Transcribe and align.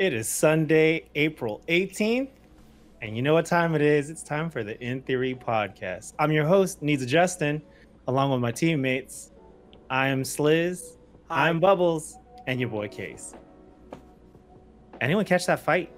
It 0.00 0.14
is 0.14 0.30
Sunday, 0.30 1.10
April 1.14 1.60
18th, 1.68 2.30
and 3.02 3.14
you 3.14 3.20
know 3.20 3.34
what 3.34 3.44
time 3.44 3.74
it 3.74 3.82
is? 3.82 4.08
It's 4.08 4.22
time 4.22 4.48
for 4.48 4.64
the 4.64 4.82
In 4.82 5.02
Theory 5.02 5.34
podcast. 5.34 6.14
I'm 6.18 6.32
your 6.32 6.46
host, 6.46 6.80
Needs 6.80 7.02
a 7.02 7.06
Justin, 7.06 7.60
along 8.08 8.30
with 8.30 8.40
my 8.40 8.50
teammates. 8.50 9.30
I 9.90 10.08
am 10.08 10.22
Sliz, 10.24 10.96
I'm 11.28 11.60
Bubbles, 11.60 12.16
and 12.46 12.58
your 12.58 12.70
boy 12.70 12.88
Case. 12.88 13.34
Anyone 15.02 15.26
catch 15.26 15.44
that 15.44 15.60
fight? 15.60 15.92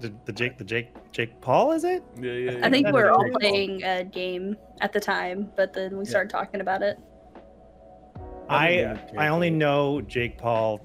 The, 0.00 0.12
the 0.24 0.32
Jake, 0.32 0.58
the 0.58 0.64
Jake, 0.64 0.88
Jake 1.12 1.40
Paul, 1.40 1.70
is 1.70 1.84
it? 1.84 2.02
Yeah, 2.20 2.32
yeah. 2.32 2.66
I 2.66 2.68
think 2.68 2.86
That 2.86 2.94
we're 2.94 3.12
all 3.12 3.20
pretty 3.20 3.30
cool. 3.30 3.38
playing 3.38 3.84
a 3.84 4.02
game 4.02 4.56
at 4.80 4.92
the 4.92 4.98
time, 4.98 5.52
but 5.56 5.72
then 5.72 5.96
we 5.96 6.04
started 6.04 6.30
talking 6.30 6.60
about 6.60 6.82
it. 6.82 6.98
I 8.48 8.98
I 9.16 9.28
only 9.28 9.50
know 9.50 10.00
Jake 10.00 10.36
Paul 10.36 10.80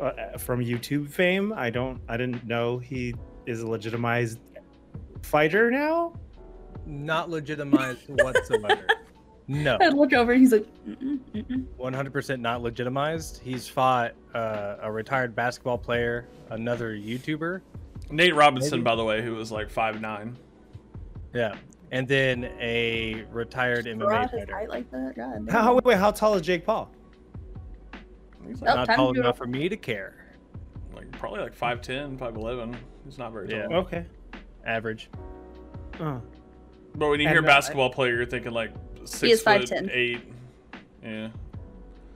uh, 0.00 0.38
from 0.38 0.60
YouTube 0.60 1.08
fame. 1.10 1.52
I 1.56 1.70
don't 1.70 2.00
I 2.08 2.16
didn't 2.16 2.46
know 2.46 2.78
he 2.78 3.14
is 3.46 3.60
a 3.62 3.66
legitimized 3.68 4.38
fighter 5.22 5.70
now. 5.70 6.12
not 6.86 7.30
legitimized 7.30 8.02
whatsoever. 8.08 8.86
No, 9.48 9.78
I 9.80 9.88
look 9.88 10.12
over 10.12 10.30
and 10.32 10.40
he's 10.40 10.52
like, 10.52 10.66
mm-mm, 10.86 11.18
mm-mm. 11.34 11.64
100% 11.78 12.40
not 12.40 12.62
legitimized. 12.62 13.40
He's 13.42 13.66
fought 13.66 14.12
uh, 14.34 14.76
a 14.80 14.92
retired 14.92 15.34
basketball 15.34 15.76
player, 15.78 16.28
another 16.50 16.92
YouTuber, 16.92 17.60
Nate 18.10 18.34
Robinson, 18.36 18.78
Maybe. 18.78 18.82
by 18.84 18.94
the 18.94 19.04
way, 19.04 19.22
who 19.22 19.34
was 19.34 19.50
like 19.50 19.68
five 19.68 20.00
nine. 20.00 20.36
yeah, 21.34 21.56
and 21.90 22.06
then 22.06 22.44
a 22.60 23.24
retired 23.32 23.86
MMA 23.86 24.30
fighter. 24.30 24.54
height 24.54 24.68
like 24.68 24.88
that. 24.92 25.14
God, 25.16 25.48
How, 25.50 25.62
how 25.62 25.80
wait, 25.84 25.98
how 25.98 26.12
tall 26.12 26.34
is 26.34 26.42
Jake 26.42 26.64
Paul? 26.64 26.88
He's 28.50 28.62
Oh, 28.62 28.66
Not 28.66 28.86
time 28.86 28.96
tall 28.96 29.16
enough 29.18 29.36
for 29.38 29.46
me 29.46 29.68
to 29.68 29.76
care. 29.76 30.14
like 30.94 31.10
probably 31.12 31.40
like 31.40 31.56
5'10", 31.56 32.18
5'11". 32.18 32.74
He's 33.04 33.16
not 33.18 33.32
very 33.32 33.48
tall. 33.48 33.58
Yeah. 33.58 33.76
Okay. 33.78 34.04
Average. 34.66 35.08
Oh. 36.00 36.20
But 36.96 37.08
when 37.10 37.20
you 37.20 37.26
And, 37.26 37.34
hear 37.34 37.42
basketball 37.42 37.90
player, 37.90 38.16
you're 38.16 38.26
thinking 38.26 38.52
like 38.52 38.72
six 39.04 39.34
is 39.34 39.42
foot 39.42 39.62
5'10". 39.62 39.90
eight. 39.92 40.20
Yeah. 41.02 41.28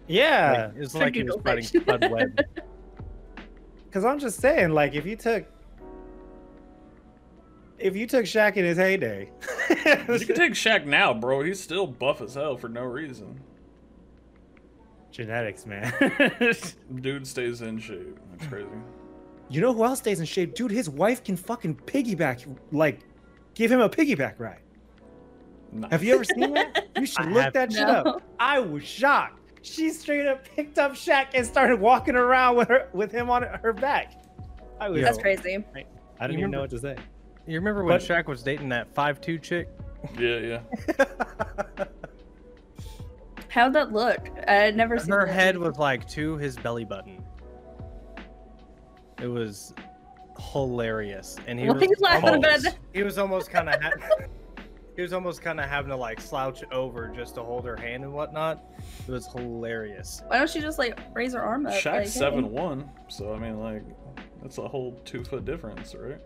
Yeah, 0.07 0.71
Like, 0.75 0.83
it's 0.83 0.95
like 0.95 1.15
he 1.15 1.23
was 1.23 1.37
Google 1.37 1.43
fighting 1.45 1.65
search. 1.65 1.83
Spud 1.83 2.11
Webb. 2.11 2.41
because 3.87 4.05
I'm 4.05 4.19
just 4.19 4.39
saying, 4.41 4.71
like, 4.71 4.95
if 4.95 5.07
you 5.07 5.17
took 5.17 5.47
if 7.79 7.97
you 7.97 8.07
took 8.07 8.25
Shaq 8.25 8.57
in 8.57 8.65
his 8.65 8.77
heyday, 8.79 9.31
You 9.71 9.77
can 9.77 10.19
take 10.37 10.53
Shaq 10.53 10.85
now, 10.87 11.13
bro. 11.15 11.43
He's 11.43 11.61
still 11.61 11.87
buff 11.87 12.21
as 12.21 12.35
hell 12.35 12.57
for 12.57 12.69
no 12.69 12.83
reason. 12.83 13.41
Genetics, 15.15 15.65
man. 15.67 15.93
Dude 17.01 17.27
stays 17.27 17.63
in 17.63 17.79
shape. 17.79 18.19
That's 18.33 18.47
crazy. 18.49 18.67
you 19.49 19.61
know 19.61 19.73
who 19.73 19.85
else 19.85 20.01
stays 20.01 20.21
in 20.21 20.27
shape, 20.27 20.55
dude? 20.55 20.71
His 20.71 20.91
wife 20.91 21.23
can 21.23 21.37
fucking 21.37 21.77
piggyback, 21.87 22.45
like, 22.73 23.01
give 23.55 23.71
him 23.71 23.81
a 23.81 23.89
piggyback 23.89 24.35
ride. 24.39 24.61
Nice. 25.73 25.91
Have 25.91 26.05
you 26.05 26.15
ever 26.15 26.25
seen 26.25 26.53
that? 26.55 26.89
You 26.97 27.07
should 27.07 27.27
I 27.27 27.29
look 27.31 27.43
have- 27.45 27.53
that 27.55 27.73
shit 27.73 27.87
No. 27.87 27.93
up. 27.95 28.23
I 28.39 28.59
was 28.61 28.85
shocked. 28.85 29.41
She 29.63 29.91
straight 29.91 30.27
up 30.27 30.45
picked 30.45 30.79
up 30.79 30.93
Shaq 30.93 31.29
and 31.35 31.45
started 31.47 31.81
walking 31.81 32.15
around 32.17 32.57
with 32.57 32.69
her 32.69 32.89
with 32.93 33.11
him 33.11 33.31
on 33.31 33.43
her 33.45 33.73
back. 33.73 34.23
I 34.81 34.89
was. 34.91 35.01
That's 35.03 35.19
crazy. 35.19 35.57
I 35.57 36.27
didn't 36.27 36.33
You 36.35 36.39
even 36.41 36.51
know 36.51 36.61
what 36.61 36.71
to 36.71 36.79
say. 36.79 36.97
You 37.47 37.55
remember 37.57 37.83
when 37.83 37.95
But- 37.99 38.03
Shaq 38.03 38.27
was 38.27 38.43
dating 38.43 38.69
that 38.71 38.95
5'2 38.95 39.41
chick? 39.43 39.69
Yeah, 40.19 40.61
yeah. 40.99 41.05
How'd 43.55 43.73
that 43.75 43.93
look? 43.93 44.31
I 44.49 44.55
had 44.55 44.77
never 44.77 44.99
seen 44.99 45.13
Her 45.13 45.27
head 45.27 45.57
was 45.57 45.79
like 45.79 46.09
to 46.09 46.37
his 46.39 46.57
belly 46.57 46.85
button. 46.85 47.25
It 49.23 49.29
was 49.29 49.73
hilarious, 50.53 51.37
and 51.47 51.61
he 51.61 51.67
Well, 51.69 51.77
was 51.77 52.01
laughing 52.01 52.31
almost, 52.31 52.49
about 52.49 52.63
that. 52.63 52.77
he 52.93 53.05
was 53.05 53.17
almost 53.17 53.51
kind 53.51 53.69
of 53.69 53.81
ha- 53.81 53.93
he 54.97 55.03
was 55.03 55.13
almost 55.13 55.41
kind 55.41 55.61
of 55.61 55.69
having 55.69 55.91
to 55.91 55.97
like 55.97 56.21
slouch 56.21 56.65
over 56.73 57.07
just 57.15 57.37
to 57.37 57.45
hold 57.45 57.65
her 57.65 57.77
hand 57.77 58.03
and 58.03 58.13
whatnot. 58.13 58.65
It 59.07 59.13
was 59.13 59.29
hilarious. 59.29 60.21
Why 60.27 60.39
don't 60.39 60.51
she 60.51 60.61
just 60.61 60.81
like 60.81 60.99
raise 61.15 61.33
her 61.33 61.41
arm 61.41 61.67
up? 61.67 61.75
Shaq's 61.75 61.85
like, 61.85 62.01
hey. 62.01 62.07
seven 62.07 62.51
one, 62.51 62.91
so 63.07 63.33
I 63.35 63.39
mean, 63.39 63.61
like, 63.61 63.85
that's 64.43 64.59
a 64.59 64.67
whole 64.67 65.01
two 65.05 65.23
foot 65.23 65.45
difference, 65.45 65.95
right? 65.95 66.19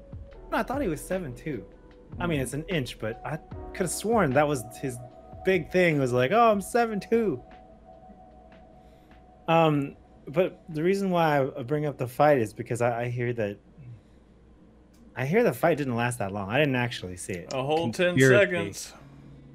No, 0.50 0.56
I 0.56 0.62
thought 0.62 0.80
he 0.80 0.88
was 0.88 1.02
seven 1.02 1.34
two. 1.34 1.62
I 2.18 2.24
hmm. 2.24 2.30
mean, 2.30 2.40
it's 2.40 2.54
an 2.54 2.64
inch, 2.68 2.98
but 2.98 3.20
I 3.22 3.36
could 3.74 3.82
have 3.82 3.90
sworn 3.90 4.32
that 4.32 4.48
was 4.48 4.64
his 4.80 4.96
big 5.44 5.70
thing. 5.70 5.98
Was 5.98 6.12
like, 6.12 6.32
oh, 6.32 6.50
I'm 6.50 6.60
seven 6.60 7.00
two. 7.00 7.42
Um, 9.46 9.96
but 10.26 10.62
the 10.68 10.82
reason 10.82 11.10
why 11.10 11.40
I 11.40 11.62
bring 11.62 11.86
up 11.86 11.96
the 11.96 12.06
fight 12.06 12.38
is 12.38 12.52
because 12.52 12.82
I, 12.82 13.02
I 13.02 13.08
hear 13.08 13.32
that. 13.34 13.58
I 15.16 15.24
hear 15.24 15.42
the 15.42 15.52
fight 15.52 15.78
didn't 15.78 15.96
last 15.96 16.20
that 16.20 16.32
long. 16.32 16.48
I 16.48 16.58
didn't 16.58 16.76
actually 16.76 17.16
see 17.16 17.32
it. 17.32 17.52
A 17.52 17.62
whole 17.62 17.90
ten 17.90 18.16
Conspiracy. 18.16 18.46
seconds. 18.46 18.92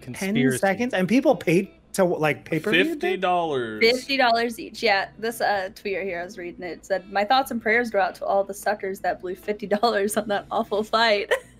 Ten 0.01 0.57
seconds, 0.57 0.93
and 0.93 1.07
people 1.07 1.35
paid 1.35 1.69
to 1.93 2.03
like 2.03 2.43
pay 2.43 2.59
per 2.59 2.71
Fifty 2.71 3.17
dollars. 3.17 3.79
Fifty 3.81 4.17
dollars 4.17 4.59
each. 4.59 4.83
Yeah, 4.83 5.09
this 5.17 5.41
uh, 5.41 5.69
tweet 5.75 5.97
right 5.97 6.05
here 6.05 6.21
I 6.21 6.25
was 6.25 6.37
reading 6.37 6.63
it 6.63 6.85
said, 6.85 7.11
"My 7.11 7.23
thoughts 7.23 7.51
and 7.51 7.61
prayers 7.61 7.89
go 7.89 7.99
out 7.99 8.15
to 8.15 8.25
all 8.25 8.43
the 8.43 8.53
suckers 8.53 8.99
that 9.01 9.21
blew 9.21 9.35
fifty 9.35 9.67
dollars 9.67 10.17
on 10.17 10.27
that 10.27 10.45
awful 10.51 10.83
fight." 10.83 11.31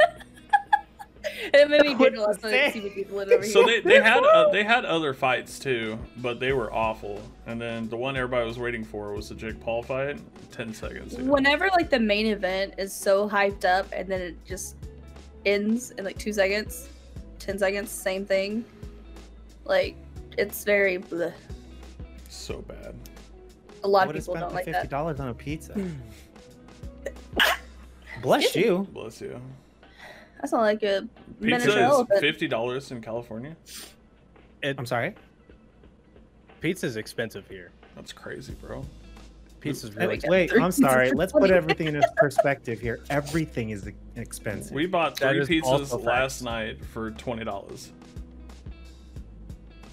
it 1.53 1.69
made 1.69 1.81
me 1.81 1.95
What 1.99 2.11
giggle. 2.11 2.27
I 2.27 2.33
to 2.33 2.39
saw 2.39 2.71
see 2.73 2.81
what 2.81 2.93
people 2.93 3.19
over 3.19 3.43
So 3.43 3.65
here. 3.65 3.81
they, 3.81 3.89
they 3.95 4.01
had 4.01 4.23
uh, 4.23 4.49
they 4.51 4.63
had 4.63 4.85
other 4.85 5.13
fights 5.13 5.59
too, 5.59 5.97
but 6.17 6.39
they 6.39 6.53
were 6.53 6.71
awful. 6.73 7.21
And 7.45 7.61
then 7.61 7.87
the 7.89 7.97
one 7.97 8.15
everybody 8.17 8.45
was 8.47 8.57
waiting 8.59 8.83
for 8.83 9.13
was 9.13 9.29
the 9.29 9.35
Jake 9.35 9.59
Paul 9.59 9.83
fight. 9.83 10.19
Ten 10.51 10.73
seconds. 10.73 11.13
yeah. 11.17 11.23
Whenever 11.23 11.69
like 11.73 11.89
the 11.89 11.99
main 11.99 12.27
event 12.27 12.75
is 12.77 12.93
so 12.93 13.29
hyped 13.29 13.65
up 13.65 13.87
and 13.93 14.07
then 14.07 14.21
it 14.21 14.45
just 14.45 14.75
ends 15.45 15.91
in 15.91 16.05
like 16.05 16.17
two 16.17 16.33
seconds, 16.33 16.89
ten 17.39 17.57
seconds, 17.57 17.89
same 17.91 18.25
thing. 18.25 18.65
Like 19.65 19.95
it's 20.37 20.63
very. 20.63 20.99
Bleh. 20.99 21.33
So 22.29 22.59
bad. 22.61 22.95
A 23.83 23.87
lot 23.87 24.07
of 24.07 24.13
people 24.15 24.33
spent 24.35 24.39
don't 24.41 24.49
the 24.49 24.55
like 24.55 24.65
fifty 24.65 24.79
that. 24.81 24.89
dollars 24.89 25.19
on 25.19 25.29
a 25.29 25.33
pizza. 25.33 25.73
Bless 28.21 28.55
you. 28.55 28.87
Bless 28.93 29.19
you. 29.21 29.39
That's 30.43 30.51
not 30.51 30.63
like 30.63 30.83
a 30.83 31.07
miniature 31.39 31.67
Pizza 31.67 31.69
is 31.69 31.75
elephant. 31.77 32.19
fifty 32.19 32.49
dollars 32.49 32.91
in 32.91 32.99
California. 33.01 33.55
It, 34.61 34.75
I'm 34.77 34.85
sorry. 34.85 35.15
pizza's 36.59 36.97
expensive 36.97 37.47
here. 37.47 37.71
That's 37.95 38.11
crazy, 38.11 38.53
bro. 38.55 38.83
Pizza's 39.61 39.95
really 39.95 40.17
got 40.17 40.29
Wait, 40.29 40.51
I'm 40.59 40.73
sorry. 40.73 41.11
Let's 41.15 41.31
put 41.31 41.49
everything 41.49 41.87
in 41.87 42.03
perspective 42.17 42.81
here. 42.81 42.99
Everything 43.09 43.69
is 43.69 43.89
expensive. 44.17 44.73
We 44.73 44.85
bought 44.85 45.17
three 45.17 45.39
is 45.39 45.47
pizzas 45.47 45.89
facts. 45.91 46.03
last 46.03 46.41
night 46.43 46.83
for 46.83 47.11
twenty 47.11 47.45
dollars. 47.45 47.93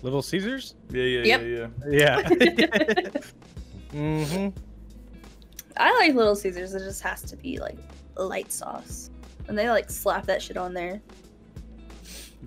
Little 0.02 0.20
Caesars. 0.22 0.74
Yeah, 0.90 1.02
yeah, 1.04 1.38
Yep. 1.38 1.42
yeah, 1.42 1.68
yeah. 1.88 2.28
Yeah. 2.58 3.20
hmm 3.92 4.48
I 5.76 5.96
like 6.00 6.14
Little 6.16 6.34
Caesars. 6.34 6.74
It 6.74 6.80
just 6.80 7.02
has 7.02 7.22
to 7.22 7.36
be 7.36 7.60
like 7.60 7.78
light 8.16 8.50
sauce, 8.50 9.10
and 9.50 9.58
they 9.58 9.68
like 9.68 9.90
slap 9.90 10.26
that 10.26 10.40
shit 10.40 10.56
on 10.56 10.72
there. 10.72 11.02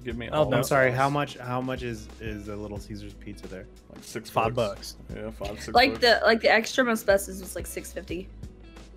Give 0.04 0.18
me 0.18 0.30
Oh, 0.32 0.50
no. 0.50 0.58
I'm 0.58 0.64
sorry. 0.64 0.90
How 0.92 1.10
much? 1.10 1.38
How 1.38 1.60
much 1.62 1.84
is 1.84 2.08
is 2.22 2.48
a 2.48 2.56
Little 2.56 2.80
Caesars 2.80 3.14
pizza 3.14 3.46
there? 3.48 3.66
Like 3.94 4.04
six 4.04 4.30
Five 4.30 4.56
bucks. 4.56 4.94
bucks. 5.10 5.16
Yeah, 5.16 5.30
five 5.32 5.60
six. 5.62 5.68
Like 5.76 5.92
bucks. 5.92 6.02
the 6.02 6.20
like 6.24 6.42
the 6.42 6.50
extra 6.52 6.84
most 6.84 7.06
bestest 7.06 7.42
was 7.42 7.56
like 7.56 7.68
six 7.68 7.92
fifty, 7.94 8.28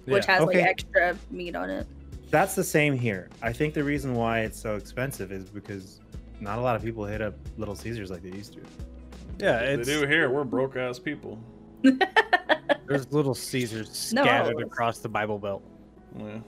which 0.06 0.24
Yeah. 0.26 0.34
has 0.34 0.42
Okay. 0.42 0.58
like 0.60 0.68
extra 0.68 1.16
meat 1.30 1.54
on 1.56 1.68
it. 1.68 1.86
That's 2.30 2.54
the 2.54 2.64
same 2.64 2.96
here. 2.96 3.28
I 3.42 3.52
think 3.52 3.74
the 3.74 3.84
reason 3.84 4.14
why 4.14 4.40
it's 4.40 4.58
so 4.58 4.76
expensive 4.76 5.32
is 5.32 5.50
because 5.50 6.00
not 6.40 6.58
a 6.58 6.62
lot 6.62 6.76
of 6.76 6.82
people 6.82 7.04
hit 7.04 7.20
up 7.20 7.34
Little 7.58 7.74
Caesars 7.76 8.10
like 8.10 8.22
they 8.22 8.30
used 8.30 8.52
to. 8.54 8.60
Yeah, 9.38 9.58
they 9.60 9.74
it's 9.74 9.88
do 9.88 10.06
here. 10.06 10.30
We're 10.30 10.44
broke 10.44 10.76
ass 10.76 10.98
people. 10.98 11.38
there's 12.86 13.12
Little 13.12 13.34
Caesars 13.34 14.12
No. 14.14 14.22
scattered 14.22 14.60
across 14.62 14.98
the 15.00 15.08
Bible 15.08 15.38
Belt. 15.38 15.62
Yeah. 16.18 16.38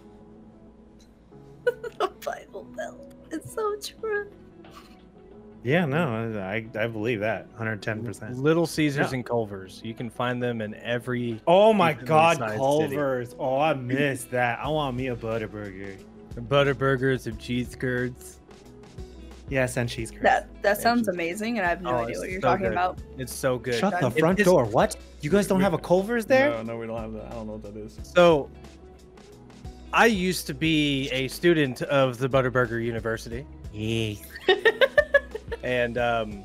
The 1.72 2.10
Bible 2.24 2.64
Belt. 2.76 3.14
It's 3.30 3.52
so 3.54 3.76
true. 3.76 4.30
Yeah, 5.64 5.84
no, 5.86 6.30
I 6.40 6.66
I 6.78 6.86
believe 6.86 7.20
that 7.20 7.48
110. 7.48 8.04
percent 8.04 8.38
Little 8.38 8.66
Caesars 8.66 9.08
Yeah. 9.10 9.16
and 9.16 9.26
Culver's. 9.26 9.80
You 9.84 9.92
can 9.92 10.08
find 10.08 10.40
them 10.42 10.60
in 10.60 10.74
every 10.76 11.40
Oh 11.46 11.72
my 11.72 11.92
God, 11.92 12.38
sized 12.38 12.52
city. 12.52 12.58
Culver's! 12.58 13.34
Oh, 13.38 13.58
I 13.58 13.74
missed 13.74 14.30
that. 14.30 14.60
I 14.62 14.68
want 14.68 14.96
me 14.96 15.08
a 15.08 15.16
Butterburger. 15.16 15.98
butter 16.48 16.74
burgers 16.74 17.26
and 17.26 17.38
cheese 17.40 17.74
curds. 17.74 18.38
Yes, 19.50 19.76
and 19.76 19.88
cheese 19.88 20.10
curds. 20.12 20.22
That 20.22 20.62
that 20.62 20.80
sounds 20.80 21.00
cheese. 21.00 21.08
amazing, 21.08 21.58
and 21.58 21.66
I 21.66 21.70
have 21.70 21.82
no 21.82 21.90
Oh, 21.90 22.04
idea 22.04 22.18
what 22.18 22.30
you're 22.30 22.40
so 22.40 22.48
talking 22.48 22.64
good. 22.66 22.72
about. 22.72 22.98
It's 23.18 23.34
so 23.34 23.58
good. 23.58 23.74
Shut 23.74 24.00
the 24.00 24.10
front 24.12 24.38
it's- 24.38 24.44
door. 24.50 24.64
What? 24.64 24.96
You 25.22 25.30
guys 25.30 25.48
don't 25.48 25.60
have 25.60 25.72
a 25.74 25.78
Culver's 25.78 26.24
there? 26.26 26.50
No, 26.50 26.62
no, 26.62 26.76
we 26.78 26.86
don't 26.86 27.00
have 27.00 27.12
that. 27.14 27.26
I 27.26 27.30
don't 27.30 27.46
know 27.48 27.54
what 27.54 27.62
that 27.74 27.76
is. 27.76 27.98
So, 28.04 28.48
I 29.92 30.06
used 30.06 30.46
to 30.48 30.54
be 30.54 31.08
a 31.10 31.28
student 31.28 31.82
of 31.82 32.18
the 32.18 32.28
Butterburger 32.28 32.82
University, 32.84 33.46
Yeah. 33.72 34.14
and 35.62 35.96
um, 35.98 36.44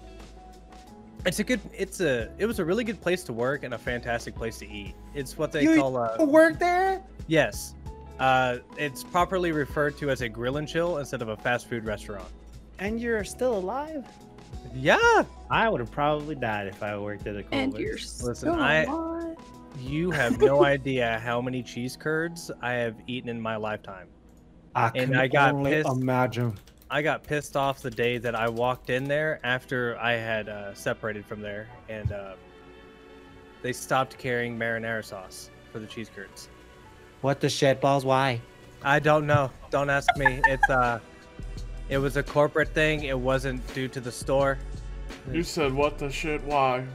it's 1.25 1.40
a 1.40 1.44
good. 1.44 1.60
It's 1.78 2.00
a. 2.01 2.30
It 2.38 2.45
was 2.45 2.60
a 2.60 2.66
really 2.66 2.84
good 2.84 3.01
place 3.01 3.24
to 3.25 3.34
work 3.34 3.63
and 3.63 3.74
a 3.74 3.78
fantastic 3.78 4.36
place 4.36 4.57
to 4.60 4.69
eat. 4.69 4.95
It's 5.13 5.38
what 5.38 5.51
they 5.51 5.63
You 5.63 5.75
call 5.75 5.92
used 6.01 6.16
a. 6.16 6.18
to 6.19 6.25
work 6.25 6.60
there? 6.60 7.01
Yes. 7.28 7.75
Uh, 8.19 8.57
it's 8.78 9.04
properly 9.04 9.51
referred 9.51 9.98
to 9.98 10.10
as 10.10 10.22
a 10.22 10.30
grill 10.30 10.57
and 10.57 10.68
chill 10.68 10.98
instead 10.98 11.22
of 11.22 11.30
a 11.30 11.38
fast 11.38 11.68
food 11.68 11.84
restaurant. 11.86 12.28
And 12.80 13.00
you're 13.01 13.24
still 13.24 13.57
alive? 13.57 14.06
Yeah. 14.75 15.24
I 15.50 15.68
would 15.69 15.80
have 15.80 15.92
probably 15.92 16.36
died 16.36 16.68
if 16.68 16.81
I 16.84 16.98
worked 16.98 17.25
at 17.28 17.36
a 17.36 17.44
And 17.51 17.72
Culver's. 17.74 17.80
you're 17.81 17.94
Listen, 17.96 18.36
still 18.36 18.54
I- 18.54 18.84
alive. 18.84 19.12
You 19.84 20.12
have 20.12 20.40
no 20.40 20.64
idea 20.76 21.20
how 21.24 21.42
many 21.42 21.62
cheese 21.62 21.98
curds 21.98 22.50
I 22.62 22.74
have 22.74 22.96
eaten 23.08 23.30
in 23.30 23.40
my 23.40 23.58
lifetime. 23.58 24.08
I 24.76 24.88
and 24.96 25.12
can 25.12 25.16
I 25.16 25.28
got 25.28 25.54
only 25.54 25.72
pissed. 25.72 25.90
imagine. 25.90 26.58
I 26.90 27.02
got 27.02 27.24
pissed 27.24 27.58
off 27.58 27.82
the 27.82 27.92
day 27.92 28.18
that 28.20 28.36
I 28.36 28.48
walked 28.50 28.90
in 28.90 29.04
there 29.04 29.40
after 29.44 29.98
I 30.00 30.14
had 30.14 30.48
uh, 30.48 30.74
separated 30.74 31.26
from 31.26 31.42
there, 31.42 31.68
and 31.90 32.12
uh, 32.12 32.36
they 33.62 33.74
stopped 33.74 34.18
carrying 34.18 34.58
marinara 34.58 35.04
sauce 35.04 35.50
for 35.72 35.80
the 35.80 35.88
cheese 35.88 36.10
curds. 36.14 36.50
What 37.22 37.40
the 37.40 37.50
shit 37.50 37.82
balls? 37.82 38.06
Why? 38.06 38.42
I 38.84 39.00
don't 39.00 39.26
know. 39.26 39.50
Don't 39.70 39.90
ask 39.90 40.08
me. 40.18 40.42
It's 40.48 40.70
uh, 40.70 41.00
it 41.90 41.98
was 41.98 42.18
a 42.18 42.24
corporate 42.24 42.70
thing. 42.74 43.04
It 43.04 43.18
wasn't 43.18 43.66
due 43.74 43.88
to 43.90 44.00
the 44.00 44.12
store. 44.12 44.58
You 45.32 45.44
said 45.44 45.74
what 45.74 45.98
the 45.98 46.10
shit? 46.10 46.44
Why? 46.44 46.86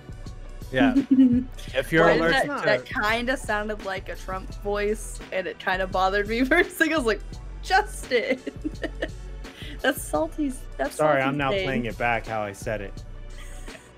Yeah. 0.72 0.94
If 1.74 1.92
you're 1.92 2.04
Why 2.06 2.12
allergic 2.12 2.48
that, 2.48 2.58
to 2.60 2.64
that 2.64 2.86
kind 2.86 3.28
of 3.28 3.38
sounded 3.38 3.84
like 3.84 4.08
a 4.08 4.16
Trump 4.16 4.52
voice, 4.62 5.18
and 5.32 5.46
it 5.46 5.58
kind 5.58 5.82
of 5.82 5.92
bothered 5.92 6.28
me 6.28 6.44
for 6.44 6.56
a 6.56 6.64
second. 6.64 6.94
I 6.94 6.96
was 6.96 7.06
like, 7.06 7.20
Justin, 7.62 8.40
that's 9.80 10.02
salty. 10.02 10.52
That's 10.76 10.96
Sorry, 10.96 11.20
salty 11.20 11.22
I'm 11.22 11.36
now 11.36 11.50
thing. 11.50 11.64
playing 11.64 11.84
it 11.86 11.98
back 11.98 12.26
how 12.26 12.42
I 12.42 12.52
said 12.52 12.80
it. 12.80 13.04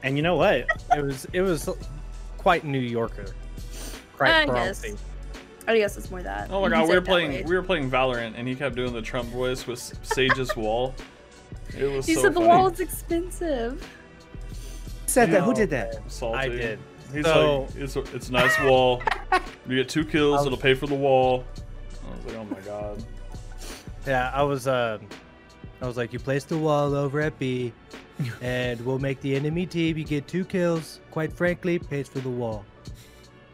And 0.03 0.17
you 0.17 0.23
know 0.23 0.37
what? 0.37 0.67
it 0.97 1.05
was 1.05 1.27
it 1.33 1.43
was 1.43 1.69
quite 2.39 2.65
New 2.65 2.79
Yorker. 2.79 3.27
I 4.21 4.45
Quite 4.45 4.47
guess. 4.47 4.85
I 5.67 5.77
guess 5.79 5.97
it's 5.97 6.11
more 6.11 6.23
that. 6.23 6.51
Oh 6.51 6.61
my 6.63 6.69
god, 6.69 6.89
we 6.89 6.95
were 6.95 7.01
playing 7.01 7.31
way. 7.33 7.43
we 7.47 7.55
were 7.55 7.63
playing 7.63 7.91
Valorant 7.91 8.35
and 8.37 8.49
he 8.49 8.55
kept 8.55 8.75
doing 8.77 8.93
the 8.93 9.03
Trump 9.03 9.29
voice 9.29 9.67
with 9.67 9.79
Sage's 10.03 10.57
wall. 10.57 10.95
It 11.79 11.85
was 11.85 12.07
He 12.07 12.15
so 12.15 12.23
said 12.23 12.35
the 12.35 12.41
wall 12.41 12.69
is 12.69 12.81
expensive. 12.81 13.87
Said 15.11 15.31
that. 15.33 15.43
Who 15.43 15.49
No, 15.51 15.57
did 15.57 15.71
that? 15.71 15.97
Salty. 16.11 16.39
I 16.39 16.49
did. 16.49 16.79
He's 17.13 17.25
So- 17.25 17.63
like, 17.63 17.75
it's 17.77 17.97
a, 17.97 18.01
it's 18.15 18.29
a 18.29 18.33
nice 18.33 18.59
wall. 18.63 19.03
You 19.69 19.77
get 19.77 19.89
two 19.89 20.05
kills, 20.05 20.39
was- 20.39 20.47
it'll 20.47 20.59
pay 20.59 20.75
for 20.75 20.87
the 20.87 20.95
wall. 20.95 21.45
I 22.07 22.17
was 22.17 22.25
like, 22.27 22.37
oh 22.37 22.45
my 22.45 22.61
god. 22.61 23.05
Yeah, 24.07 24.31
I 24.33 24.43
was 24.43 24.67
uh, 24.69 24.99
I 25.83 25.87
was 25.87 25.97
like, 25.97 26.13
you 26.13 26.19
place 26.19 26.45
the 26.45 26.57
wall 26.57 26.95
over 26.95 27.21
at 27.21 27.39
B, 27.39 27.73
and 28.41 28.81
we'll 28.87 28.99
make 29.01 29.21
the 29.21 29.35
enemy 29.35 29.67
team. 29.67 29.99
You 29.99 30.05
get 30.05 30.27
two 30.29 30.45
kills. 30.45 31.01
Quite 31.11 31.33
frankly, 31.33 31.79
pays 31.79 32.09
for 32.09 32.21
the 32.21 32.31
wall. 32.31 32.65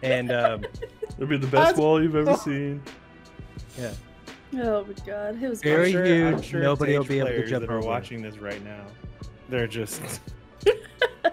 And 0.02 0.30
um, 0.30 0.64
it'll 1.16 1.26
be 1.26 1.36
the 1.38 1.46
best 1.46 1.52
That's- 1.52 1.78
wall 1.78 2.02
you've 2.02 2.14
ever 2.16 2.36
seen. 2.36 2.82
yeah, 3.78 3.92
Oh 4.58 4.84
my 4.84 4.92
god, 5.06 5.42
it 5.42 5.48
was 5.48 5.62
Very 5.62 5.86
I'm 5.86 5.92
great. 5.92 6.06
sure, 6.08 6.26
I'm 6.28 6.34
huge. 6.34 6.44
sure 6.44 6.60
Nobody 6.60 6.96
will 6.98 7.04
be 7.04 7.18
able 7.18 7.28
to 7.28 7.34
players 7.34 7.50
jump 7.50 7.60
that 7.66 7.72
are 7.72 7.78
over. 7.78 7.86
watching 7.86 8.20
this 8.22 8.36
right 8.38 8.62
now. 8.62 8.84
They're 9.48 9.66
just. 9.66 10.02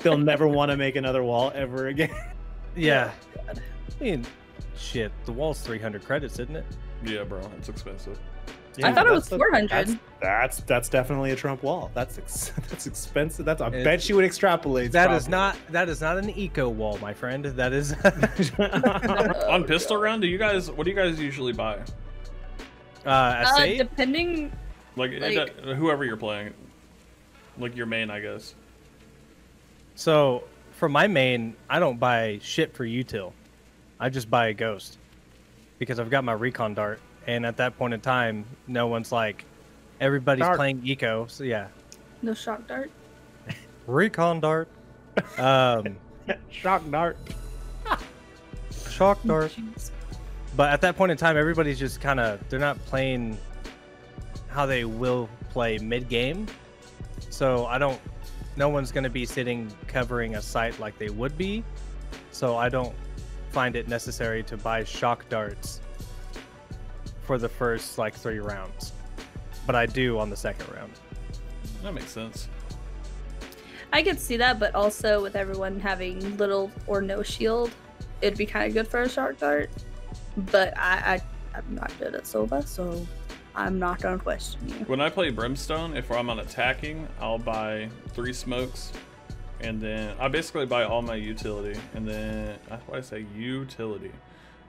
They'll 0.01 0.17
never 0.17 0.47
want 0.47 0.71
to 0.71 0.77
make 0.77 0.95
another 0.95 1.23
wall 1.23 1.51
ever 1.55 1.87
again. 1.87 2.09
yeah. 2.75 3.11
God. 3.47 3.61
I 3.99 4.03
mean, 4.03 4.25
shit, 4.77 5.11
the 5.25 5.31
wall's 5.31 5.61
300 5.61 6.03
credits, 6.03 6.39
isn't 6.39 6.55
it? 6.55 6.65
Yeah, 7.05 7.23
bro, 7.23 7.41
it's 7.57 7.69
expensive. 7.69 8.17
I 8.83 8.91
thought 8.91 9.05
it 9.05 9.11
was 9.11 9.25
that's 9.29 9.33
a- 9.33 9.37
400. 9.37 9.69
That's, 9.69 9.95
that's 10.19 10.59
that's 10.61 10.89
definitely 10.89 11.29
a 11.29 11.35
Trump 11.35 11.61
wall. 11.61 11.91
That's 11.93 12.17
ex- 12.17 12.51
that's 12.69 12.87
expensive. 12.87 13.45
That's 13.45 13.61
I 13.61 13.67
It's- 13.67 13.83
bet 13.83 14.09
you 14.09 14.15
would 14.15 14.25
extrapolate. 14.25 14.91
That 14.93 15.11
is 15.11 15.27
not 15.27 15.55
that 15.69 15.89
is 15.89 16.01
not 16.01 16.17
an 16.17 16.31
eco 16.31 16.69
wall, 16.69 16.97
my 16.99 17.13
friend. 17.13 17.45
That 17.45 17.71
is. 17.71 17.93
Oh, 18.03 19.45
On 19.49 19.63
pistol 19.63 19.97
God. 19.97 20.03
round, 20.03 20.21
do 20.23 20.27
you 20.27 20.39
guys 20.39 20.71
what 20.71 20.85
do 20.85 20.89
you 20.89 20.95
guys 20.95 21.19
usually 21.19 21.53
buy? 21.53 21.77
uh, 23.05 23.43
a 23.59 23.75
Uh, 23.75 23.77
depending, 23.77 24.51
Like, 24.95 25.11
Like- 25.19 25.59
whoever 25.59 26.03
you're 26.03 26.17
playing, 26.17 26.53
like 27.59 27.75
your 27.75 27.85
main, 27.85 28.09
I 28.09 28.21
guess. 28.21 28.55
So 29.95 30.43
for 30.71 30.89
my 30.89 31.07
main, 31.07 31.55
I 31.69 31.79
don't 31.79 31.99
buy 31.99 32.39
shit 32.41 32.73
for 32.73 32.85
util. 32.85 33.33
I 33.99 34.09
just 34.09 34.29
buy 34.29 34.47
a 34.47 34.53
ghost 34.53 34.97
because 35.79 35.99
I've 35.99 36.09
got 36.09 36.23
my 36.23 36.33
recon 36.33 36.73
dart, 36.73 36.99
and 37.27 37.45
at 37.45 37.57
that 37.57 37.77
point 37.77 37.93
in 37.93 38.01
time, 38.01 38.45
no 38.67 38.87
one's 38.87 39.11
like, 39.11 39.45
everybody's 39.99 40.41
Dart. 40.41 40.57
playing 40.57 40.81
eco. 40.83 41.25
So 41.27 41.43
yeah, 41.43 41.67
no 42.21 42.33
shock 42.33 42.67
dart. 42.67 42.91
recon 43.87 44.39
dart, 44.39 44.67
um, 45.37 45.95
shock 46.49 46.83
dart. 46.89 47.17
shock 48.89 49.19
dart. 49.25 49.51
Jeez. 49.51 49.91
But 50.55 50.71
at 50.71 50.81
that 50.81 50.95
point 50.95 51.11
in 51.11 51.17
time, 51.17 51.37
everybody's 51.37 51.79
just 51.79 52.01
kind 52.01 52.19
of 52.19 52.39
they're 52.49 52.59
not 52.59 52.77
playing 52.85 53.37
how 54.49 54.65
they 54.65 54.85
will 54.85 55.29
play 55.49 55.77
mid 55.77 56.09
game. 56.09 56.47
So 57.29 57.65
I 57.65 57.77
don't. 57.77 57.99
No 58.55 58.69
one's 58.69 58.91
going 58.91 59.03
to 59.03 59.09
be 59.09 59.25
sitting 59.25 59.71
covering 59.87 60.35
a 60.35 60.41
site 60.41 60.79
like 60.79 60.97
they 60.97 61.09
would 61.09 61.37
be. 61.37 61.63
So 62.31 62.55
I 62.55 62.69
don't 62.69 62.95
find 63.51 63.75
it 63.75 63.87
necessary 63.87 64.43
to 64.43 64.57
buy 64.57 64.83
shock 64.83 65.27
darts 65.29 65.81
for 67.23 67.37
the 67.37 67.49
first 67.49 67.97
like 67.97 68.15
three 68.15 68.39
rounds. 68.39 68.93
But 69.65 69.75
I 69.75 69.85
do 69.85 70.19
on 70.19 70.29
the 70.29 70.35
second 70.35 70.73
round. 70.75 70.91
That 71.81 71.93
makes 71.93 72.11
sense. 72.11 72.47
I 73.91 74.01
could 74.01 74.19
see 74.19 74.37
that, 74.37 74.59
but 74.59 74.73
also 74.73 75.21
with 75.21 75.35
everyone 75.35 75.79
having 75.79 76.37
little 76.37 76.71
or 76.87 77.01
no 77.01 77.21
shield, 77.21 77.71
it'd 78.21 78.37
be 78.37 78.45
kind 78.45 78.67
of 78.67 78.73
good 78.73 78.87
for 78.87 79.01
a 79.01 79.09
shock 79.09 79.37
dart. 79.37 79.69
But 80.35 80.75
I, 80.77 81.21
I, 81.53 81.57
I'm 81.57 81.75
not 81.75 81.91
good 81.99 82.15
at 82.15 82.23
Sova, 82.23 82.65
so 82.65 83.05
I'm 83.55 83.77
not 83.79 84.01
gonna 84.01 84.17
question 84.17 84.67
you. 84.67 84.75
When 84.85 84.99
I 84.99 85.09
play 85.09 85.29
Brimstone, 85.29 85.95
if 85.95 86.11
I'm 86.11 86.29
on 86.29 86.39
attacking, 86.39 87.07
I'll 87.19 87.37
buy 87.37 87.89
three 88.09 88.33
smokes, 88.33 88.91
and 89.61 89.79
then 89.79 90.15
I 90.19 90.27
basically 90.27 90.65
buy 90.65 90.83
all 90.83 91.01
my 91.01 91.15
utility, 91.15 91.79
and 91.93 92.07
then 92.07 92.57
that's 92.67 92.87
why 92.87 92.97
I 92.97 93.01
say 93.01 93.25
utility, 93.35 94.11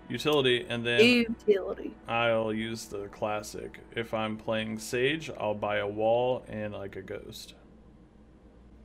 utility, 0.09 0.67
and 0.69 0.85
then 0.85 1.01
Utility. 1.01 1.93
I'll 2.09 2.53
use 2.53 2.85
the 2.85 3.09
classic. 3.09 3.81
If 3.97 4.13
I'm 4.13 4.37
playing 4.37 4.79
Sage, 4.79 5.31
I'll 5.39 5.55
buy 5.55 5.79
a 5.79 5.89
wall 5.89 6.45
and 6.49 6.75
like 6.75 6.97
a 6.97 7.03
ghost. 7.03 7.55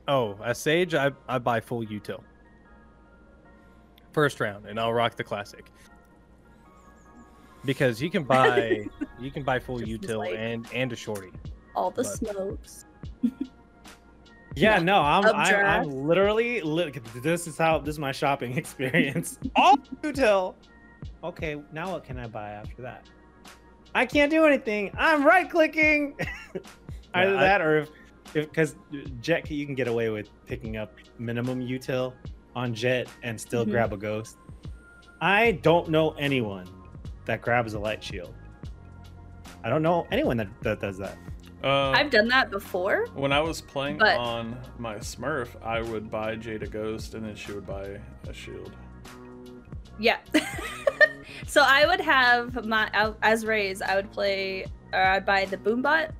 Oh, 0.08 0.38
as 0.42 0.58
Sage, 0.58 0.94
I, 0.94 1.12
I 1.28 1.38
buy 1.38 1.60
full 1.60 1.84
util. 1.84 2.22
First 4.12 4.40
round, 4.40 4.66
and 4.66 4.80
I'll 4.80 4.92
rock 4.92 5.16
the 5.16 5.24
classic. 5.24 5.70
Because 7.64 8.00
you 8.00 8.10
can 8.10 8.24
buy 8.24 8.86
you 9.20 9.30
can 9.30 9.42
buy 9.42 9.58
full 9.58 9.78
Just 9.78 9.90
util 10.02 10.18
like- 10.18 10.34
and 10.36 10.66
and 10.74 10.92
a 10.92 10.96
shorty. 10.96 11.30
All 11.74 11.90
the 11.90 12.02
But- 12.02 12.32
smokes. 12.34 12.84
Yeah, 14.56 14.80
no, 14.80 15.00
I'm 15.00 15.24
I'm, 15.26 15.66
I'm 15.66 15.90
literally 15.90 16.60
li- 16.60 16.92
this 17.22 17.46
is 17.46 17.56
how 17.56 17.78
this 17.78 17.94
is 17.94 17.98
my 18.00 18.10
shopping 18.12 18.56
experience. 18.58 19.38
All 19.54 19.76
util. 20.02 20.54
Okay, 21.22 21.62
now 21.72 21.92
what 21.92 22.04
can 22.04 22.18
I 22.18 22.26
buy 22.26 22.50
after 22.50 22.82
that? 22.82 23.06
I 23.94 24.06
can't 24.06 24.30
do 24.30 24.44
anything. 24.44 24.90
I'm 24.98 25.24
right 25.24 25.48
clicking. 25.48 26.16
Either 27.14 27.36
I- 27.36 27.40
that 27.40 27.60
or 27.60 27.78
if 27.78 27.88
if 28.34 28.48
because 28.48 28.74
Jett 29.20 29.48
you 29.50 29.66
can 29.66 29.74
get 29.74 29.86
away 29.88 30.10
with 30.10 30.28
picking 30.46 30.76
up 30.76 30.94
minimum 31.18 31.60
util 31.60 32.12
on 32.56 32.74
Jett 32.74 33.08
and 33.22 33.40
still 33.40 33.64
Mhm. 33.64 33.70
grab 33.70 33.92
a 33.92 33.96
ghost. 33.96 34.36
I 35.20 35.52
don't 35.62 35.88
know 35.90 36.10
anyone 36.12 36.66
that 37.26 37.42
grabs 37.42 37.74
a 37.74 37.78
light 37.78 38.02
shield. 38.02 38.34
I 39.62 39.68
don't 39.68 39.82
know 39.82 40.06
anyone 40.10 40.36
that, 40.38 40.48
that 40.62 40.80
does 40.80 40.98
that. 40.98 41.16
Uh, 41.62 41.90
I've 41.90 42.10
done 42.10 42.28
that 42.28 42.50
before. 42.50 43.06
when 43.14 43.32
I 43.32 43.40
was 43.40 43.60
playing 43.60 43.98
But- 43.98 44.16
on 44.16 44.56
my 44.78 44.96
Smurf, 44.96 45.48
I 45.62 45.82
would 45.82 46.10
buy 46.10 46.36
Jade 46.36 46.62
a 46.62 46.66
ghost, 46.66 47.14
and 47.14 47.24
then 47.26 47.34
she 47.36 47.52
would 47.52 47.66
buy 47.66 48.00
a 48.28 48.32
shield. 48.32 48.72
Yeah. 49.98 50.16
so 51.46 51.62
I 51.62 51.84
would 51.86 52.00
have 52.00 52.64
my 52.64 52.90
as 53.22 53.44
Raze. 53.44 53.82
I 53.82 53.96
would 53.96 54.10
play, 54.10 54.64
or 54.94 55.00
I'd 55.02 55.26
buy 55.26 55.44
the 55.44 55.58
Boombot, 55.58 56.12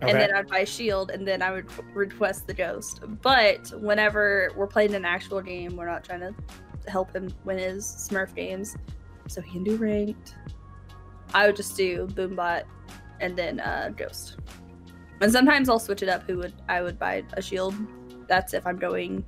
and 0.00 0.18
then 0.18 0.34
I'd 0.34 0.48
buy 0.48 0.64
Shield, 0.64 1.10
and 1.10 1.28
then 1.28 1.42
I 1.42 1.50
would 1.50 1.66
request 1.94 2.46
the 2.46 2.54
Ghost. 2.54 3.00
But 3.20 3.70
whenever 3.78 4.50
we're 4.56 4.66
playing 4.66 4.94
an 4.94 5.04
actual 5.04 5.42
game, 5.42 5.76
we're 5.76 5.86
not 5.86 6.02
trying 6.04 6.20
to 6.20 6.34
help 6.88 7.14
him 7.14 7.30
win 7.44 7.58
his 7.58 7.84
Smurf 7.84 8.34
games, 8.34 8.76
so 9.28 9.40
he 9.40 9.52
can 9.52 9.64
do 9.64 9.76
ranked. 9.76 10.36
I 11.32 11.46
would 11.46 11.56
just 11.56 11.76
do 11.76 12.06
Boombot, 12.08 12.64
and 13.20 13.36
then 13.36 13.60
uh, 13.60 13.92
Ghost. 13.96 14.36
And 15.20 15.32
sometimes 15.32 15.68
I'll 15.68 15.78
switch 15.78 16.02
it 16.02 16.08
up. 16.08 16.22
Who 16.24 16.38
would 16.38 16.54
I 16.68 16.82
would 16.82 16.98
buy 16.98 17.24
a 17.32 17.42
Shield? 17.42 17.74
That's 18.28 18.54
if 18.54 18.66
I'm 18.66 18.78
going 18.78 19.24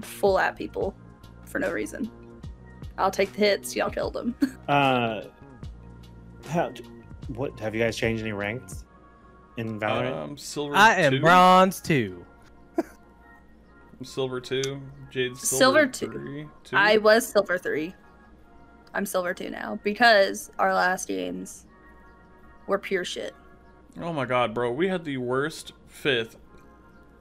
full 0.00 0.38
at 0.38 0.56
people 0.56 0.94
for 1.44 1.58
no 1.58 1.72
reason. 1.72 2.10
I'll 2.96 3.10
take 3.10 3.32
the 3.32 3.38
hits. 3.38 3.76
Y'all 3.76 3.90
killed 3.90 4.14
them. 4.14 4.34
Uh, 4.68 5.24
how, 6.50 6.70
what 7.28 7.58
have 7.58 7.74
you 7.74 7.80
guys 7.80 7.96
changed 7.96 8.22
any 8.22 8.34
ranks 8.34 8.84
in 9.56 9.80
Valorant? 9.80 10.14
Um, 10.14 10.36
silver. 10.36 10.76
I 10.76 10.96
am 10.96 11.12
two, 11.12 11.20
bronze 11.20 11.80
two. 11.80 12.26
Silver 14.02 14.42
two. 14.42 14.82
Jade 15.10 15.38
Silver 15.38 15.58
silver, 15.58 15.86
two. 15.86 16.12
three. 16.12 16.46
Two. 16.64 16.76
I 16.76 16.98
was 16.98 17.26
silver 17.26 17.56
three. 17.56 17.94
I'm 18.94 19.06
silver 19.06 19.34
two 19.34 19.50
now 19.50 19.78
because 19.84 20.50
our 20.58 20.74
last 20.74 21.08
games 21.08 21.66
were 22.66 22.78
pure 22.78 23.04
shit. 23.04 23.34
Oh 24.00 24.12
my 24.12 24.24
god, 24.24 24.54
bro. 24.54 24.70
We 24.72 24.88
had 24.88 25.04
the 25.04 25.16
worst 25.18 25.72
fifth 25.86 26.36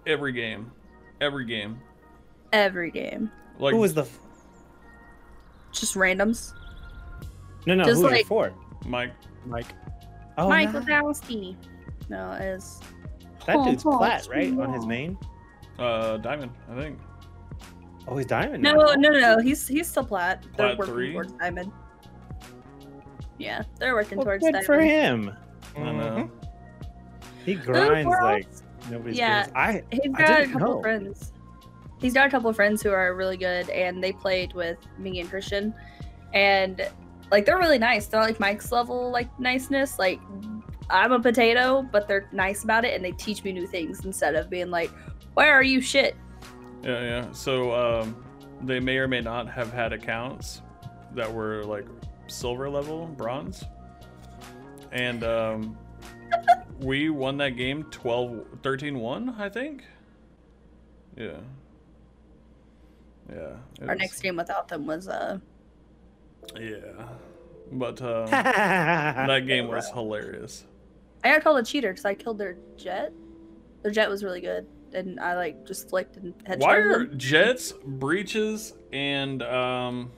every 0.05 0.31
game. 0.31 0.71
Every 1.21 1.45
game. 1.45 1.79
Every 2.53 2.91
game. 2.91 3.31
Like 3.59 3.73
who 3.73 3.79
was 3.81 3.93
the? 3.93 4.03
F- 4.03 4.19
Just 5.71 5.95
randoms. 5.95 6.53
no, 7.65 7.75
no. 7.75 7.83
Just 7.83 7.97
who 7.97 8.03
was 8.03 8.11
like- 8.11 8.21
it 8.21 8.27
for? 8.27 8.53
Mike. 8.85 9.13
Mike. 9.45 9.65
Oh, 10.37 10.47
Mike 10.49 10.71
nice. 10.73 10.83
Wazowski. 10.85 11.55
No, 12.09 12.31
it's 12.39 12.79
That 13.45 13.63
dude's 13.65 13.83
Oh, 13.85 13.97
flat, 13.97 14.27
right? 14.29 14.57
On 14.59 14.71
his 14.73 14.85
main. 14.85 15.17
Uh 15.79 16.17
Diamond, 16.17 16.51
I 16.71 16.75
think. 16.79 16.99
Oh, 18.07 18.15
he's 18.17 18.25
diamond. 18.25 18.63
no, 18.63 18.73
now. 18.73 18.93
no, 18.95 19.09
no, 19.09 19.19
no. 19.19 19.39
He's 19.39 19.67
he's 19.67 19.87
still 19.89 20.05
plat. 20.05 20.41
They're 20.55 20.67
Plat 20.67 20.77
working 20.77 20.93
three? 20.93 21.11
towards 21.11 21.33
diamond. 21.33 21.71
Yeah, 23.37 23.63
they're 23.79 23.93
working 23.93 24.17
Well, 24.17 24.25
towards 24.25 24.43
good 24.43 24.51
diamond. 24.53 24.65
for 24.65 24.79
him. 24.79 25.31
I 25.75 25.79
know. 25.79 25.89
Mm-hmm. 25.91 26.85
He 27.45 27.55
grinds 27.55 28.07
world. 28.07 28.23
like 28.23 28.47
nobody's 28.89 29.17
Yeah. 29.17 29.43
business. 29.43 29.55
I 29.55 29.83
He's 29.91 30.01
I 30.03 30.07
got 30.17 30.29
a 30.31 30.35
didn't 30.41 30.53
couple 30.53 30.75
know. 30.75 30.81
friends. 30.81 31.33
He's 31.99 32.13
got 32.13 32.27
a 32.27 32.29
couple 32.29 32.51
friends 32.53 32.81
who 32.81 32.91
are 32.91 33.13
really 33.15 33.37
good, 33.37 33.69
and 33.69 34.03
they 34.03 34.11
played 34.11 34.53
with 34.53 34.77
me 34.97 35.19
and 35.19 35.29
Christian, 35.29 35.73
and 36.33 36.87
like 37.31 37.45
they're 37.45 37.57
really 37.57 37.79
nice. 37.79 38.07
They're 38.07 38.21
like 38.21 38.39
Mike's 38.39 38.71
level 38.71 39.11
like 39.11 39.27
niceness. 39.39 39.99
Like 39.99 40.19
I'm 40.89 41.11
a 41.11 41.19
potato, 41.19 41.83
but 41.91 42.07
they're 42.07 42.29
nice 42.31 42.63
about 42.63 42.85
it, 42.85 42.93
and 42.95 43.03
they 43.03 43.11
teach 43.11 43.43
me 43.43 43.51
new 43.51 43.67
things 43.67 44.03
instead 44.05 44.35
of 44.35 44.49
being 44.49 44.71
like, 44.71 44.91
"Where 45.33 45.51
are 45.53 45.63
you, 45.63 45.81
shit?" 45.81 46.15
Yeah, 46.83 47.01
yeah. 47.01 47.31
So 47.31 47.73
um 47.73 48.23
they 48.61 48.79
may 48.79 48.97
or 48.97 49.07
may 49.07 49.21
not 49.21 49.47
have 49.49 49.71
had 49.71 49.93
accounts 49.93 50.61
that 51.13 51.31
were 51.31 51.63
like 51.65 51.85
silver 52.27 52.69
level, 52.69 53.07
bronze. 53.07 53.63
And 54.91 55.23
um 55.23 55.77
we 56.79 57.09
won 57.09 57.37
that 57.37 57.51
game 57.55 57.83
12 57.85 58.61
13-1, 58.61 59.39
I 59.39 59.49
think. 59.49 59.83
Yeah. 61.15 61.31
Yeah. 63.29 63.37
Our 63.81 63.87
was- 63.87 63.97
next 63.99 64.21
game 64.21 64.35
without 64.35 64.67
them 64.67 64.85
was 64.85 65.07
uh 65.07 65.39
Yeah. 66.59 66.77
But 67.71 68.01
uh 68.01 68.25
that 68.27 69.45
game 69.47 69.67
was 69.69 69.89
hilarious. 69.89 70.65
I 71.23 71.31
got 71.33 71.43
called 71.43 71.57
a 71.59 71.63
cheater 71.63 71.89
because 71.91 72.05
I 72.05 72.13
killed 72.13 72.37
their 72.37 72.57
Jett. 72.77 73.11
Their 73.81 73.91
Jett 73.91 74.09
was 74.09 74.23
really 74.23 74.39
good, 74.41 74.65
and 74.93 75.19
I 75.19 75.35
like 75.35 75.65
just 75.65 75.89
flicked 75.89 76.17
and 76.17 76.33
headshot 76.45 76.59
Why 76.59 76.77
are 76.77 77.05
them. 77.05 77.17
Jetts, 77.17 77.73
Breaches, 77.85 78.73
and 78.93 79.41
um 79.43 80.11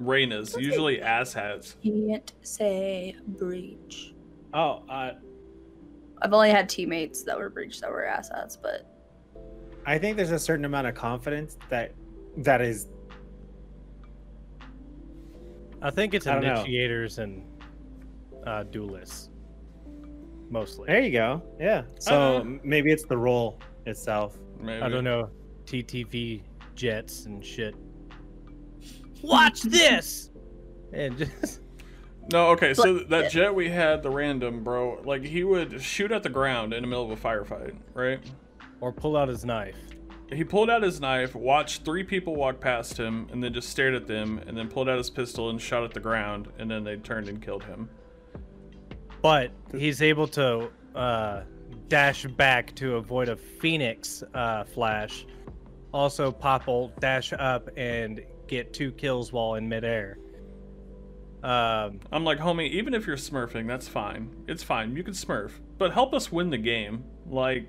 Reynas 0.00 0.58
usually 0.58 0.98
asshats? 0.98 1.74
Can't 1.82 2.32
say 2.42 3.16
breach. 3.26 4.14
oh, 4.54 4.82
uh, 4.88 5.12
I've 6.22 6.32
only 6.32 6.50
had 6.50 6.68
teammates 6.68 7.22
that 7.24 7.38
were 7.38 7.50
breach 7.50 7.80
that 7.80 7.90
were 7.90 8.04
assets, 8.06 8.56
but 8.56 8.86
I 9.86 9.98
think 9.98 10.16
there's 10.16 10.30
a 10.30 10.38
certain 10.38 10.64
amount 10.64 10.86
of 10.86 10.94
confidence 10.94 11.58
that 11.68 11.92
that 12.38 12.60
is. 12.60 12.88
I 15.82 15.90
think 15.90 16.14
it's 16.14 16.26
I 16.26 16.34
don't 16.34 16.44
know. 16.44 16.54
initiators 16.60 17.18
and 17.18 17.42
uh, 18.46 18.64
duelists, 18.64 19.30
mostly. 20.50 20.86
There 20.88 21.00
you 21.00 21.10
go. 21.12 21.42
Yeah. 21.58 21.82
So 21.98 22.38
Uh, 22.38 22.44
maybe 22.62 22.90
it's 22.92 23.04
the 23.06 23.16
role 23.16 23.58
itself. 23.86 24.38
Maybe. 24.60 24.82
I 24.82 24.88
don't 24.88 25.04
know, 25.04 25.30
TTV 25.64 26.42
Jetts 26.74 27.26
and 27.26 27.44
shit. 27.44 27.74
Watch 29.22 29.62
this, 29.62 30.30
and 30.92 31.16
just 31.18 31.60
No, 32.32 32.48
okay, 32.50 32.74
so 32.74 32.98
that 32.98 33.32
Jett 33.32 33.54
we 33.54 33.68
had, 33.68 34.02
the 34.02 34.10
random, 34.10 34.62
bro, 34.62 35.00
like 35.04 35.24
he 35.24 35.42
would 35.42 35.82
shoot 35.82 36.12
at 36.12 36.22
the 36.22 36.28
ground 36.28 36.72
in 36.72 36.82
the 36.82 36.86
middle 36.86 37.10
of 37.10 37.10
a 37.10 37.20
firefight, 37.20 37.74
right? 37.92 38.20
or 38.80 38.92
pull 38.92 39.16
out 39.16 39.28
his 39.28 39.44
knife. 39.44 39.76
He 40.32 40.44
pulled 40.44 40.70
out 40.70 40.82
his 40.82 41.00
knife, 41.00 41.34
watched 41.34 41.84
three 41.84 42.04
people 42.04 42.36
walk 42.36 42.60
past 42.60 42.96
him, 42.96 43.28
and 43.32 43.42
then 43.42 43.52
just 43.52 43.68
stared 43.68 43.94
at 43.94 44.06
them, 44.06 44.40
and 44.46 44.56
then 44.56 44.68
pulled 44.68 44.88
out 44.88 44.96
his 44.96 45.10
pistol 45.10 45.50
and 45.50 45.60
shot 45.60 45.82
at 45.82 45.92
the 45.92 46.00
ground, 46.00 46.48
and 46.58 46.70
then 46.70 46.84
they 46.84 46.96
turned 46.96 47.28
and 47.28 47.42
killed 47.42 47.64
him. 47.64 47.88
But 49.22 49.50
he's 49.76 50.00
able 50.02 50.28
to 50.28 50.70
uh, 50.94 51.42
dash 51.90 52.24
back 52.24 52.74
to 52.76 52.96
avoid 52.96 53.28
a 53.28 53.36
phoenix 53.36 54.22
uh, 54.32 54.64
flash. 54.64 55.26
Also, 55.92 56.32
pop 56.32 56.68
ult, 56.68 56.98
dash 57.00 57.32
up, 57.34 57.68
and 57.76 58.22
get 58.46 58.72
two 58.72 58.92
kills 58.92 59.32
while 59.32 59.54
in 59.56 59.68
midair. 59.68 60.16
Um, 61.42 62.00
I'm 62.12 62.24
like, 62.24 62.38
homie, 62.38 62.70
even 62.70 62.94
if 62.94 63.06
you're 63.06 63.16
smurfing, 63.16 63.66
that's 63.66 63.88
fine. 63.88 64.30
It's 64.46 64.62
fine. 64.62 64.94
You 64.96 65.02
can 65.02 65.14
smurf, 65.14 65.52
but 65.78 65.92
help 65.92 66.14
us 66.14 66.30
win 66.30 66.48
the 66.50 66.58
game. 66.58 67.02
Like, 67.26 67.68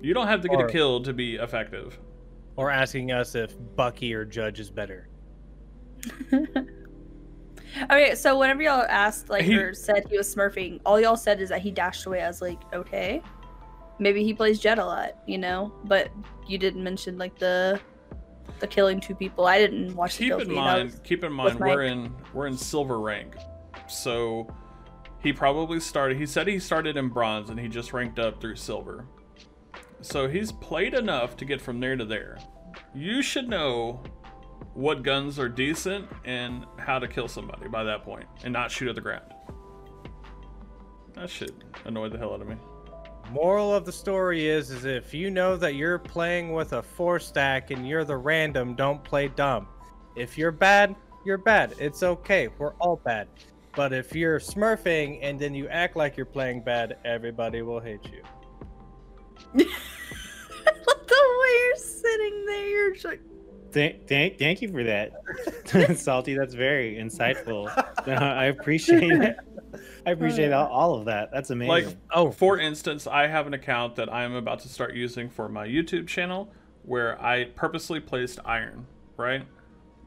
you 0.00 0.14
don't 0.14 0.26
have 0.28 0.40
to 0.42 0.48
get 0.48 0.58
Or- 0.60 0.66
a 0.66 0.72
kill 0.72 1.02
to 1.02 1.12
be 1.12 1.36
effective. 1.36 1.98
or 2.56 2.70
asking 2.70 3.10
us 3.10 3.34
if 3.34 3.54
Bucky 3.76 4.14
or 4.14 4.24
Judge 4.24 4.60
is 4.60 4.70
better. 4.70 5.08
okay. 7.82 8.14
So 8.14 8.38
whenever 8.38 8.62
y'all 8.62 8.86
asked 8.88 9.28
like 9.28 9.44
He- 9.44 9.56
or 9.56 9.74
said 9.74 10.04
he 10.10 10.16
was 10.16 10.32
smurfing, 10.34 10.80
all 10.84 11.00
y'all 11.00 11.16
said 11.16 11.40
is 11.40 11.48
that 11.48 11.60
he 11.60 11.70
dashed 11.70 12.06
away. 12.06 12.22
I 12.22 12.26
was 12.28 12.40
like, 12.42 12.60
okay, 12.72 13.22
maybe 13.98 14.24
he 14.24 14.34
plays 14.34 14.58
Jett 14.60 14.78
a 14.78 14.84
lot, 14.84 15.16
you 15.26 15.38
know. 15.38 15.72
But 15.84 16.10
you 16.46 16.58
didn't 16.58 16.82
mention 16.82 17.18
like 17.18 17.38
the 17.38 17.80
the 18.60 18.66
killing 18.66 19.00
two 19.00 19.14
people. 19.14 19.46
I 19.46 19.58
didn't 19.58 19.94
watch 19.94 20.16
keep 20.18 20.32
in 20.32 20.52
mind 20.52 21.00
keep 21.04 21.24
in 21.24 21.32
mind 21.32 21.58
we're 21.58 21.76
Mike. 21.76 21.92
in 21.92 22.14
we're 22.32 22.46
in 22.46 22.56
silver 22.56 23.00
rank 23.00 23.34
so 23.88 24.46
he 25.18 25.32
probably 25.32 25.80
started 25.80 26.16
he 26.16 26.24
said 26.26 26.46
he 26.46 26.58
started 26.58 26.96
in 26.96 27.08
bronze 27.08 27.50
and 27.50 27.58
he 27.58 27.68
just 27.68 27.92
ranked 27.92 28.18
up 28.18 28.40
through 28.40 28.56
silver 28.56 29.06
so 30.00 30.28
he's 30.28 30.52
played 30.52 30.94
enough 30.94 31.36
to 31.36 31.44
get 31.44 31.60
from 31.60 31.80
there 31.80 31.96
to 31.96 32.04
there 32.04 32.38
you 32.94 33.20
should 33.22 33.48
know 33.48 34.02
what 34.74 35.02
guns 35.02 35.38
are 35.38 35.48
decent 35.48 36.08
and 36.24 36.66
how 36.78 36.98
to 36.98 37.08
kill 37.08 37.28
somebody 37.28 37.68
by 37.68 37.84
that 37.84 38.04
point 38.04 38.26
and 38.42 38.52
not 38.52 38.70
shoot 38.70 38.88
at 38.88 38.94
the 38.94 39.00
ground 39.00 39.24
that 41.14 41.30
shit 41.30 41.52
annoyed 41.84 42.12
the 42.12 42.18
hell 42.18 42.34
out 42.34 42.40
of 42.40 42.48
me 42.48 42.56
Moral 43.30 43.74
of 43.74 43.84
the 43.84 43.92
story 43.92 44.46
is, 44.46 44.70
is 44.70 44.84
if 44.84 45.14
you 45.14 45.30
know 45.30 45.56
that 45.56 45.74
you're 45.74 45.98
playing 45.98 46.52
with 46.52 46.72
a 46.74 46.82
four 46.82 47.18
stack 47.18 47.70
and 47.70 47.88
you're 47.88 48.04
the 48.04 48.16
random, 48.16 48.74
don't 48.74 49.02
play 49.02 49.28
dumb. 49.28 49.66
If 50.14 50.36
you're 50.36 50.52
bad, 50.52 50.94
you're 51.24 51.38
bad. 51.38 51.74
It's 51.78 52.02
okay. 52.02 52.48
We're 52.58 52.74
all 52.74 52.96
bad. 52.96 53.28
But 53.74 53.92
if 53.92 54.14
you're 54.14 54.38
smurfing 54.38 55.18
and 55.22 55.40
then 55.40 55.54
you 55.54 55.68
act 55.68 55.96
like 55.96 56.16
you're 56.16 56.26
playing 56.26 56.62
bad, 56.62 56.98
everybody 57.04 57.62
will 57.62 57.80
hate 57.80 58.04
you. 58.04 58.22
the 59.54 59.64
way 59.64 61.50
you're 61.66 61.76
sitting 61.76 62.46
there, 62.46 62.68
you're 62.68 62.92
just 62.92 63.04
like, 63.04 63.20
Thank, 63.74 64.06
thank, 64.06 64.38
thank 64.38 64.62
you 64.62 64.70
for 64.70 64.84
that, 64.84 65.12
Salty. 65.98 66.34
That's 66.34 66.54
very 66.54 66.94
insightful. 66.94 67.68
I 68.06 68.44
appreciate 68.44 69.20
it. 69.20 69.36
I 70.06 70.12
appreciate 70.12 70.52
oh, 70.52 70.60
all, 70.60 70.68
all 70.68 70.94
of 70.94 71.06
that. 71.06 71.32
That's 71.32 71.50
amazing. 71.50 71.68
Like, 71.68 71.96
Oh, 72.12 72.30
For 72.30 72.60
instance, 72.60 73.08
I 73.08 73.26
have 73.26 73.48
an 73.48 73.54
account 73.54 73.96
that 73.96 74.12
I'm 74.12 74.34
about 74.36 74.60
to 74.60 74.68
start 74.68 74.94
using 74.94 75.28
for 75.28 75.48
my 75.48 75.66
YouTube 75.66 76.06
channel 76.06 76.52
where 76.84 77.20
I 77.20 77.46
purposely 77.56 77.98
placed 77.98 78.38
iron, 78.44 78.86
right? 79.16 79.44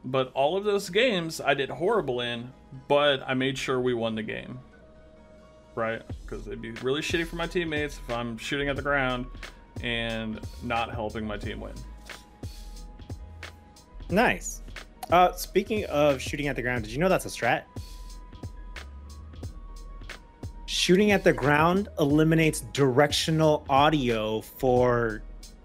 But 0.02 0.32
all 0.32 0.56
of 0.56 0.64
those 0.64 0.88
games 0.88 1.38
I 1.38 1.52
did 1.52 1.68
horrible 1.68 2.22
in, 2.22 2.50
but 2.88 3.22
I 3.26 3.34
made 3.34 3.58
sure 3.58 3.78
we 3.78 3.92
won 3.92 4.14
the 4.14 4.22
game. 4.22 4.60
Right? 5.74 6.00
Because 6.22 6.46
it'd 6.46 6.62
be 6.62 6.70
really 6.70 7.02
shitty 7.02 7.26
for 7.26 7.36
my 7.36 7.46
teammates 7.46 7.98
if 7.98 8.14
I'm 8.16 8.38
shooting 8.38 8.70
at 8.70 8.76
the 8.76 8.82
ground 8.82 9.26
and 9.82 10.40
not 10.62 10.90
helping 10.90 11.26
my 11.26 11.36
team 11.36 11.60
win. 11.60 11.74
Nice. 14.10 14.62
Uh, 15.10 15.32
speaking 15.32 15.84
of 15.86 16.20
shooting 16.20 16.48
at 16.48 16.56
the 16.56 16.62
ground, 16.62 16.84
did 16.84 16.92
you 16.92 16.98
know 16.98 17.08
that's 17.08 17.24
a 17.26 17.28
strat? 17.28 17.62
Shooting 20.66 21.12
at 21.12 21.24
the 21.24 21.32
ground 21.32 21.88
eliminates 21.98 22.60
directional 22.72 23.64
audio 23.70 24.40
for 24.42 25.22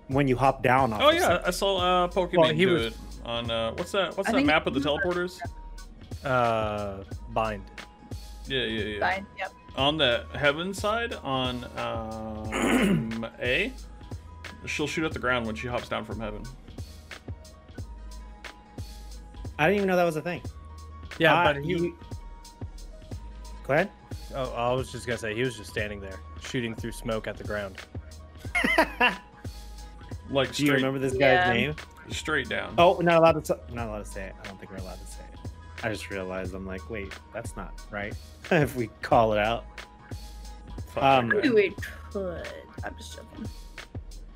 when 0.08 0.28
you 0.28 0.36
hop 0.38 0.64
down 0.64 0.94
off. 0.94 1.02
Oh 1.02 1.10
of 1.10 1.16
yeah, 1.16 1.22
something. 1.22 1.46
I 1.48 1.50
saw 1.52 1.78
uh, 1.78 2.08
Pokimane 2.08 2.38
Well, 2.38 2.54
he 2.54 2.66
do 2.66 2.74
was- 2.74 2.86
it 2.88 2.98
on 3.26 3.52
uh, 3.52 3.72
what's 3.74 3.92
that? 3.92 4.16
What's 4.18 4.30
I 4.30 4.34
that 4.34 4.46
map 4.46 4.66
of 4.68 4.74
the 4.74 4.80
teleporters? 4.80 5.40
uh, 6.24 7.04
bind. 7.32 7.64
Yeah, 8.48 8.64
yeah, 8.64 8.84
yeah. 8.84 9.00
fine. 9.00 9.26
Yep. 9.38 9.52
on 9.78 9.98
the 9.98 10.26
heaven 10.36 10.74
side 10.74 11.14
on 11.24 11.66
um, 11.78 13.26
A, 13.42 13.72
she'll 14.66 14.88
shoot 14.88 15.06
at 15.06 15.12
the 15.14 15.20
ground 15.20 15.46
when 15.46 15.56
she 15.56 15.68
hops 15.68 15.88
down 15.90 16.04
from 16.06 16.20
heaven. 16.20 16.44
I 19.64 19.68
didn't 19.68 19.78
even 19.78 19.88
know 19.88 19.96
that 19.96 20.04
was 20.04 20.18
a 20.18 20.22
thing. 20.22 20.42
Yeah, 21.20 21.36
Uh, 21.40 21.54
but 21.54 21.64
he. 21.64 21.70
you- 21.70 21.98
Go 23.66 23.74
ahead. 23.76 23.90
Oh, 24.36 24.52
I 24.52 24.74
was 24.74 24.92
just 24.92 25.08
gonna 25.08 25.18
say 25.18 25.34
he 25.34 25.42
was 25.44 25.56
just 25.56 25.70
standing 25.70 26.02
there, 26.02 26.20
shooting 26.42 26.76
through 26.76 26.92
smoke 26.92 27.28
at 27.28 27.38
the 27.38 27.44
ground. 27.46 27.78
Like 30.30 30.54
Do 30.54 30.66
you 30.66 30.74
remember 30.74 31.00
this 31.00 31.14
guy's 31.14 31.20
Yeah. 31.48 31.54
name? 31.54 31.76
straight 32.10 32.50
down. 32.50 32.74
Oh, 32.78 32.98
not 33.02 33.18
allowed 33.20 33.44
to. 33.46 33.54
T- 33.56 33.74
not 33.74 33.88
allowed 33.88 34.06
to 34.06 34.12
say 34.12 34.26
it. 34.26 34.36
I 34.42 34.48
don't 34.48 34.58
think 34.60 34.72
we're 34.72 34.78
allowed 34.78 35.00
to 35.00 35.06
say 35.08 35.22
it. 35.34 35.50
I 35.84 35.90
just 35.90 36.10
realized 36.10 36.54
I'm 36.54 36.66
like, 36.66 36.90
wait, 36.90 37.14
that's 37.34 37.56
not 37.56 37.74
right. 37.92 38.14
if 38.52 38.76
we 38.76 38.88
call 39.02 39.34
it 39.34 39.40
out. 39.40 39.66
Um, 40.98 41.30
that 41.30 41.44
guy. 41.44 41.50
We 41.52 41.76
could. 42.12 42.48
I'm 42.84 42.96
just 42.98 43.16
joking. 43.18 43.50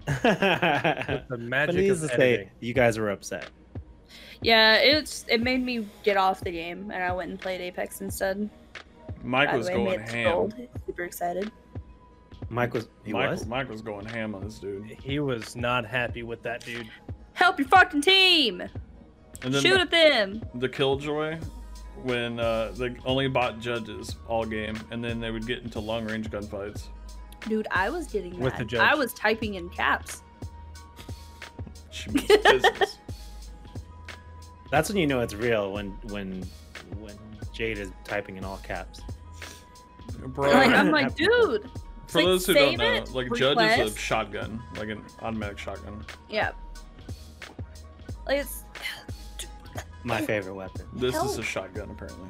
The 1.29 1.37
magic 1.37 1.75
needless 1.75 2.03
of 2.03 2.11
to 2.11 2.15
say, 2.17 2.33
editing. 2.35 2.49
you 2.61 2.73
guys 2.73 2.97
were 2.99 3.09
upset. 3.09 3.49
Yeah, 4.41 4.75
it's 4.75 5.25
it 5.27 5.41
made 5.41 5.63
me 5.63 5.87
get 6.03 6.17
off 6.17 6.41
the 6.41 6.51
game, 6.51 6.91
and 6.91 7.03
I 7.03 7.11
went 7.11 7.31
and 7.31 7.39
played 7.39 7.61
Apex 7.61 8.01
instead. 8.01 8.49
Mike 9.23 9.49
By 9.49 9.57
was 9.57 9.67
way, 9.67 9.73
going 9.73 9.99
made 9.99 10.09
ham. 10.09 10.31
Gold. 10.31 10.53
Super 10.85 11.03
excited. 11.03 11.51
Mike 12.49 12.73
was 12.73 12.87
he 13.03 13.13
Mike, 13.13 13.31
was. 13.31 13.45
Mike 13.45 13.69
was 13.69 13.81
going 13.81 14.05
ham 14.05 14.35
on 14.35 14.43
this 14.43 14.59
dude. 14.59 14.85
He 15.01 15.19
was 15.19 15.55
not 15.55 15.85
happy 15.85 16.23
with 16.23 16.41
that 16.43 16.63
dude. 16.63 16.87
Help 17.33 17.59
your 17.59 17.67
fucking 17.67 18.01
team! 18.01 18.61
And 19.41 19.53
then 19.53 19.61
Shoot 19.61 19.75
the, 19.75 19.81
at 19.81 19.91
them! 19.91 20.41
the 20.55 20.69
killjoy 20.69 21.37
when 22.03 22.39
uh, 22.39 22.71
they 22.75 22.95
only 23.05 23.27
bought 23.27 23.59
judges 23.59 24.15
all 24.27 24.45
game, 24.45 24.79
and 24.91 25.03
then 25.03 25.19
they 25.19 25.31
would 25.31 25.45
get 25.45 25.63
into 25.63 25.79
long 25.79 26.05
range 26.05 26.29
gunfights. 26.29 26.87
Dude, 27.47 27.67
I 27.71 27.89
was 27.89 28.07
getting 28.07 28.39
With 28.39 28.53
mad. 28.53 28.61
the 28.61 28.65
judge. 28.65 28.79
I 28.81 28.95
was 28.95 29.13
typing 29.13 29.55
in 29.55 29.69
caps. 29.69 30.21
She 31.91 32.09
means 32.11 32.27
business. 32.27 32.73
That's 34.71 34.89
when 34.89 34.97
you 34.97 35.07
know 35.07 35.21
it's 35.21 35.33
real 35.33 35.71
when 35.71 35.91
when 36.03 36.43
when 36.99 37.15
Jade 37.53 37.77
is 37.77 37.91
typing 38.03 38.37
in 38.37 38.43
all 38.43 38.57
caps. 38.57 39.01
Bro, 40.19 40.51
Like, 40.51 40.71
I'm 40.71 40.91
like, 40.91 41.15
dude. 41.15 41.69
for 42.07 42.19
like, 42.19 42.25
those 42.25 42.45
who 42.45 42.53
don't 42.53 42.77
know, 42.77 42.93
it, 42.93 43.11
like 43.13 43.33
judge 43.33 43.79
is 43.79 43.93
a 43.93 43.97
shotgun, 43.97 44.61
like 44.77 44.89
an 44.89 45.01
automatic 45.21 45.57
shotgun. 45.57 46.05
Yeah. 46.29 46.51
Like 48.25 48.39
it's 48.39 48.63
My 50.03 50.21
favorite 50.21 50.53
weapon. 50.53 50.85
This 50.93 51.15
is 51.15 51.37
a 51.37 51.43
shotgun 51.43 51.89
apparently. 51.91 52.29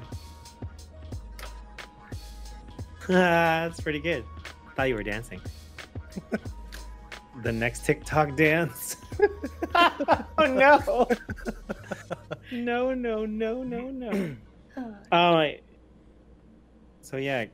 That's 3.07 3.79
pretty 3.79 3.99
good. 3.99 4.25
Thought 4.75 4.89
you 4.89 4.95
were 4.95 5.03
dancing. 5.03 5.41
the 7.43 7.51
next 7.51 7.85
TikTok 7.85 8.35
dance. 8.35 8.97
oh 9.75 10.25
no. 10.39 11.07
No, 12.51 12.93
no, 12.93 13.25
no, 13.25 13.63
no, 13.63 13.89
no. 13.89 14.35
Um, 15.11 15.53
so 17.01 17.17
yeah, 17.17 17.45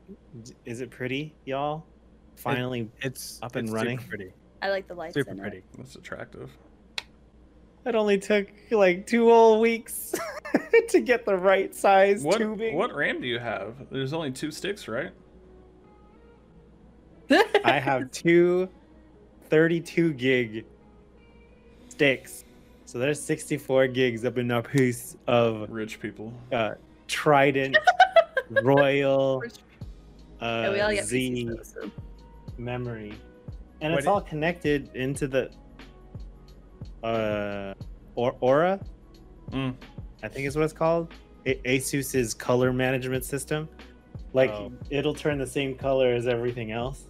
is 0.66 0.82
it 0.82 0.90
pretty, 0.90 1.34
y'all? 1.46 1.86
Finally, 2.36 2.90
It's 3.02 3.40
Up 3.42 3.56
and 3.56 3.70
it's 3.70 3.74
running. 3.74 3.98
Super 4.00 4.10
pretty. 4.10 4.34
I 4.62 4.70
like 4.70 4.90
the 4.90 4.94
lights 4.94 5.14
Super 5.14 5.34
pretty. 5.34 5.58
it. 5.60 5.64
That's 5.78 5.96
attractive. 5.96 6.50
it 7.86 7.96
only 7.96 8.18
took 8.18 8.48
like 8.72 9.08
two 9.08 9.30
whole 9.30 9.62
weeks 9.62 10.14
to 10.90 11.00
get 11.00 11.26
the 11.26 11.38
right 11.38 11.74
size 11.74 12.24
What 12.24 12.40
tubing. 12.40 12.76
what 12.76 12.94
RAM 12.94 13.22
do 13.22 13.28
you 13.28 13.40
have? 13.40 13.76
There's 13.90 14.12
only 14.12 14.32
two 14.32 14.52
sticks, 14.52 14.90
right? 14.90 15.12
I 17.64 17.80
have 17.80 18.12
two 18.12 18.68
32 19.50 20.14
gig 20.14 20.66
sticks. 21.88 22.44
So 22.94 23.00
there's 23.00 23.20
64 23.20 23.88
gigs 23.88 24.24
up 24.24 24.38
in 24.38 24.52
our 24.52 24.62
piece 24.62 25.18
of 25.26 25.68
Rich 25.72 26.00
people. 26.00 26.32
uh, 26.52 26.76
Trident 27.08 27.76
Royal 28.62 29.42
Yeah, 30.40 30.70
we 30.72 30.80
all 30.80 30.90
uh, 30.90 30.94
get 30.94 31.06
Z 31.06 31.46
though, 31.46 31.64
so. 31.64 31.92
memory. 32.60 33.14
And 33.82 33.94
What 33.94 33.98
it's 33.98 34.08
i- 34.08 34.12
all 34.12 34.22
connected 34.22 34.92
into 34.94 35.28
the 35.28 35.50
uh 37.04 37.74
or 38.14 38.36
Aura, 38.42 38.80
Mm. 39.50 39.74
I 40.22 40.28
think 40.28 40.46
is 40.48 40.56
what 40.56 40.64
it's 40.64 40.72
called. 40.72 41.12
A- 41.48 41.60
Asus's 41.68 42.36
color 42.36 42.72
management 42.72 43.26
system. 43.26 43.68
Like 44.34 44.52
Oh. 44.52 44.72
it'll 44.92 45.16
turn 45.16 45.40
the 45.40 45.48
same 45.48 45.74
color 45.74 46.14
as 46.14 46.28
everything 46.28 46.72
else. 46.72 47.08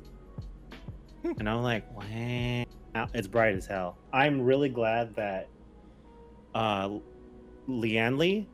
and 1.40 1.50
I'm 1.50 1.62
like, 1.62 1.84
wow, 1.94 3.08
it's 3.14 3.28
bright 3.28 3.56
as 3.56 3.66
hell. 3.66 3.98
I'm 4.14 4.40
really 4.42 4.70
glad 4.70 5.14
that 5.16 5.48
uh 6.56 6.90
Lian 7.68 8.18
Li 8.18 8.48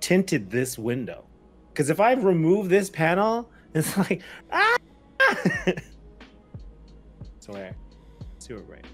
tinted 0.00 0.50
this 0.50 0.78
window. 0.78 1.24
Because 1.72 1.90
if 1.90 2.00
I 2.00 2.12
remove 2.12 2.68
this 2.68 2.88
panel, 2.90 3.50
it's 3.74 3.96
like 3.96 4.22
ah 4.52 4.76
swear. 7.40 7.74
Super 8.38 8.62
bright. 8.62 8.84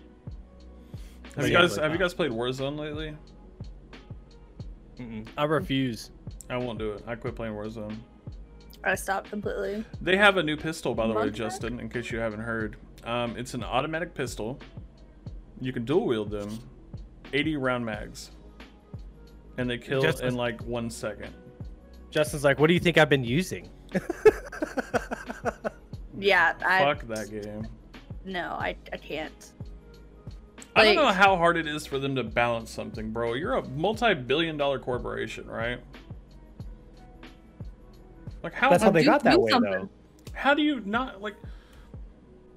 Have 1.36 1.44
Oh, 1.44 1.46
you 1.46 1.52
guys 1.52 1.76
have 1.76 1.92
you 1.92 1.98
guys 1.98 2.14
played 2.14 2.30
Warzone 2.30 2.78
lately? 2.78 3.16
Mm-mm. 4.98 5.26
I 5.36 5.44
refuse. 5.44 6.10
I 6.50 6.56
won't 6.56 6.78
do 6.78 6.92
it. 6.92 7.04
I 7.06 7.14
quit 7.14 7.34
playing 7.34 7.54
Warzone. 7.54 7.96
I 8.84 8.94
stopped 8.94 9.30
completely. 9.30 9.84
They 10.00 10.16
have 10.16 10.36
a 10.36 10.42
new 10.42 10.56
pistol, 10.56 10.94
by 10.94 11.06
the 11.06 11.14
way, 11.14 11.30
Justin. 11.30 11.78
In 11.80 11.88
case 11.88 12.10
you 12.10 12.18
haven't 12.18 12.40
heard, 12.40 12.76
um, 13.04 13.36
it's 13.36 13.54
an 13.54 13.62
automatic 13.62 14.12
pistol. 14.12 14.58
You 15.60 15.72
can 15.72 15.84
dual 15.84 16.06
wield 16.06 16.30
them, 16.30 16.58
80 17.32 17.56
round 17.56 17.84
mags, 17.84 18.30
and 19.58 19.68
they 19.68 19.78
kill 19.78 20.02
Just- 20.02 20.22
in 20.22 20.34
like 20.34 20.62
one 20.64 20.90
second. 20.90 21.32
Justin's 22.10 22.44
like, 22.44 22.58
what 22.58 22.66
do 22.66 22.74
you 22.74 22.80
think 22.80 22.98
I've 22.98 23.08
been 23.08 23.24
using? 23.24 23.70
Yeah, 26.18 26.52
I 26.64 26.80
Fuck 26.84 27.06
that 27.08 27.30
game. 27.30 27.66
no, 28.24 28.50
I 28.52 28.76
I 28.92 28.96
can't. 28.98 29.52
I 30.76 30.84
don't 30.84 30.94
know 30.96 31.08
how 31.10 31.36
hard 31.36 31.56
it 31.56 31.66
is 31.66 31.84
for 31.86 31.98
them 31.98 32.14
to 32.16 32.22
balance 32.22 32.70
something, 32.70 33.10
bro. 33.10 33.32
You're 33.34 33.54
a 33.54 33.66
multi-billion-dollar 33.70 34.78
corporation, 34.80 35.46
right? 35.48 35.80
Like 38.42 38.52
how 38.54 38.70
That's 38.70 38.82
how 38.82 38.88
Well, 38.90 38.92
they 38.92 39.04
got 39.04 39.24
that 39.24 39.40
way 39.40 39.50
something. 39.50 39.70
though. 39.72 39.88
how 40.34 40.54
do 40.54 40.62
you 40.62 40.80
not 40.84 41.20
like? 41.22 41.34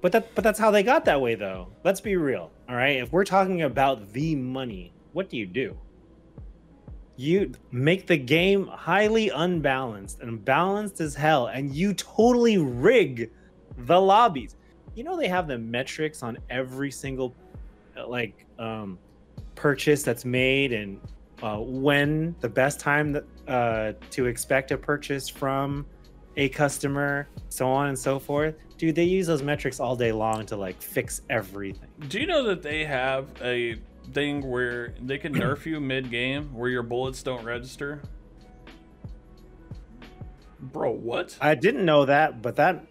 But 0.06 0.12
that 0.12 0.34
but 0.36 0.44
that's 0.44 0.60
how 0.60 0.70
they 0.70 0.84
got 0.84 1.04
that 1.06 1.20
way 1.20 1.34
though. 1.34 1.66
Let's 1.82 2.00
be 2.00 2.14
real. 2.14 2.52
All 2.68 2.76
right. 2.76 2.98
If 2.98 3.10
we're 3.10 3.24
talking 3.24 3.62
about 3.62 4.12
the 4.12 4.36
money, 4.36 4.92
what 5.14 5.28
do 5.28 5.36
you 5.36 5.46
do? 5.46 5.76
You 7.16 7.50
make 7.72 8.06
the 8.06 8.16
game 8.16 8.68
highly 8.68 9.30
unbalanced 9.30 10.20
and 10.20 10.44
balanced 10.44 11.00
as 11.00 11.16
hell, 11.16 11.48
and 11.48 11.74
you 11.74 11.92
totally 11.92 12.56
rig 12.56 13.32
the 13.78 14.00
lobbies. 14.00 14.54
You 14.94 15.02
know 15.02 15.16
they 15.16 15.26
have 15.26 15.48
the 15.48 15.58
metrics 15.58 16.22
on 16.22 16.38
every 16.50 16.92
single 16.92 17.34
uh, 17.96 18.06
like 18.06 18.46
um 18.60 19.00
purchase 19.56 20.04
that's 20.04 20.24
made 20.24 20.72
and 20.72 21.00
uh, 21.42 21.56
when 21.56 22.36
the 22.38 22.48
best 22.48 22.78
time 22.78 23.10
that, 23.10 23.24
uh, 23.48 23.92
to 24.10 24.26
expect 24.26 24.70
a 24.70 24.78
purchase 24.78 25.28
from 25.28 25.84
a 26.36 26.48
customer, 26.50 27.26
so 27.48 27.66
on 27.66 27.88
and 27.88 27.98
so 27.98 28.20
forth. 28.20 28.54
Dude, 28.78 28.94
they 28.94 29.04
use 29.04 29.26
those 29.26 29.42
metrics 29.42 29.80
all 29.80 29.96
day 29.96 30.12
long 30.12 30.44
to 30.46 30.56
like 30.56 30.80
fix 30.82 31.22
everything. 31.30 31.88
Do 32.08 32.20
you 32.20 32.26
know 32.26 32.42
that 32.44 32.62
they 32.62 32.84
have 32.84 33.28
a 33.42 33.76
thing 34.12 34.48
where 34.48 34.94
they 35.02 35.18
can 35.18 35.34
nerf 35.34 35.64
you 35.64 35.80
mid-game, 35.80 36.54
where 36.54 36.68
your 36.68 36.82
bullets 36.82 37.22
don't 37.22 37.44
register? 37.44 38.02
Bro, 40.60 40.92
what? 40.92 41.36
I 41.40 41.54
didn't 41.54 41.84
know 41.84 42.04
that, 42.04 42.42
but 42.42 42.56
that 42.56 42.84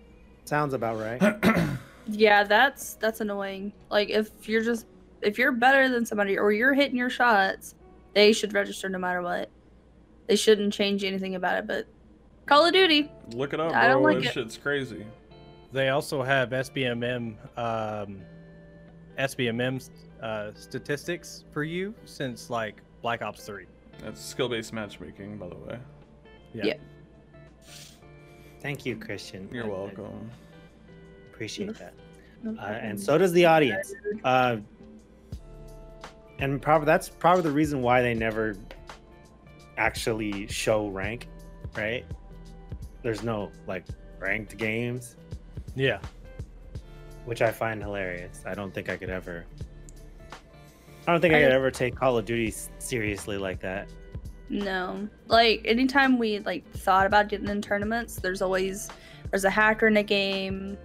sounds 0.46 0.74
about 0.74 0.98
right. 0.98 1.76
Yeah, 2.08 2.44
that's 2.44 2.96
that's 2.96 3.22
annoying. 3.22 3.74
Like 3.90 4.10
if 4.10 4.48
you're 4.48 4.64
just 4.64 4.86
if 5.22 5.38
you're 5.38 5.52
better 5.52 5.90
than 5.90 6.06
somebody 6.06 6.38
or 6.38 6.52
you're 6.52 6.74
hitting 6.74 6.98
your 6.98 7.10
shots, 7.10 7.76
they 8.14 8.32
should 8.32 8.54
register 8.54 8.90
no 8.90 9.00
matter 9.00 9.22
what. 9.22 9.50
They 10.28 10.36
shouldn't 10.36 10.74
change 10.74 11.04
anything 11.04 11.36
about 11.36 11.58
it, 11.58 11.68
but 11.68 11.88
Call 12.46 12.66
of 12.66 12.74
Duty. 12.74 13.12
Look 13.34 13.54
it 13.54 13.60
up, 13.60 13.72
bro. 13.72 13.80
I 13.80 13.88
don't 13.88 14.04
like 14.04 14.20
that 14.20 14.26
it. 14.26 14.34
shit's 14.34 14.58
crazy. 14.58 15.06
They 15.72 15.90
also 15.90 16.22
have 16.24 16.50
SBMM, 16.50 17.36
um, 17.58 18.22
SBMM 19.18 19.90
uh, 20.22 20.52
statistics 20.56 21.44
for 21.52 21.64
you 21.64 21.94
since 22.06 22.50
like 22.50 22.82
Black 23.02 23.22
Ops 23.22 23.46
3. 23.46 23.66
That's 24.02 24.22
skill-based 24.22 24.74
matchmaking, 24.74 25.38
by 25.38 25.50
the 25.50 25.56
way. 25.56 25.80
Yeah. 26.54 26.66
Yeah. 26.66 26.74
Thank 28.62 28.86
you, 28.86 28.96
Christian. 28.98 29.48
You're 29.52 29.66
I- 29.66 29.68
I 29.68 29.72
welcome. 29.72 30.32
appreciate 31.32 31.76
that. 31.78 31.94
Uh, 32.46 32.62
and 32.62 33.00
so 33.00 33.18
does 33.18 33.32
the 33.34 33.46
audience. 33.46 33.94
Uh, 34.24 34.58
and 36.40 36.62
probably 36.62 36.86
that's 36.86 37.10
probably 37.10 37.42
the 37.44 37.52
reason 37.52 37.82
why 37.82 38.02
they 38.02 38.14
never 38.14 38.56
actually 39.78 40.48
show 40.48 40.88
rank, 40.90 41.28
right? 41.76 42.06
There's 43.04 43.24
no 43.24 43.52
like 43.68 43.86
ranked 44.20 44.58
games, 44.58 45.16
Yeah. 45.76 46.00
which 47.26 47.42
I 47.42 47.52
find 47.52 47.82
hilarious. 47.82 48.44
I 48.46 48.54
don't 48.54 48.74
think 48.74 48.90
I 48.90 48.98
could 48.98 49.10
ever. 49.10 49.46
I 51.08 51.12
don't 51.12 51.22
think 51.22 51.34
I, 51.34 51.40
I- 51.40 51.44
could 51.44 51.52
ever 51.52 51.72
take 51.72 51.96
Call 51.96 52.18
of 52.18 52.26
Duty 52.26 52.54
seriously 52.80 53.38
like 53.38 53.60
that. 53.62 53.88
No. 54.50 55.10
Like 55.28 55.62
anytime 55.66 56.18
we 56.20 56.40
like 56.40 56.70
thought 56.72 57.06
about 57.08 57.30
getting 57.30 57.50
in 57.50 57.62
tournaments, 57.62 58.18
there's 58.18 58.42
always 58.42 58.90
there's 59.32 59.44
a 59.46 59.50
hacker 59.50 59.88
in 59.88 59.98
a 59.98 60.04
game. 60.04 60.78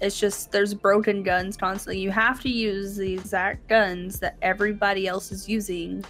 It's 0.00 0.18
just 0.18 0.50
there's 0.52 0.72
broken 0.74 1.22
guns 1.22 1.56
constantly. 1.56 1.98
You 2.00 2.10
have 2.10 2.40
to 2.42 2.48
use 2.48 2.96
the 2.96 3.12
exact 3.12 3.68
guns 3.68 4.18
that 4.20 4.36
everybody 4.42 5.06
else 5.06 5.32
is 5.32 5.48
using 5.48 6.04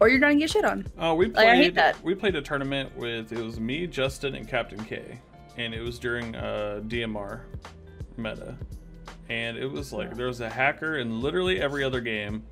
or 0.00 0.08
you're 0.08 0.20
gonna 0.20 0.36
get 0.36 0.50
shit 0.50 0.64
on. 0.64 0.86
Oh, 0.98 1.14
we 1.14 1.26
Like, 1.26 1.46
I 1.48 1.56
hate 1.56 1.74
that. 1.74 2.02
We 2.04 2.14
played 2.14 2.36
a 2.36 2.42
tournament 2.42 2.96
with 2.96 3.32
it 3.32 3.42
was 3.42 3.58
me, 3.58 3.86
Justin, 3.86 4.34
and 4.34 4.46
Captain 4.46 4.82
K, 4.84 5.18
and 5.56 5.74
it 5.74 5.80
was 5.80 5.98
during 5.98 6.34
uh, 6.34 6.80
DMR 6.86 7.40
meta, 8.16 8.56
and 9.28 9.56
it 9.56 9.70
was 9.70 9.92
like 9.92 10.16
there 10.16 10.26
was 10.26 10.40
a 10.40 10.50
hacker 10.50 10.98
in 10.98 11.20
literally 11.20 11.60
every 11.60 11.82
other 11.84 12.00
game. 12.00 12.44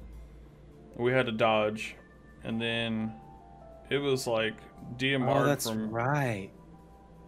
We 0.97 1.13
had 1.13 1.27
to 1.27 1.33
dodge, 1.33 1.97
and 2.45 2.61
then 2.61 3.13
it 3.91 3.99
was 3.99 4.27
like 4.27 4.55
DMR 4.97 5.43
Oh, 5.43 5.45
that's 5.45 5.69
from 5.69 5.91
right. 5.91 6.51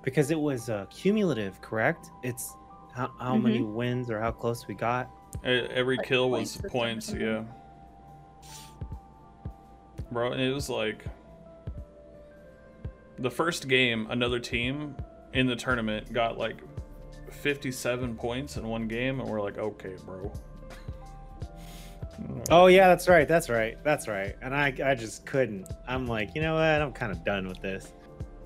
Because 0.02 0.30
it 0.30 0.38
was 0.38 0.68
uh, 0.68 0.86
cumulative, 0.88 1.60
correct? 1.60 2.10
It's 2.22 2.54
how, 2.94 3.10
how 3.18 3.36
many 3.36 3.60
wins 3.60 4.08
or 4.08 4.20
how 4.20 4.30
close 4.30 4.66
we 4.66 4.74
got. 4.74 5.10
every 5.44 5.96
Like 5.96 6.06
kill 6.06 6.28
points 6.28 6.56
was 6.56 6.64
or 6.64 6.68
points. 6.68 7.12
Yeah, 7.12 7.42
bro, 10.12 10.32
and 10.32 10.40
it 10.40 10.52
was 10.52 10.70
like 10.70 11.04
the 13.18 13.30
first 13.30 13.68
game. 13.68 14.06
Another 14.10 14.38
team 14.38 14.94
in 15.36 15.46
the 15.46 15.54
tournament 15.56 16.12
got 16.12 16.38
like 16.38 16.56
57 17.30 18.16
points 18.16 18.56
in 18.56 18.66
one 18.66 18.88
game, 18.88 19.20
and 19.20 19.28
we're 19.28 19.40
like, 19.42 19.58
okay, 19.58 19.94
bro. 20.04 20.32
Oh 22.50 22.66
yeah, 22.66 22.88
that's 22.88 23.08
right. 23.08 23.28
That's 23.28 23.50
right. 23.50 23.76
That's 23.84 24.08
right. 24.08 24.34
And 24.40 24.54
I 24.54 24.72
I 24.84 24.94
just 24.94 25.26
couldn't. 25.26 25.68
I'm 25.86 26.06
like, 26.06 26.34
you 26.34 26.40
know 26.40 26.54
what? 26.54 26.64
I'm 26.80 26.92
kind 26.92 27.12
of 27.12 27.22
done 27.24 27.46
with 27.46 27.60
this. 27.60 27.92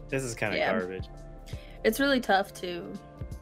This 0.08 0.24
is 0.24 0.34
kind 0.34 0.52
of 0.52 0.58
Yeah. 0.58 0.72
garbage. 0.76 1.06
It's 1.84 2.00
really 2.00 2.20
tough 2.20 2.52
to 2.54 2.92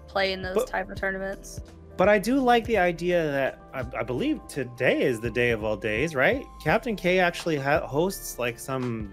play 0.07 0.33
in 0.33 0.43
those 0.43 0.55
But- 0.55 0.67
type 0.67 0.91
of 0.91 0.97
tournaments. 0.97 1.61
But 1.97 2.09
I 2.09 2.19
do 2.19 2.39
like 2.39 2.65
the 2.67 2.79
idea 2.79 3.25
that 3.33 3.59
I, 3.75 3.81
I 3.99 4.03
believe 4.05 4.47
today 4.47 5.03
is 5.03 5.19
the 5.19 5.31
day 5.31 5.51
of 5.51 5.65
all 5.65 5.77
days, 5.77 6.15
right? 6.15 6.45
Captain 6.63 6.95
K 6.95 7.19
actually 7.19 7.57
ha- 7.57 7.85
hosts 7.85 8.39
like 8.39 8.57
some 8.59 9.13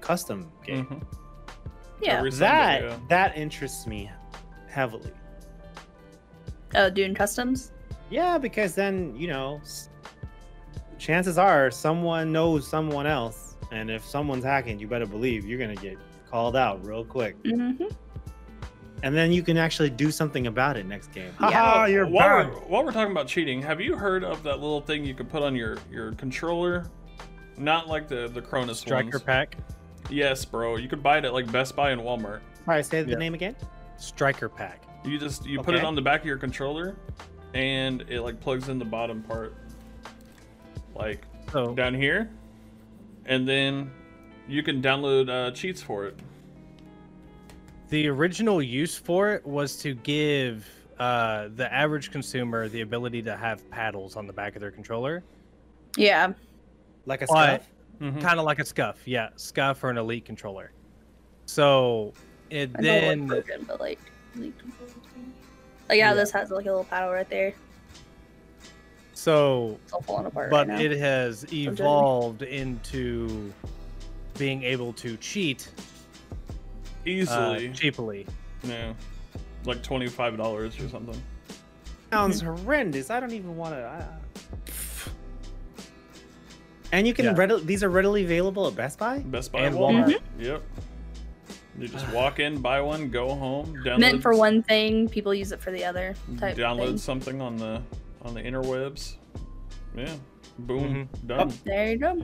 custom 0.00 0.50
game. 0.64 0.86
Mhm. 0.86 1.02
Yeah. 2.00 2.18
Sunday, 2.20 2.38
That 2.38 2.82
yeah. 2.82 2.98
that 3.08 3.36
interests 3.36 3.86
me 3.86 4.10
heavily. 4.68 5.10
Oh, 6.74 6.90
doing 6.90 7.14
customs. 7.14 7.72
Yeah, 8.10 8.38
because 8.38 8.74
then 8.74 9.14
you 9.16 9.28
know, 9.28 9.60
chances 10.98 11.38
are 11.38 11.70
someone 11.70 12.32
knows 12.32 12.66
someone 12.66 13.06
else, 13.06 13.56
and 13.72 13.90
if 13.90 14.04
someone's 14.04 14.44
hacking, 14.44 14.78
you 14.78 14.86
better 14.86 15.06
believe 15.06 15.44
you're 15.46 15.58
gonna 15.58 15.74
get 15.74 15.96
called 16.30 16.56
out 16.56 16.84
real 16.84 17.04
quick, 17.04 17.42
Mm-hmm. 17.44 17.84
and 19.02 19.14
then 19.16 19.32
you 19.32 19.42
can 19.42 19.56
actually 19.56 19.90
do 19.90 20.10
something 20.10 20.46
about 20.46 20.76
it 20.76 20.84
next 20.86 21.10
game. 21.12 21.32
Yeah. 21.40 21.50
Haha, 21.50 21.84
you're 21.86 22.06
while, 22.06 22.44
we're, 22.46 22.50
while 22.66 22.84
we're 22.84 22.92
talking 22.92 23.12
about 23.12 23.26
cheating, 23.28 23.62
have 23.62 23.80
you 23.80 23.96
heard 23.96 24.24
of 24.24 24.42
that 24.42 24.60
little 24.60 24.80
thing 24.82 25.04
you 25.04 25.14
can 25.14 25.26
put 25.26 25.42
on 25.42 25.54
your 25.54 25.78
your 25.90 26.12
controller? 26.12 26.86
Not 27.56 27.88
like 27.88 28.08
the 28.08 28.28
the 28.28 28.42
Cronus 28.42 28.78
Striker 28.78 29.08
ones. 29.18 29.22
pack. 29.22 29.56
Yes, 30.10 30.44
bro. 30.44 30.76
You 30.76 30.88
could 30.88 31.02
buy 31.02 31.18
it 31.18 31.24
at 31.24 31.32
like 31.32 31.50
Best 31.52 31.76
Buy 31.76 31.90
and 31.90 32.00
Walmart. 32.00 32.40
All 32.40 32.74
right, 32.74 32.84
say 32.84 33.02
the 33.02 33.10
Yeah. 33.12 33.18
name 33.18 33.34
again. 33.34 33.56
Striker 33.96 34.48
pack. 34.48 34.82
You 35.04 35.18
just 35.18 35.46
you 35.46 35.62
put 35.62 35.74
it 35.74 35.84
on 35.84 35.94
the 35.94 36.02
back 36.02 36.20
of 36.20 36.26
your 36.26 36.36
controller, 36.38 36.96
and 37.54 38.02
it 38.08 38.20
like 38.20 38.40
plugs 38.40 38.68
in 38.68 38.78
the 38.78 38.84
bottom 38.84 39.22
part, 39.22 39.54
like 40.94 41.24
So 41.52 41.74
down 41.74 41.94
here, 41.94 42.30
and 43.26 43.48
then 43.48 43.90
you 44.48 44.62
can 44.62 44.80
download 44.82 45.28
uh, 45.30 45.50
cheats 45.52 45.82
for 45.82 46.06
it. 46.06 46.18
the 47.90 48.06
original 48.08 48.60
use 48.62 48.98
for 48.98 49.30
it 49.32 49.46
was 49.46 49.76
to 49.78 49.94
give 49.94 50.68
uh, 50.98 51.48
the 51.54 51.72
average 51.72 52.10
consumer 52.10 52.68
the 52.68 52.82
ability 52.82 53.22
to 53.22 53.34
have 53.36 53.68
paddles 53.70 54.14
on 54.16 54.26
the 54.26 54.32
back 54.32 54.54
of 54.56 54.60
their 54.60 54.70
controller, 54.70 55.22
Yeah. 55.96 56.32
Like 57.06 57.22
a 57.22 57.26
But- 57.26 57.64
scuff. 58.00 58.14
Mhm. 58.14 58.20
kind 58.22 58.38
of 58.38 58.44
like 58.46 58.58
a 58.58 58.64
scuff. 58.64 58.98
Yeah, 59.06 59.30
scuff 59.36 59.82
or 59.84 59.90
an 59.90 59.98
elite 59.98 60.24
controller. 60.24 60.72
So 61.46 62.12
it 62.50 62.70
I 62.76 62.82
then 62.82 63.20
was 63.22 63.28
broken, 63.44 63.64
but 63.66 63.80
like, 63.80 63.98
like, 64.36 64.52
like 65.88 65.98
yeah, 65.98 66.08
Yeah. 66.10 66.14
this 66.14 66.30
has 66.32 66.50
like 66.50 66.64
a 66.66 66.68
little 66.68 66.84
paddle 66.84 67.10
right 67.12 67.28
there. 67.28 67.54
so 69.14 69.78
It's 69.84 69.92
all 69.92 70.02
falling 70.02 70.26
apart. 70.26 70.50
but 70.50 70.68
right 70.68 70.78
now. 70.78 70.80
it 70.84 70.92
has 70.98 71.42
judging. 71.42 71.68
evolved 71.68 72.42
into 72.42 73.52
being 74.38 74.62
able 74.62 74.92
to 74.94 75.16
cheat 75.16 75.68
uh, 76.48 76.52
Easily, 77.04 77.70
cheaply. 77.72 78.26
yeah, 78.62 78.92
like 79.64 79.82
twenty 79.82 80.08
five 80.08 80.36
dollars 80.36 80.78
or 80.78 80.88
something. 80.88 81.20
Sounds 82.12 82.40
horrendous. 82.42 83.10
I 83.10 83.18
don't 83.20 83.32
even 83.32 83.56
want 83.56 83.74
to. 83.74 83.80
Uh... 83.80 84.04
And 86.92 87.06
you 87.06 87.14
can 87.14 87.26
Yeah. 87.26 87.34
readily 87.36 87.64
these 87.64 87.82
are 87.82 87.90
readily 87.90 88.24
available 88.24 88.66
at 88.66 88.74
Best 88.76 88.98
Buy. 88.98 89.18
Best 89.18 89.52
Buy 89.52 89.60
And 89.60 89.68
and 89.68 89.76
Walmart. 89.76 90.04
Walmart. 90.06 90.20
Yep. 90.38 90.62
You 91.78 91.86
just 91.88 92.10
walk 92.12 92.40
in, 92.40 92.60
buy 92.60 92.80
one, 92.80 93.08
go 93.08 93.34
home, 93.34 93.76
download. 93.84 93.98
meant 94.00 94.22
for 94.22 94.34
one 94.34 94.62
thing, 94.64 95.08
people 95.08 95.32
use 95.32 95.52
it 95.52 95.60
for 95.60 95.70
the 95.70 95.84
other 95.84 96.14
type. 96.38 96.56
download 96.56 96.86
thing. 96.88 96.98
something 96.98 97.40
on 97.40 97.56
the 97.56 97.80
on 98.22 98.34
the 98.34 98.42
interwebs. 98.42 99.14
Yeah. 99.96 100.12
Boom. 100.60 101.08
Mhm. 101.14 101.26
Done. 101.28 101.52
There 101.64 101.90
you 101.92 101.98
go. 101.98 102.20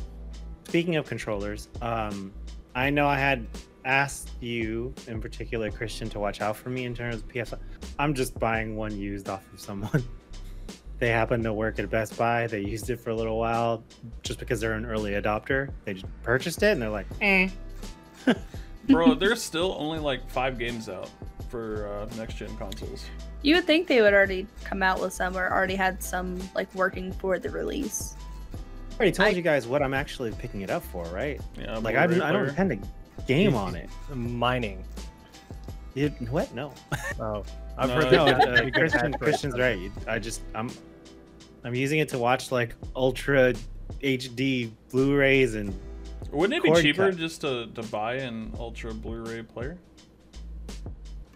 Speaking 0.66 0.96
of 0.96 1.06
controllers, 1.06 1.68
um, 1.82 2.32
I 2.74 2.90
know 2.90 3.06
I 3.06 3.16
had 3.18 3.46
asked 3.84 4.30
you 4.40 4.92
in 5.06 5.20
particular, 5.20 5.70
Christian, 5.70 6.08
to 6.10 6.18
watch 6.18 6.40
out 6.40 6.56
for 6.56 6.70
me 6.70 6.84
in 6.84 6.94
terms 6.94 7.16
of 7.16 7.28
PS. 7.28 7.54
I'm 7.98 8.12
just 8.14 8.36
buying 8.40 8.74
one 8.76 8.96
used 8.98 9.28
off 9.28 9.44
of 9.52 9.60
someone. 9.60 10.02
they 11.04 11.10
happen 11.10 11.42
to 11.42 11.52
work 11.52 11.78
at 11.78 11.90
Best 11.90 12.16
Buy. 12.16 12.46
They 12.46 12.60
used 12.60 12.88
it 12.88 12.98
for 12.98 13.10
a 13.10 13.14
little 13.14 13.38
while, 13.38 13.84
just 14.22 14.38
because 14.38 14.58
they're 14.58 14.72
an 14.72 14.86
early 14.86 15.12
adopter. 15.12 15.68
They 15.84 15.92
just 15.92 16.06
purchased 16.22 16.62
it 16.62 16.68
and 16.72 16.80
they're 16.80 16.88
like, 16.88 17.04
eh. 17.20 17.50
Bro, 18.88 19.16
there's 19.16 19.42
still 19.42 19.76
only 19.78 19.98
like 19.98 20.30
five 20.30 20.58
games 20.58 20.88
out 20.88 21.10
for 21.50 21.86
uh, 21.88 22.16
next 22.16 22.38
gen 22.38 22.56
consoles. 22.56 23.04
You 23.42 23.56
would 23.56 23.66
think 23.66 23.86
they 23.86 24.00
would 24.00 24.14
already 24.14 24.46
come 24.64 24.82
out 24.82 24.98
with 24.98 25.12
some 25.12 25.36
or 25.36 25.50
already 25.52 25.74
had 25.74 26.02
some 26.02 26.38
like 26.54 26.74
working 26.74 27.12
for 27.12 27.38
the 27.38 27.50
release. 27.50 28.14
I 28.92 28.96
already 28.96 29.12
told 29.12 29.26
I- 29.28 29.32
you 29.32 29.42
guys 29.42 29.66
what 29.66 29.82
I'm 29.82 29.92
actually 29.92 30.32
picking 30.32 30.62
it 30.62 30.70
up 30.70 30.82
for, 30.84 31.04
right? 31.08 31.38
Yeah, 31.60 31.76
Like 31.78 31.96
I, 31.96 32.06
don't- 32.06 32.22
I 32.22 32.32
don't 32.32 32.48
intend 32.48 32.70
to 32.82 33.24
game 33.26 33.54
on 33.54 33.76
it. 33.76 33.90
Mining. 34.14 34.82
You, 35.92 36.08
what? 36.30 36.52
No. 36.54 36.72
Oh, 37.20 37.44
I've 37.78 37.88
No, 37.90 37.94
heard 37.94 38.12
no, 38.12 38.24
that. 38.24 38.48
uh, 38.66 38.70
Christian, 38.70 39.12
Christian's 39.14 39.58
right. 39.58 39.90
I 40.08 40.18
just 40.18 40.40
I'm 40.54 40.70
I'm 41.64 41.74
using 41.74 41.98
it 41.98 42.08
to 42.10 42.18
watch 42.18 42.52
like 42.52 42.74
ultra 42.94 43.54
HD 44.02 44.70
Blu-rays 44.90 45.54
and 45.54 45.74
Wouldn't 46.30 46.54
it 46.58 46.62
be 46.74 46.80
cheaper 46.82 47.10
cut. 47.10 47.18
just 47.18 47.40
to, 47.40 47.66
to 47.68 47.82
buy 47.84 48.14
an 48.16 48.52
ultra 48.58 48.92
Blu-ray 48.92 49.42
player? 49.42 49.78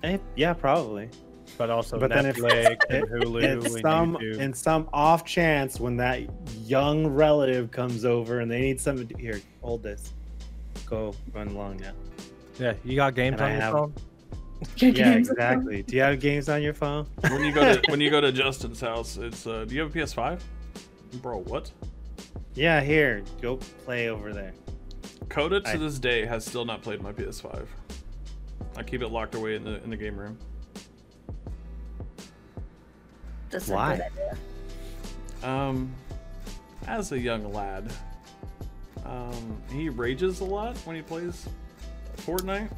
eh, 0.02 0.18
yeah, 0.36 0.52
probably. 0.52 1.08
But 1.56 1.70
also 1.70 1.98
But 1.98 2.10
then 2.10 2.26
if- 2.26 2.36
Netflix 2.36 2.76
and 2.90 3.06
Hulu 3.08 3.42
In 3.42 3.50
and 3.50 3.62
some 3.82 4.16
YouTube. 4.16 4.38
in 4.38 4.54
some 4.54 4.88
off 4.92 5.24
chance 5.24 5.80
when 5.80 5.96
that 5.96 6.20
young 6.66 7.06
relative 7.06 7.70
comes 7.70 8.04
over 8.04 8.40
and 8.40 8.50
they 8.50 8.60
need 8.60 8.80
something 8.80 9.08
to 9.08 9.16
here, 9.16 9.40
hold 9.62 9.82
this. 9.82 10.12
Go 10.86 11.14
run 11.34 11.48
along 11.48 11.78
now. 11.78 11.92
yeah, 12.60 12.74
you 12.84 12.96
got 12.96 13.14
games 13.14 13.34
and 13.40 13.42
I 13.42 13.46
on 13.46 13.52
your 13.52 13.60
have- 13.62 13.72
phone. 13.72 13.94
Yeah, 14.76 15.12
exactly. 15.14 15.82
Do 15.82 15.96
you 15.96 16.02
have 16.02 16.18
games 16.20 16.48
on 16.48 16.62
your 16.62 16.74
phone? 16.74 17.06
When 17.30 17.44
you 17.44 17.52
go 17.52 17.74
to 17.74 17.90
when 17.90 18.00
you 18.00 18.10
go 18.10 18.20
to 18.20 18.32
Justin's 18.42 18.80
house, 18.80 19.16
it's 19.16 19.46
uh, 19.46 19.64
do 19.64 19.74
you 19.74 19.82
have 19.82 19.94
a 19.94 19.98
PS5? 19.98 20.40
Bro, 21.22 21.38
what? 21.42 21.70
Yeah, 22.54 22.80
here. 22.80 23.22
Go 23.40 23.56
play 23.84 24.08
over 24.08 24.32
there. 24.32 24.52
Coda 25.28 25.60
to 25.60 25.68
I- 25.68 25.76
this 25.76 25.98
day 25.98 26.24
has 26.26 26.44
still 26.44 26.64
not 26.64 26.82
played 26.82 27.00
my 27.00 27.12
PS5. 27.12 27.66
I 28.76 28.82
keep 28.82 29.02
it 29.02 29.08
locked 29.08 29.34
away 29.34 29.54
in 29.56 29.64
the 29.64 29.82
in 29.84 29.90
the 29.90 29.96
game 29.96 30.16
room. 30.16 30.38
That's 33.50 33.68
Why? 33.68 33.96
good 33.96 34.04
idea. 34.06 34.36
Um, 35.42 35.92
as 36.86 37.12
a 37.12 37.18
young 37.18 37.52
lad, 37.52 37.90
um, 39.04 39.62
he 39.72 39.88
rages 39.88 40.40
a 40.40 40.44
lot 40.44 40.76
when 40.78 40.96
he 40.96 41.02
plays 41.02 41.48
Fortnite. 42.18 42.70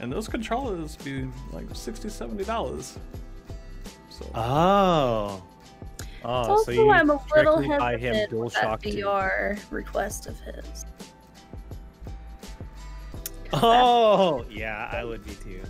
And 0.00 0.12
those 0.12 0.28
controllers 0.28 0.96
be 0.96 1.28
like 1.52 1.66
60 1.72 2.44
dollars. 2.44 2.98
So 4.10 4.30
Oh. 4.34 5.42
Oh, 6.26 6.28
also, 6.30 6.64
so 6.64 6.70
you 6.70 6.90
I'm 6.90 7.10
a 7.10 7.20
little 7.36 7.58
him 7.58 7.80
hesitant 7.80 8.30
that 8.30 8.30
DualShock 8.30 8.82
2. 8.82 8.88
VR 8.96 9.58
request 9.70 10.26
of 10.26 10.40
his. 10.40 10.86
Oh, 13.52 14.44
yeah, 14.50 14.88
I 14.90 15.04
would 15.04 15.24
be 15.24 15.34
too. 15.34 15.60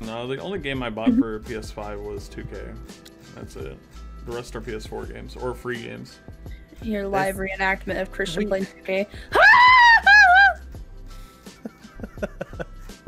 no, 0.00 0.26
the 0.26 0.38
only 0.38 0.58
game 0.58 0.82
I 0.82 0.90
bought 0.90 1.14
for 1.14 1.40
PS5 1.46 2.02
was 2.02 2.28
2K. 2.28 2.76
That's 3.34 3.56
it. 3.56 3.78
The 4.26 4.32
rest 4.32 4.54
are 4.56 4.60
PS4 4.60 5.12
games 5.12 5.36
or 5.36 5.54
free 5.54 5.82
games. 5.82 6.18
Your 6.82 7.08
live 7.08 7.36
reenactment 7.36 8.00
of 8.00 8.12
Christian 8.12 8.48
playing 8.48 8.66
2K. 8.66 9.06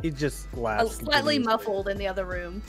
he 0.01 0.09
just 0.11 0.51
laughs. 0.55 0.97
slightly 0.97 1.39
muffled 1.39 1.87
in 1.89 1.97
the 1.97 2.07
other 2.07 2.25
room. 2.25 2.61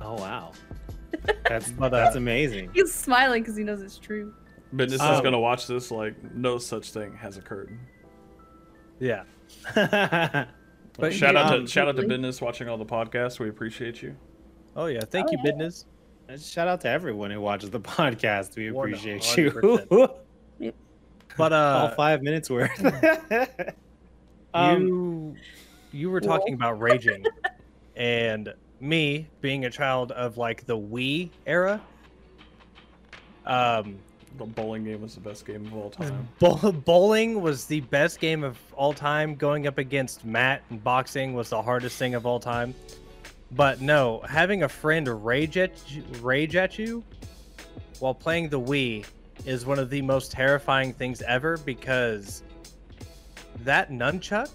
Oh 0.00 0.14
wow. 0.14 0.52
That's 1.48 1.70
But, 1.72 1.92
uh, 1.94 1.96
that's 2.04 2.16
amazing. 2.16 2.70
He's 2.74 2.92
smiling 2.92 3.42
because 3.42 3.56
he 3.56 3.64
knows 3.64 3.80
it's 3.80 3.98
true. 3.98 4.34
Business 4.74 5.00
is 5.00 5.06
Um, 5.06 5.22
gonna 5.24 5.38
watch 5.40 5.66
this 5.66 5.90
like 5.90 6.14
no 6.34 6.58
such 6.58 6.90
thing 6.90 7.14
has 7.16 7.36
occurred. 7.36 7.76
Yeah. 9.00 9.22
But 9.74 10.48
But 10.98 11.12
shout 11.14 11.34
you- 11.34 11.38
out 11.40 11.50
to 11.50 11.56
um, 11.58 11.66
shout 11.66 11.88
out 11.88 11.96
to 11.96 12.06
business 12.06 12.40
watching 12.40 12.68
all 12.68 12.76
the 12.78 12.84
podcasts. 12.86 13.38
We 13.38 13.48
appreciate 13.48 14.02
you. 14.02 14.16
Oh 14.76 14.86
yeah. 14.86 15.00
Thank 15.00 15.28
Oh, 15.28 15.32
you, 15.32 15.38
yeah. 15.44 15.50
business. 15.52 15.86
Shout 16.38 16.68
out 16.68 16.80
to 16.82 16.88
everyone 16.88 17.30
who 17.30 17.40
watches 17.40 17.70
the 17.70 17.80
podcast. 17.96 18.56
We 18.56 18.68
appreciate 18.68 19.22
100%. 19.22 20.10
you. 20.58 20.72
But 21.38 21.52
All 21.52 21.86
uh, 21.86 21.94
five 21.94 22.22
minutes 22.22 22.48
worth. 22.50 22.70
um, 24.54 24.80
you 24.86 25.36
you 25.96 26.10
were 26.10 26.20
talking 26.20 26.54
about 26.54 26.80
raging, 26.80 27.24
and 27.96 28.52
me 28.80 29.26
being 29.40 29.64
a 29.64 29.70
child 29.70 30.12
of 30.12 30.36
like 30.36 30.66
the 30.66 30.76
Wii 30.76 31.30
era. 31.46 31.80
Um, 33.46 33.96
The 34.36 34.44
bowling 34.44 34.84
game 34.84 35.00
was 35.00 35.14
the 35.14 35.20
best 35.20 35.46
game 35.46 35.64
of 35.66 35.74
all 35.74 35.90
time. 35.90 36.28
bowl- 36.38 36.72
bowling 36.72 37.40
was 37.40 37.64
the 37.64 37.80
best 37.80 38.20
game 38.20 38.44
of 38.44 38.58
all 38.74 38.92
time. 38.92 39.34
Going 39.34 39.66
up 39.66 39.78
against 39.78 40.24
Matt 40.26 40.62
and 40.68 40.82
boxing 40.84 41.32
was 41.32 41.48
the 41.50 41.62
hardest 41.62 41.96
thing 41.96 42.14
of 42.14 42.26
all 42.26 42.38
time. 42.38 42.74
But 43.52 43.80
no, 43.80 44.22
having 44.28 44.64
a 44.64 44.68
friend 44.68 45.24
rage 45.24 45.56
at 45.56 45.72
you, 45.90 46.02
rage 46.20 46.56
at 46.56 46.78
you 46.78 47.02
while 48.00 48.12
playing 48.14 48.50
the 48.50 48.60
Wii 48.60 49.06
is 49.46 49.64
one 49.64 49.78
of 49.78 49.88
the 49.88 50.02
most 50.02 50.32
terrifying 50.32 50.92
things 50.92 51.22
ever 51.22 51.56
because 51.58 52.42
that 53.64 53.90
nunchuck 53.90 54.50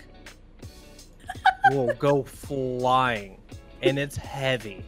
will 1.76 1.94
go 1.96 2.24
flying 2.24 3.38
and 3.82 3.98
it's 3.98 4.16
heavy. 4.16 4.84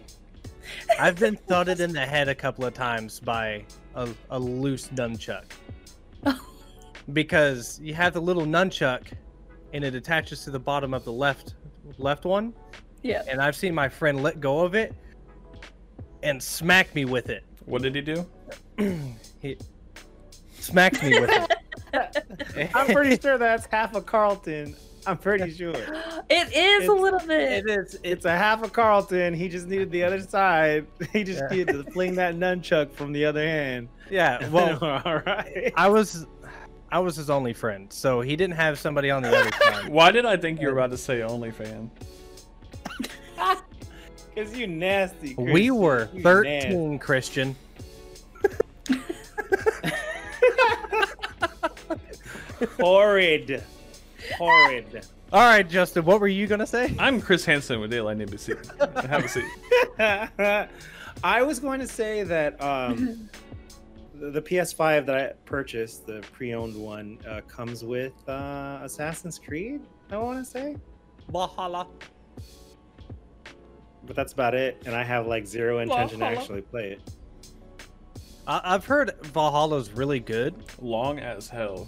I've 1.00 1.20
been 1.20 1.36
thudded 1.36 1.80
in 1.80 1.92
the 1.94 2.06
head 2.06 2.30
a 2.30 2.36
couple 2.36 2.66
of 2.66 2.74
times 2.74 3.20
by 3.20 3.66
a, 3.96 4.10
a 4.30 4.40
loose 4.40 4.88
nunchuck 4.90 5.44
because 7.14 7.80
you 7.82 7.94
have 7.94 8.14
the 8.14 8.22
little 8.22 8.46
nunchuck 8.46 9.08
and 9.74 9.84
it 9.84 9.96
attaches 9.96 10.44
to 10.46 10.52
the 10.52 10.60
bottom 10.60 10.94
of 10.94 11.04
the 11.04 11.12
left 11.12 11.56
left 11.98 12.26
one 12.26 12.54
Yeah. 13.02 13.24
and 13.28 13.42
I've 13.42 13.56
seen 13.56 13.76
my 13.76 13.90
friend 13.90 14.24
let 14.24 14.40
go 14.40 14.60
of 14.62 14.74
it 14.76 14.94
and 16.22 16.42
smack 16.42 16.94
me 16.96 17.06
with 17.06 17.30
it. 17.30 17.44
What 17.66 17.82
did 17.82 17.96
he 17.96 18.02
do? 18.02 18.26
he 19.42 19.58
smacked 20.60 21.04
me 21.04 21.20
with 21.20 21.30
it. 21.30 22.72
I'm 22.74 22.88
pretty 22.94 23.20
sure 23.20 23.38
that's 23.38 23.66
half 23.66 23.96
a 23.96 24.02
Carlton. 24.02 24.76
I'm 25.06 25.18
pretty 25.18 25.52
sure. 25.54 25.74
It 26.30 26.56
is 26.56 26.88
a 26.88 26.94
little 26.94 27.20
bit. 27.20 27.68
It 27.68 27.70
is. 27.70 28.00
It's 28.02 28.26
a 28.26 28.32
half 28.36 28.64
a 28.64 28.70
Carlton. 28.70 29.34
He 29.34 29.50
just 29.50 29.68
needed 29.68 29.92
the 29.92 30.04
other 30.04 30.22
side. 30.22 30.88
He 31.12 31.24
just 31.24 31.42
Yeah. 31.42 31.56
needed 31.58 31.86
to 31.86 31.92
fling 31.92 32.16
that 32.16 32.36
nunchuck 32.36 32.92
from 32.94 33.12
the 33.12 33.26
other 33.26 33.46
hand. 33.46 33.90
yeah, 34.10 34.48
well, 34.52 34.78
all 35.06 35.20
right. 35.26 35.74
I 35.76 35.90
was 35.90 36.26
I 36.92 37.00
was 37.00 37.16
his 37.16 37.30
only 37.30 37.54
friend, 37.54 37.92
so 37.92 38.22
he 38.22 38.36
didn't 38.36 38.56
have 38.56 38.80
somebody 38.80 39.10
on 39.12 39.22
the 39.24 39.36
other 39.38 39.52
side. 39.62 39.90
Why 39.90 40.12
did 40.12 40.26
I 40.26 40.38
think 40.38 40.62
you 40.62 40.68
were 40.68 40.74
um, 40.74 40.78
about 40.80 40.92
to 40.92 40.98
say 40.98 41.22
only 41.24 41.52
fan? 41.52 41.92
Because 44.34 44.58
you 44.58 44.68
nasty. 44.68 45.36
We 45.38 45.70
were 45.72 46.10
You 46.14 46.22
13, 46.24 47.00
Christian. 47.00 47.56
Horrid. 52.80 53.64
Horrid. 54.38 55.06
All 55.32 55.42
right, 55.42 55.68
Justin, 55.68 56.06
what 56.06 56.20
were 56.22 56.28
you 56.28 56.46
gonna 56.48 56.68
say? 56.68 56.96
I'm 57.00 57.20
Chris 57.22 57.44
Hansen 57.46 57.80
with 57.80 57.92
Dateline 57.92 58.26
NBC. 58.28 59.06
Have 59.08 59.26
a 59.26 59.28
seat. 59.28 60.70
I 61.24 61.42
was 61.42 61.60
going 61.60 61.80
to 61.80 61.88
say 61.88 62.24
that 62.24 62.62
um, 62.62 63.30
the, 64.16 64.32
the 64.32 64.42
PS5 64.42 65.06
that 65.06 65.16
I 65.18 65.34
purchased, 65.46 66.06
the 66.08 66.22
pre-owned 66.34 66.76
one, 66.76 67.18
uh, 67.28 67.42
comes 67.48 67.84
with 67.84 68.14
uh, 68.28 68.80
Assassin's 68.82 69.40
Creed. 69.40 69.82
I 70.12 70.18
want 70.18 70.44
to 70.44 70.50
say, 70.50 70.76
Valhalla. 71.32 71.88
but 74.06 74.16
that's 74.16 74.34
about 74.34 74.54
it. 74.56 74.82
And 74.86 74.94
I 74.96 75.04
have 75.04 75.28
like 75.28 75.46
zero 75.46 75.80
intention 75.80 76.20
to 76.20 76.26
actually 76.26 76.62
play 76.62 76.92
it. 76.94 77.02
I- 78.46 78.62
I've 78.76 78.86
heard 78.86 79.12
Valhalla's 79.24 79.92
really 79.92 80.20
good, 80.20 80.56
Long 80.82 81.20
as 81.20 81.48
hell. 81.48 81.88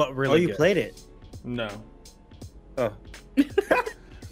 But 0.00 0.16
really 0.16 0.32
oh, 0.32 0.36
you 0.36 0.46
good. 0.46 0.56
played 0.56 0.78
it? 0.78 1.02
No. 1.44 1.68
Oh, 2.78 2.90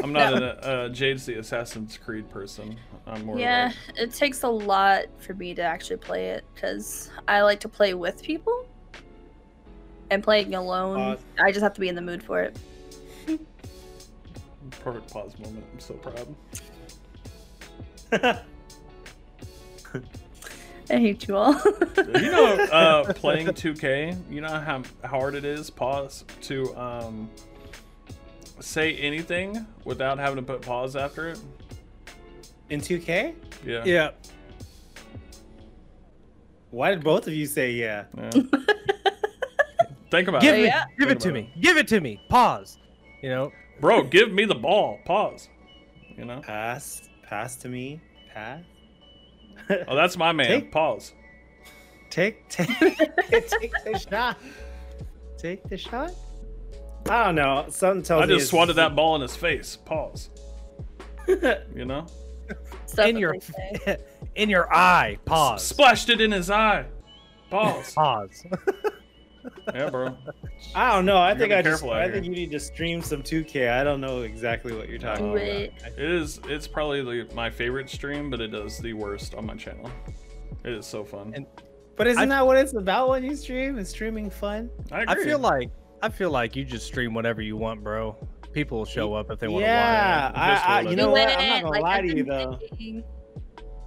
I'm 0.02 0.14
not 0.14 0.32
a 0.32 0.66
uh, 0.66 0.88
Jade's 0.88 1.26
the 1.26 1.34
Assassin's 1.34 1.98
Creed 1.98 2.30
person. 2.30 2.74
I'm 3.06 3.26
more 3.26 3.38
yeah, 3.38 3.66
like 3.66 3.98
it 3.98 4.14
takes 4.14 4.44
a 4.44 4.48
lot 4.48 5.04
for 5.18 5.34
me 5.34 5.54
to 5.54 5.60
actually 5.60 5.98
play 5.98 6.30
it 6.30 6.46
because 6.54 7.10
I 7.28 7.42
like 7.42 7.60
to 7.60 7.68
play 7.68 7.92
with 7.92 8.22
people. 8.22 8.66
And 10.10 10.24
playing 10.24 10.54
alone, 10.54 10.98
Uh, 10.98 11.16
I 11.38 11.52
just 11.52 11.62
have 11.62 11.74
to 11.74 11.82
be 11.82 11.90
in 11.90 11.94
the 11.94 12.00
mood 12.00 12.22
for 12.22 12.40
it. 12.40 12.56
perfect 14.80 15.12
pause 15.12 15.38
moment. 15.38 15.66
I'm 15.70 15.80
so 15.80 16.00
proud. 18.10 18.10
I 20.90 20.96
hate 20.96 21.28
you 21.28 21.36
all. 21.36 21.54
You 21.96 22.30
know, 22.30 22.54
uh, 22.72 23.12
playing 23.12 23.48
2K, 23.48 24.30
you 24.30 24.40
know 24.40 24.48
how 24.48 24.82
hard 25.04 25.34
it 25.34 25.44
is, 25.44 25.70
pause, 25.70 26.24
to 26.42 26.74
um, 26.76 27.30
say 28.60 28.94
anything 28.96 29.66
without 29.84 30.18
having 30.18 30.36
to 30.36 30.42
put 30.42 30.62
pause 30.62 30.96
after 30.96 31.28
it? 31.28 31.40
in 32.70 32.80
2K? 32.80 33.34
Yeah. 33.64 33.84
Yeah. 33.84 34.10
Why 36.70 36.90
did 36.90 37.02
both 37.02 37.26
of 37.26 37.32
you 37.32 37.46
say 37.46 37.72
yeah? 37.72 38.04
Yeah. 38.16 38.30
Think 40.10 40.28
about 40.28 40.40
Give 40.40 40.54
it. 40.54 40.58
me, 40.58 40.64
yeah. 40.64 40.84
give 40.98 41.08
Think 41.08 41.20
it 41.20 41.20
to 41.20 41.28
about 41.28 41.34
me. 41.34 41.52
Give 41.60 41.76
it 41.76 41.88
to 41.88 42.00
me. 42.00 42.20
Pause. 42.28 42.78
You 43.22 43.28
know, 43.30 43.52
Bro, 43.80 44.04
give 44.04 44.32
me 44.32 44.44
the 44.44 44.54
ball. 44.54 44.98
Pause. 45.04 45.48
You 46.16 46.24
know? 46.24 46.40
Pass, 46.40 47.08
pass 47.22 47.56
to 47.56 47.68
me, 47.68 48.00
pass. 48.32 48.62
Oh, 49.88 49.94
that's 49.96 50.16
my 50.16 50.32
man. 50.32 50.46
Take- 50.46 50.72
Pause. 50.72 51.12
Take, 52.10 52.48
take, 52.48 52.68
take 52.78 53.72
the 53.84 54.06
shot. 54.10 54.38
Take 55.36 55.62
the 55.68 55.76
shot. 55.76 56.10
I 57.08 57.24
don't 57.26 57.34
know. 57.34 57.66
Something 57.68 58.02
tells 58.02 58.22
I 58.22 58.26
me 58.26 58.32
I 58.34 58.36
just 58.36 58.44
it's- 58.44 58.50
swatted 58.50 58.76
that 58.76 58.96
ball 58.96 59.14
in 59.16 59.22
his 59.22 59.36
face. 59.36 59.76
Pause. 59.76 60.30
You 61.28 61.84
know? 61.84 62.06
Stuff 62.86 63.06
in 63.08 63.18
your 63.18 63.36
in 64.36 64.48
your 64.48 64.72
eye. 64.74 65.18
Pause. 65.26 65.62
Splashed 65.64 66.08
it 66.08 66.20
in 66.22 66.32
his 66.32 66.50
eye. 66.50 66.86
Pause. 67.50 67.92
Pause. 67.92 68.46
Yeah, 69.74 69.90
bro. 69.90 70.16
I 70.74 70.94
don't 70.94 71.04
know. 71.04 71.16
I 71.16 71.32
You 71.32 71.38
think 71.38 71.52
I 71.52 71.62
just. 71.62 71.84
I 71.84 72.04
here. 72.04 72.12
think 72.12 72.24
you 72.24 72.30
need 72.30 72.50
to 72.52 72.60
stream 72.60 73.02
some 73.02 73.22
2K. 73.22 73.70
I 73.70 73.84
don't 73.84 74.00
know 74.00 74.22
exactly 74.22 74.74
what 74.76 74.88
you're 74.88 74.98
talking 74.98 75.26
about. 75.26 75.34
Wait. 75.36 75.72
It 75.96 75.98
is. 76.10 76.40
It's 76.44 76.66
probably 76.66 77.02
the, 77.24 77.32
my 77.34 77.50
favorite 77.50 77.88
stream, 77.90 78.30
but 78.30 78.40
it 78.40 78.48
does 78.48 78.78
the 78.78 78.92
worst 78.92 79.34
on 79.34 79.46
my 79.46 79.54
channel. 79.54 79.90
It 80.64 80.72
is 80.72 80.86
so 80.86 81.04
fun. 81.04 81.32
And- 81.34 81.46
But 81.96 82.06
isn't 82.06 82.22
I- 82.22 82.36
that 82.36 82.46
what 82.46 82.56
it's 82.56 82.74
about 82.74 83.08
when 83.08 83.24
you 83.24 83.34
stream? 83.36 83.78
Is 83.78 83.88
streaming 83.90 84.30
fun? 84.30 84.70
I 84.92 85.04
I 85.08 85.14
feel 85.16 85.38
like 85.38 85.70
I 86.02 86.08
feel 86.08 86.30
like 86.30 86.54
you 86.56 86.64
just 86.64 86.86
stream 86.86 87.12
whatever 87.14 87.42
you 87.42 87.56
want, 87.56 87.82
bro. 87.82 88.16
People 88.52 88.78
will 88.78 88.84
show 88.86 89.14
up 89.14 89.30
if 89.30 89.38
they 89.38 89.48
want 89.48 89.62
to 89.64 89.66
yeah, 89.68 90.26
watch. 90.28 90.36
I, 90.36 90.78
I, 90.78 90.80
you 90.82 90.96
know 90.96 91.10
what? 91.10 91.28
I'm 91.28 91.48
not 91.48 91.62
gonna 91.62 91.68
like, 91.70 91.82
lie 91.82 92.00
to 92.02 92.16
you 92.16 92.24
though. 92.24 92.58
thinking- 92.70 93.04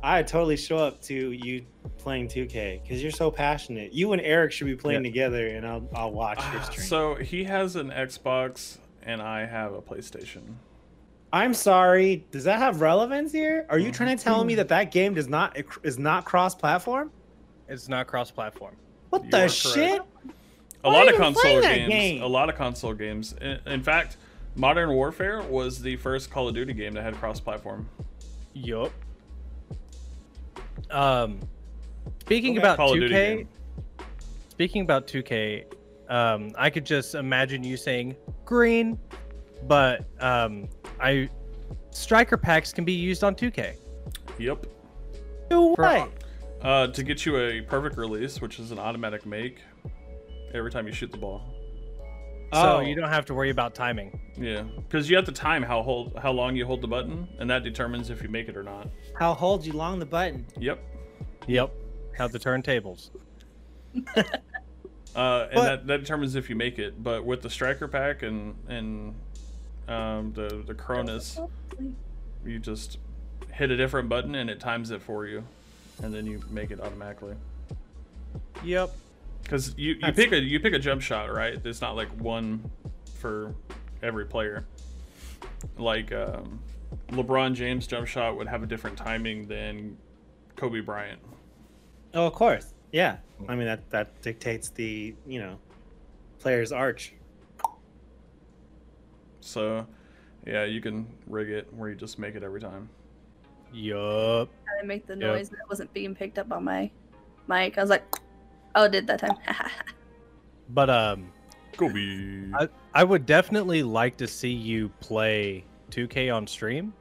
I 0.04 0.24
totally 0.24 0.58
show 0.58 0.78
up 0.78 1.02
to 1.04 1.14
you 1.32 1.64
playing 1.98 2.28
2K 2.28 2.82
because 2.82 3.02
you're 3.04 3.12
so 3.12 3.30
passionate. 3.30 3.94
You 3.94 4.14
and 4.14 4.22
Eric 4.22 4.52
should 4.52 4.68
be 4.68 4.76
playing 4.76 5.04
together, 5.04 5.48
and 5.48 5.66
I'll 5.66 5.88
I'll 5.96 6.12
watch 6.12 6.40
your 6.52 6.62
Ah, 6.62 6.64
stream. 6.64 6.88
So 6.88 7.16
he 7.16 7.44
has 7.44 7.76
an 7.76 7.90
Xbox 7.92 8.78
and 9.04 9.22
I 9.22 9.46
have 9.46 9.74
a 9.74 9.82
PlayStation. 9.82 10.42
I'm 11.34 11.54
sorry. 11.54 12.26
Does 12.32 12.44
that 12.46 12.60
have 12.60 12.82
relevance 12.82 13.32
here? 13.32 13.66
Are 13.70 13.78
you 13.78 13.86
Mm-hmm. 13.86 13.94
trying 13.94 14.18
to 14.18 14.24
tell 14.24 14.44
me 14.44 14.56
that 14.56 14.68
that 14.70 14.92
game 14.92 15.14
does 15.14 15.28
not 15.30 15.56
is 15.84 15.98
not 16.00 16.26
cross-platform? 16.26 17.12
It's 17.70 17.88
not 17.88 18.08
cross-platform. 18.08 18.76
What 19.12 19.24
You 19.26 19.32
the 19.32 19.48
shit? 19.48 20.02
A 20.84 20.90
Why 20.90 20.94
lot 21.04 21.10
of 21.14 21.16
console 21.20 21.62
games. 21.62 21.90
game? 21.90 22.22
A 22.24 22.28
lot 22.28 22.50
of 22.50 22.56
console 22.56 22.94
games. 22.94 23.34
In, 23.40 23.60
in 23.68 23.84
fact, 23.84 24.18
Modern 24.56 24.90
Warfare 24.94 25.42
was 25.44 25.80
the 25.82 25.96
first 25.98 26.32
Call 26.32 26.48
of 26.50 26.56
Duty 26.56 26.74
game 26.74 26.94
that 26.96 27.04
had 27.04 27.16
cross-platform. 27.16 27.88
Yup. 28.54 28.92
Um, 30.90 31.40
speaking 32.22 32.58
about 32.58 32.78
Call 32.78 32.96
2K, 32.96 33.48
speaking 34.50 34.82
about 34.82 35.08
2K, 35.08 35.66
um, 36.10 36.52
I 36.58 36.70
could 36.70 36.86
just 36.86 37.16
imagine 37.16 37.64
you 37.64 37.78
saying 37.78 38.16
green, 38.46 39.00
but 39.68 40.06
um, 40.20 40.68
I 41.00 41.30
striker 41.92 42.38
packs 42.38 42.74
can 42.74 42.84
be 42.84 42.94
used 42.94 43.24
on 43.24 43.36
2K. 43.36 43.76
Yep. 44.38 44.66
For- 45.50 45.76
what? 45.76 46.12
Uh, 46.62 46.88
to 46.88 47.04
get 47.04 47.26
you 47.26 47.38
a 47.38 47.62
perfect 47.62 47.98
release, 47.98 48.40
which 48.40 48.60
is 48.60 48.72
an 48.72 48.78
automatic 48.78 49.26
make 49.26 49.60
every 50.54 50.70
time 50.70 50.86
you 50.86 50.94
shoot 50.94 51.12
the 51.12 51.18
ball. 51.18 51.42
So 52.54 52.78
Oh. 52.78 52.80
you 52.82 52.96
don't 52.96 53.10
have 53.10 53.26
to 53.28 53.34
worry 53.34 53.50
about 53.50 53.76
timing. 53.76 54.20
Yeah, 54.38 54.64
because 54.64 55.10
you 55.10 55.16
have 55.16 55.26
to 55.26 55.32
time 55.32 55.64
how 55.64 55.82
hold 55.84 56.18
how 56.22 56.32
long 56.32 56.56
you 56.56 56.66
hold 56.66 56.82
the 56.82 56.88
button, 56.88 57.28
and 57.40 57.50
that 57.50 57.64
determines 57.64 58.10
if 58.10 58.22
you 58.22 58.30
make 58.30 58.50
it 58.50 58.58
or 58.58 58.64
not. 58.64 58.90
How 59.18 59.34
hold 59.34 59.66
you 59.66 59.74
long 59.74 60.00
the 60.00 60.06
button? 60.06 60.46
Yep. 60.60 60.80
Yep. 61.48 61.72
How 62.18 62.28
the 62.28 62.40
turntables. 62.40 63.10
Uh, 65.14 65.48
and 65.52 65.56
But- 65.56 65.64
that, 65.64 65.88
that 65.88 65.98
determines 66.00 66.36
if 66.36 66.50
you 66.50 66.56
make 66.56 66.80
it. 66.80 67.04
But 67.04 67.26
with 67.26 67.42
the 67.42 67.50
striker 67.50 67.86
pack 67.90 68.24
and 68.24 68.56
and 68.70 69.14
um, 69.90 70.32
the 70.32 70.64
the 70.66 70.74
Cronus, 70.74 71.38
you 72.46 72.60
just 72.60 72.98
hit 73.52 73.72
a 73.72 73.76
different 73.76 74.08
button 74.08 74.36
and 74.36 74.50
it 74.50 74.62
times 74.62 74.90
it 74.90 75.02
for 75.02 75.26
you, 75.28 75.44
and 76.02 76.14
then 76.14 76.26
you 76.26 76.42
make 76.50 76.72
it 76.72 76.80
automatically. 76.80 77.36
Yep. 78.64 78.96
Because 79.52 79.78
you, 79.78 79.98
you 80.02 80.14
pick 80.14 80.32
a 80.32 80.40
you 80.40 80.62
pick 80.62 80.72
a 80.72 80.80
jump 80.80 81.02
shot, 81.02 81.30
right? 81.30 81.60
It's 81.66 81.82
not 81.82 81.98
like 81.98 82.08
one 82.22 82.72
for 83.16 83.54
every 84.02 84.26
player. 84.26 84.66
Like 85.78 86.14
um, 86.14 86.62
LeBron 87.10 87.54
James 87.54 87.86
jump 87.86 88.08
shot 88.08 88.38
would 88.38 88.48
have 88.48 88.64
a 88.64 88.66
different 88.66 88.98
timing 88.98 89.50
than 89.50 89.98
Kobe 90.56 90.80
Bryant. 90.80 91.20
Oh, 92.14 92.28
of 92.28 92.34
course. 92.34 92.74
Yeah. 92.94 93.18
I 93.50 93.56
mean 93.56 93.66
that 93.66 93.90
that 93.90 94.22
dictates 94.22 94.70
the 94.70 95.16
you 95.28 95.42
know 95.42 95.60
player's 96.40 96.72
arch. 96.72 97.14
So, 99.42 99.86
yeah, 100.48 100.64
you 100.64 100.80
can 100.80 101.08
rig 101.28 101.50
it 101.50 101.68
where 101.74 101.90
you 101.90 101.96
just 101.96 102.20
make 102.20 102.36
it 102.36 102.44
every 102.44 102.62
time. 102.62 102.88
Yup. 103.74 104.50
I 104.82 104.86
make 104.86 105.08
the 105.08 105.14
Yep. 105.18 105.20
noise 105.20 105.50
that 105.50 105.68
wasn't 105.68 105.92
being 105.92 106.16
picked 106.16 106.40
up 106.40 106.54
on 106.54 106.64
my 106.64 106.90
mic. 107.50 107.78
I 107.78 107.82
was 107.82 107.90
like, 107.90 108.04
oh, 108.76 108.88
did 108.88 109.08
that 109.08 109.20
time. 109.20 109.38
But 110.74 110.90
um, 110.90 111.30
Kobe. 111.76 112.50
I, 112.54 112.70
I 112.94 113.04
would 113.04 113.26
definitely 113.26 113.84
like 113.84 114.16
to 114.18 114.28
see 114.28 114.52
you 114.52 114.88
play 115.02 115.66
2K 115.90 116.34
on 116.34 116.48
stream. 116.48 116.94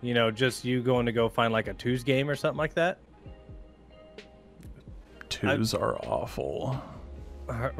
You 0.00 0.14
know, 0.14 0.30
just 0.30 0.64
you 0.64 0.80
going 0.80 1.04
to 1.04 1.12
go 1.12 1.28
find 1.28 1.52
like 1.52 1.68
a 1.68 1.74
twos 1.74 2.02
game 2.02 2.30
or 2.30 2.34
something 2.34 2.56
like 2.56 2.72
that. 2.74 2.98
Twos 5.28 5.74
are 5.74 5.96
awful. 5.96 6.80
Uh, 7.46 7.70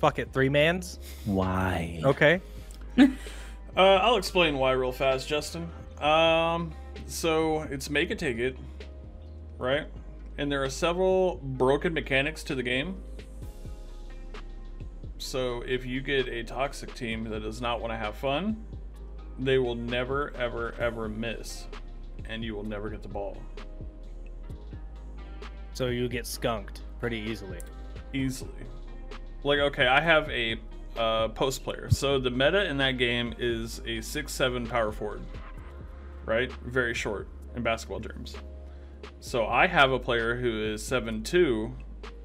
Fuck 0.00 0.18
it, 0.18 0.32
three 0.32 0.48
mans. 0.48 0.98
Why? 1.24 2.00
Okay. 2.04 2.40
Uh, 3.76 4.00
I'll 4.02 4.16
explain 4.16 4.58
why 4.58 4.72
real 4.72 4.90
fast, 4.90 5.28
Justin. 5.28 5.70
Um, 6.00 6.72
so 7.06 7.62
it's 7.70 7.88
make 7.88 8.10
a 8.10 8.16
ticket, 8.16 8.58
right? 9.56 9.86
And 10.38 10.50
there 10.50 10.62
are 10.62 10.70
several 10.70 11.36
broken 11.42 11.92
mechanics 11.92 12.44
to 12.44 12.54
the 12.54 12.62
game. 12.62 13.02
So 15.18 15.62
if 15.66 15.84
you 15.84 16.00
get 16.00 16.28
a 16.28 16.44
toxic 16.44 16.94
team 16.94 17.24
that 17.24 17.42
does 17.42 17.60
not 17.60 17.80
want 17.80 17.92
to 17.92 17.96
have 17.96 18.14
fun, 18.14 18.64
they 19.38 19.58
will 19.58 19.74
never, 19.74 20.32
ever, 20.36 20.74
ever 20.78 21.08
miss, 21.08 21.66
and 22.28 22.44
you 22.44 22.54
will 22.54 22.64
never 22.64 22.88
get 22.88 23.02
the 23.02 23.08
ball 23.08 23.36
So 25.74 25.86
you 25.86 26.08
get 26.08 26.26
skunked 26.26 26.82
pretty 27.00 27.18
easily. 27.18 27.58
easily. 28.12 28.50
Like, 29.44 29.58
okay, 29.58 29.86
I 29.86 30.00
have 30.00 30.28
a 30.30 30.56
uh, 30.96 31.28
post 31.28 31.62
player. 31.62 31.88
So 31.90 32.18
the 32.18 32.30
meta 32.30 32.64
in 32.68 32.76
that 32.78 32.98
game 32.98 33.34
is 33.38 33.80
a 33.86 34.00
six-seven 34.00 34.66
power 34.66 34.92
forward, 34.92 35.22
right? 36.24 36.52
Very 36.64 36.94
short 36.94 37.28
in 37.54 37.62
basketball 37.62 38.00
terms. 38.00 38.36
So 39.20 39.46
I 39.46 39.66
have 39.66 39.92
a 39.92 39.98
player 39.98 40.36
who 40.36 40.72
is 40.72 40.84
seven-two 40.84 41.74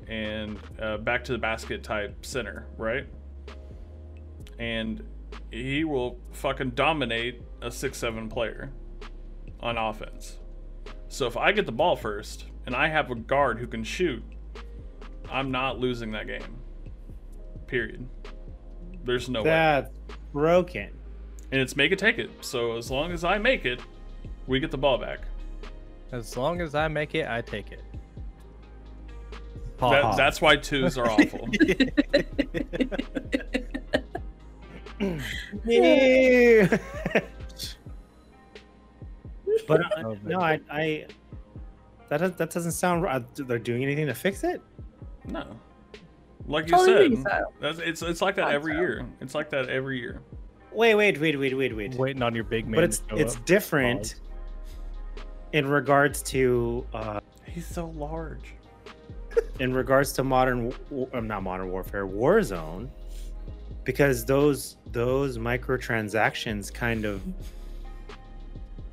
and 0.08 0.60
uh, 0.82 0.98
back 0.98 1.24
to 1.26 1.32
the 1.32 1.38
basket 1.38 1.84
type 1.84 2.26
center, 2.26 2.68
right? 2.78 3.08
And 4.60 5.04
he 5.52 5.84
will 5.84 6.20
fucking 6.32 6.72
dominate 6.72 7.42
a 7.62 7.72
six-seven 7.72 8.30
player 8.30 8.72
on 9.60 9.78
offense. 9.78 10.40
So 11.08 11.28
if 11.28 11.36
I 11.36 11.52
get 11.52 11.66
the 11.66 11.72
ball 11.72 11.96
first 11.96 12.46
and 12.66 12.76
I 12.76 12.88
have 12.90 13.10
a 13.12 13.16
guard 13.16 13.60
who 13.60 13.68
can 13.68 13.84
shoot, 13.84 14.24
I'm 15.32 15.52
not 15.52 15.80
losing 15.80 16.12
that 16.12 16.28
game. 16.28 16.58
Period. 17.68 18.08
There's 19.04 19.30
no 19.30 19.42
way. 19.42 19.50
That's 19.50 19.92
broken. 20.32 20.92
And 21.52 21.62
it's 21.62 21.76
make 21.76 21.92
it 21.92 22.00
take 22.00 22.20
it. 22.20 22.30
So 22.42 22.78
as 22.78 22.92
long 22.92 23.12
as 23.12 23.24
I 23.24 23.38
make 23.38 23.66
it, 23.66 23.82
we 24.48 24.60
get 24.60 24.72
the 24.72 24.78
ball 24.78 24.98
back. 24.98 25.20
As 26.14 26.38
long 26.38 26.62
as 26.62 26.76
I 26.76 26.88
make 26.88 27.16
it, 27.16 27.28
I 27.28 27.42
take 27.42 27.72
it. 27.72 27.82
That, 29.80 30.16
that's 30.16 30.40
why 30.40 30.56
twos 30.56 30.98
are 30.98 31.10
awful. 31.10 31.50
Yeah. 35.66 36.78
but 39.68 39.82
uh, 39.82 39.90
Oh, 39.98 40.18
no, 40.24 40.40
I, 40.40 40.60
I 40.72 41.06
that 42.10 42.38
that 42.38 42.52
doesn't 42.52 42.72
sound 42.72 43.04
right. 43.04 43.22
They're 43.36 43.60
doing 43.60 43.84
anything 43.84 44.08
to 44.08 44.14
fix 44.14 44.44
it. 44.44 44.62
no. 45.28 45.60
Like 46.46 46.66
you 46.66 46.72
Totally 46.72 47.16
said, 47.16 47.44
so. 47.62 47.68
it's 47.80 48.02
it's 48.02 48.22
like 48.22 48.36
that 48.36 48.52
every 48.52 48.76
year. 48.76 49.06
It's 49.22 49.34
like 49.34 49.50
that 49.52 49.70
every 49.70 49.98
year. 50.00 50.22
Wait, 50.74 50.96
wait, 50.96 51.20
wait, 51.22 51.40
wait, 51.40 51.56
wait, 51.56 51.76
wait. 51.76 51.96
Waiting 51.96 52.22
on 52.22 52.36
your 52.36 52.44
big 52.44 52.66
man. 52.68 52.76
but 52.76 52.84
it's 52.84 53.00
to 53.00 53.10
show 53.10 53.16
it's 53.16 53.36
up. 53.38 53.46
different 53.46 54.02
Pause. 54.02 54.22
In 55.54 55.68
regards 55.68 56.22
to 56.24 56.86
uh, 56.94 57.20
He's 57.46 57.66
so 57.68 57.88
large. 57.96 58.54
in 59.60 59.74
regards 59.74 60.12
to 60.14 60.24
modern 60.24 60.70
w- 60.90 61.08
uh, 61.14 61.20
not 61.20 61.44
modern 61.44 61.70
warfare 61.72 62.06
warzone 62.08 62.90
because 63.84 64.26
those 64.26 64.78
those 64.92 65.38
microtransactions 65.38 66.74
kind 66.74 67.06
of 67.06 67.22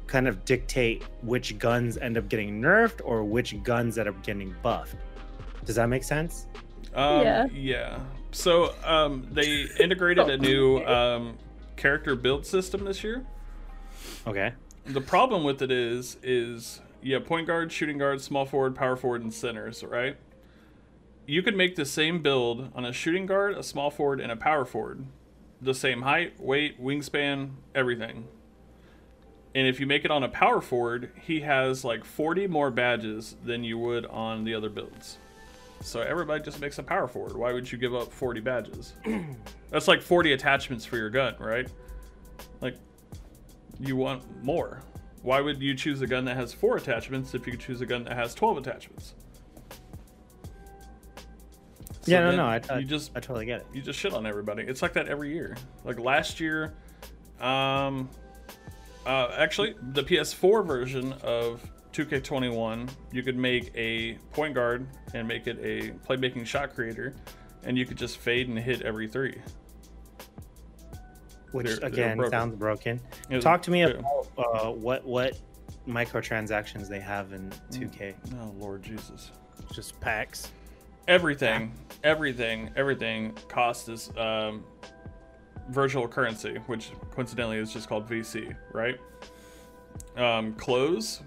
kind 0.07 0.27
of 0.27 0.45
dictate 0.45 1.05
which 1.23 1.59
guns 1.59 1.97
end 1.99 2.19
up 2.19 2.29
getting 2.29 2.61
nerfed 2.61 3.01
or 3.05 3.23
which 3.25 3.63
guns 3.63 3.97
end 3.99 4.09
up 4.09 4.23
getting 4.23 4.55
buffed 4.63 4.97
does 5.65 5.77
that 5.77 5.89
make 5.89 6.03
sense 6.05 6.47
Um, 6.95 7.23
Yeah. 7.23 7.47
yeah. 7.53 8.01
So 8.33 8.75
um, 8.85 9.27
they 9.33 9.67
integrated 9.79 10.29
a 10.31 10.37
new 10.39 10.79
um, 10.97 11.37
character 11.77 12.15
build 12.17 12.45
system 12.47 12.85
this 12.85 13.03
year. 13.05 13.25
okay 14.27 14.53
The 14.91 15.01
problem 15.01 15.45
with 15.45 15.63
it 15.63 15.71
is, 15.71 16.17
is 16.21 16.81
have 17.05 17.25
point 17.25 17.47
guard, 17.47 17.71
shooting 17.71 17.97
guard, 17.97 18.21
small 18.21 18.45
forward, 18.45 18.75
power 18.75 18.97
forward, 18.97 19.23
and 19.23 19.33
centers, 19.33 19.85
right? 19.85 20.17
You 21.27 21.45
could 21.45 21.57
make 21.57 21.77
the 21.77 21.85
same 21.85 22.23
build 22.23 22.73
on 22.75 22.85
a 22.85 22.93
shooting 22.93 23.25
guard, 23.25 23.57
a 23.57 23.63
small 23.63 23.93
forward, 23.93 24.19
and 24.19 24.33
a 24.33 24.37
power 24.37 24.65
forward. 24.65 25.07
The 25.63 25.75
same 25.75 26.03
height, 26.03 26.41
weight, 26.41 26.83
wingspan, 26.83 27.51
everything. 27.73 28.27
And 29.55 29.69
if 29.69 29.79
you 29.79 29.87
make 29.87 30.05
it 30.05 30.11
on 30.11 30.25
a 30.25 30.29
power 30.29 30.61
forward, 30.61 31.13
he 31.23 31.43
has 31.43 31.85
like 31.85 32.05
40 32.05 32.49
more 32.49 32.73
badges 32.73 33.37
than 33.45 33.63
you 33.63 33.79
would 33.79 34.07
on 34.07 34.43
the 34.43 34.57
other 34.57 34.69
builds. 34.69 35.19
So 35.83 36.01
everybody 36.01 36.43
just 36.43 36.61
makes 36.61 36.79
a 36.79 36.83
power 36.83 37.07
forward. 37.07 37.37
Why 37.37 37.53
would 37.53 37.71
you 37.71 37.79
give 37.79 37.95
up 37.95 38.13
40 38.13 38.41
badges? 38.41 38.95
That's 39.71 39.87
like 39.87 40.03
40 40.03 40.33
attachments 40.33 40.85
for 40.85 40.97
your 40.97 41.11
gun, 41.11 41.37
right? 41.39 41.69
Like, 42.61 42.77
you 43.81 43.97
want 43.97 44.23
more. 44.45 44.83
Why 45.23 45.41
would 45.41 45.61
you 45.61 45.75
choose 45.75 46.01
a 46.03 46.07
gun 46.07 46.25
that 46.27 46.37
has 46.37 46.53
four 46.53 46.77
attachments 46.77 47.35
if 47.35 47.47
you 47.47 47.53
could 47.53 47.61
choose 47.61 47.81
a 47.81 47.87
gun 47.87 48.05
that 48.05 48.15
has 48.15 48.35
12 48.35 48.59
attachments? 48.59 49.15
So 52.03 52.13
yeah 52.13 52.31
no 52.31 52.37
no 52.37 52.47
I, 52.47 52.63
I, 52.71 52.79
you 52.79 52.87
just 52.87 53.11
I 53.15 53.21
totally 53.21 53.45
get 53.45 53.61
it 53.61 53.67
you 53.75 53.83
just 53.83 53.99
shit 53.99 54.15
on 54.15 54.27
everybody. 54.27 54.63
It's 54.63 54.81
like 54.81 54.95
that 54.95 55.09
every 55.09 55.35
year. 55.35 55.57
Like 55.85 56.01
last 56.01 56.41
year, 56.41 56.73
um, 57.41 58.09
uh, 59.07 59.33
actually, 59.37 59.75
the 59.93 60.03
PS4 60.03 60.65
version 60.67 61.13
of 61.23 61.69
2K21, 61.93 62.89
you 63.13 63.23
could 63.23 63.37
make 63.37 63.73
a 63.75 64.15
point 64.33 64.55
guard 64.55 64.87
and 65.15 65.27
make 65.27 65.47
it 65.47 65.59
a 65.61 65.91
playmaking 66.07 66.47
shot 66.47 66.75
creator, 66.75 67.15
and 67.65 67.77
you 67.79 67.87
could 67.87 67.97
just 67.97 68.19
fade 68.19 68.49
and 68.49 68.59
hit 68.59 68.83
every 68.83 69.09
three. 69.09 69.41
Which 71.53 71.67
They're- 71.67 71.77
they're 71.77 71.89
again 71.89 72.17
broken. 72.17 72.31
sounds 72.31 72.57
broken 72.57 73.01
talk 73.41 73.63
to 73.63 73.71
me 73.71 73.83
about 73.83 74.05
uh, 74.39 74.71
what 74.71 75.05
what 75.05 75.39
microtransactions 75.89 76.89
they 76.89 77.01
have 77.01 77.33
in 77.33 77.51
2k 77.71 78.15
Oh 78.41 78.55
Lord 78.59 78.83
Jesus! 78.83 79.31
just 79.73 79.99
packs. 80.01 80.51
Everything, 81.09 81.73
everything, 82.05 82.71
everything 82.77 83.35
cost 83.49 83.89
is 83.89 84.11
um, 84.17 84.63
virtual 85.71 86.07
currency, 86.07 86.57
which 86.67 86.91
coincidentally 87.13 87.57
is 87.59 87.73
just 87.73 87.89
called 87.89 88.09
VC, 88.09 88.55
right? 88.73 88.99
Um, 90.17 90.55
clothes, 90.55 91.23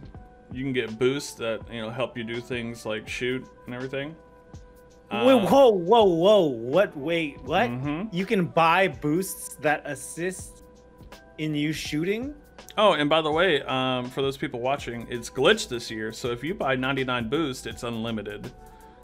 you 0.52 0.64
can 0.64 0.74
get 0.74 0.98
boosts 1.00 1.34
that 1.36 1.62
you 1.72 1.82
know 1.82 1.90
help 1.90 2.18
you 2.18 2.24
do 2.24 2.40
things 2.40 2.86
like 2.86 3.08
shoot 3.08 3.46
and 3.66 3.74
everything. 3.76 4.16
Wait, 5.14 5.50
whoa, 5.50 5.70
whoa, 5.70 6.04
whoa! 6.04 6.42
What? 6.46 6.96
Wait, 6.98 7.42
what? 7.44 7.70
Mhm. 7.70 8.10
You 8.12 8.26
can 8.26 8.46
buy 8.46 8.88
boosts 8.88 9.56
that 9.62 9.82
assist 9.86 10.64
in 11.38 11.54
you 11.56 11.72
shooting. 11.72 12.34
Oh, 12.78 12.94
and 12.94 13.10
by 13.10 13.22
the 13.22 13.32
way, 13.32 13.62
um, 13.64 14.10
for 14.10 14.22
those 14.22 14.38
people 14.38 14.60
watching, 14.60 15.06
it's 15.10 15.30
glitched 15.30 15.70
this 15.70 15.92
year. 15.92 16.12
So 16.12 16.32
if 16.32 16.44
you 16.44 16.56
buy 16.56 16.76
99 16.76 17.30
boost, 17.30 17.68
it's 17.68 17.84
unlimited 17.84 18.52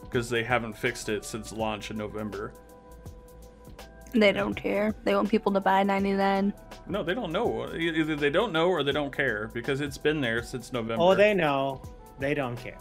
because 0.01 0.29
they 0.29 0.43
haven't 0.43 0.73
fixed 0.73 1.09
it 1.09 1.23
since 1.23 1.51
launch 1.53 1.91
in 1.91 1.97
November. 1.97 2.53
They 4.11 4.31
don't 4.31 4.55
care. 4.55 4.95
They 5.03 5.13
want 5.13 5.29
people 5.29 5.51
to 5.53 5.59
buy 5.59 5.83
99. 5.83 6.51
No, 6.87 7.03
they 7.03 7.13
don't 7.13 7.31
know. 7.31 7.71
Either 7.75 8.15
they 8.15 8.31
don't 8.31 8.51
know 8.51 8.69
or 8.69 8.81
they 8.81 8.91
don't 8.91 9.15
care 9.15 9.51
because 9.53 9.81
it's 9.81 9.99
been 9.99 10.19
there 10.19 10.41
since 10.41 10.73
November. 10.73 11.03
Oh, 11.03 11.13
they 11.13 11.35
know. 11.35 11.83
They 12.17 12.33
don't 12.33 12.55
care. 12.55 12.77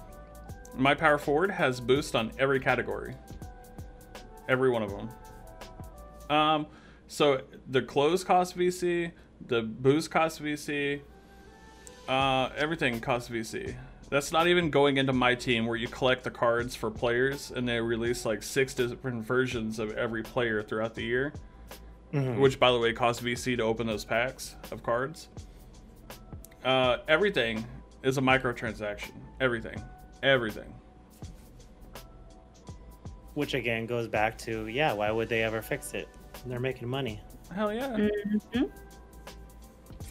My 0.77 0.95
power 0.95 1.19
forward 1.19 1.51
has 1.51 1.81
boost 1.81 2.15
on 2.15 2.33
every 2.39 2.61
category. 2.61 3.15
Every 4.49 4.71
one 4.71 4.83
of 4.83 4.91
them. 4.91 5.09
Um, 6.31 6.67
so 7.07 7.43
the 7.69 7.83
clothes 7.83 8.25
cost 8.25 8.57
VC, 8.57 9.13
the 9.47 9.63
boost 9.63 10.11
cost 10.11 10.43
VC, 10.43 11.01
uh, 12.09 12.51
everything 12.57 13.01
costs 13.01 13.29
VC. 13.29 13.75
That's 14.11 14.33
not 14.33 14.47
even 14.47 14.71
going 14.71 14.97
into 14.97 15.13
my 15.13 15.35
team 15.35 15.67
where 15.67 15.77
you 15.77 15.89
collect 15.89 16.25
the 16.25 16.31
cards 16.31 16.75
for 16.75 16.91
players 16.91 17.51
and 17.51 17.69
they 17.69 17.79
release 17.81 18.25
like 18.25 18.43
six 18.43 18.73
different 18.73 19.27
versions 19.27 19.79
of 19.79 19.93
every 19.93 20.23
player 20.23 20.63
throughout 20.63 20.95
the 20.95 21.03
year. 21.03 21.33
Mm-hmm. 22.13 22.41
Which, 22.41 22.59
by 22.59 22.73
the 22.73 22.79
way, 22.79 22.95
costs 22.95 23.23
VC 23.23 23.59
to 23.59 23.63
open 23.63 23.87
those 23.87 24.05
packs 24.07 24.57
of 24.71 24.83
cards. 24.83 25.29
Uh, 26.65 26.99
everything 27.07 27.67
is 28.03 28.17
a 28.17 28.23
microtransaction. 28.23 29.13
Everything. 29.41 29.79
Everything. 30.23 30.73
Which 33.35 33.55
again 33.55 33.87
goes 33.87 34.09
back 34.09 34.37
to 34.39 34.67
yeah, 34.67 34.93
why 34.93 35.11
would 35.11 35.29
they 35.29 35.43
ever 35.43 35.63
fix 35.63 35.95
it? 35.95 36.09
They're 36.47 36.61
making 36.61 36.89
money. 36.89 37.21
Hell 37.55 37.73
yeah. 37.73 37.89
Mm-hmm. 37.89 38.65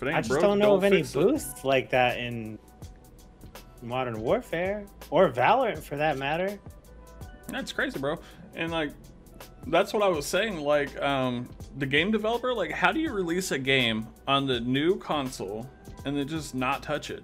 I 0.08 0.20
just 0.20 0.30
broke, 0.30 0.42
don't 0.42 0.60
know 0.60 0.68
don't 0.68 0.78
of 0.78 0.84
any 0.84 1.04
boosts 1.04 1.66
like 1.66 1.90
that 1.90 2.18
in 2.18 2.60
Modern 3.82 4.22
Warfare 4.22 4.86
or 5.10 5.30
Valorant 5.30 5.80
for 5.80 5.98
that 5.98 6.18
matter. 6.18 6.58
That's 7.48 7.72
crazy, 7.72 8.00
bro. 8.00 8.20
And 8.56 8.72
like 8.72 8.92
that's 9.68 9.94
what 9.94 10.04
I 10.04 10.08
was 10.08 10.26
saying. 10.26 10.60
Like, 10.60 11.00
um, 11.02 11.48
the 11.78 11.86
game 11.86 12.12
developer, 12.12 12.54
like, 12.54 12.72
how 12.72 12.92
do 12.92 13.00
you 13.00 13.12
release 13.12 13.52
a 13.52 13.60
game 13.60 14.08
on 14.28 14.48
the 14.48 14.60
new 14.62 14.98
console 14.98 15.70
and 16.06 16.18
then 16.18 16.28
just 16.28 16.56
not 16.56 16.82
touch 16.82 17.10
it 17.10 17.24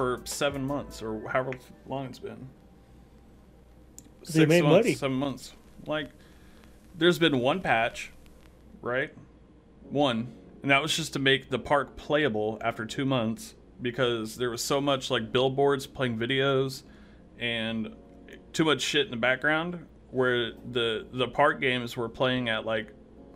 for 0.00 0.22
seven 0.24 0.66
months 0.66 1.02
or 1.02 1.28
however 1.28 1.52
long 1.86 2.06
it's 2.06 2.18
been? 2.18 2.48
Six 4.22 4.32
they 4.32 4.46
made 4.46 4.62
months, 4.62 4.86
money. 4.86 4.94
Seven 4.94 5.16
months. 5.18 5.52
Like, 5.84 6.08
there's 6.96 7.18
been 7.18 7.38
one 7.38 7.60
patch, 7.60 8.10
right? 8.80 9.12
One, 9.90 10.32
and 10.62 10.70
that 10.70 10.80
was 10.80 10.96
just 10.96 11.12
to 11.12 11.18
make 11.18 11.50
the 11.50 11.58
park 11.58 11.98
playable 11.98 12.56
after 12.62 12.86
two 12.86 13.04
months 13.04 13.54
because 13.82 14.36
there 14.36 14.48
was 14.48 14.64
so 14.64 14.80
much 14.80 15.10
like 15.10 15.32
billboards 15.32 15.86
playing 15.86 16.16
videos 16.16 16.82
and 17.38 17.94
too 18.54 18.64
much 18.64 18.80
shit 18.80 19.04
in 19.04 19.10
the 19.10 19.18
background 19.18 19.86
where 20.12 20.52
the 20.72 21.08
the 21.12 21.28
park 21.28 21.60
games 21.60 21.94
were 21.94 22.08
playing 22.08 22.48
at 22.48 22.64
like 22.64 22.88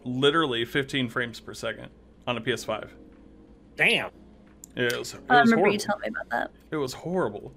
literally 0.04 0.64
15 0.64 1.10
frames 1.10 1.40
per 1.40 1.52
second 1.52 1.90
on 2.26 2.38
a 2.38 2.40
PS5. 2.40 2.88
Damn. 3.76 4.10
It 4.76 4.98
was, 4.98 5.14
it 5.14 5.20
I 5.28 5.40
was 5.40 5.50
remember 5.50 5.56
horrible. 5.56 5.72
you 5.72 5.78
telling 5.78 6.00
me 6.02 6.08
about 6.08 6.30
that. 6.30 6.50
It 6.70 6.76
was 6.76 6.92
horrible. 6.92 7.54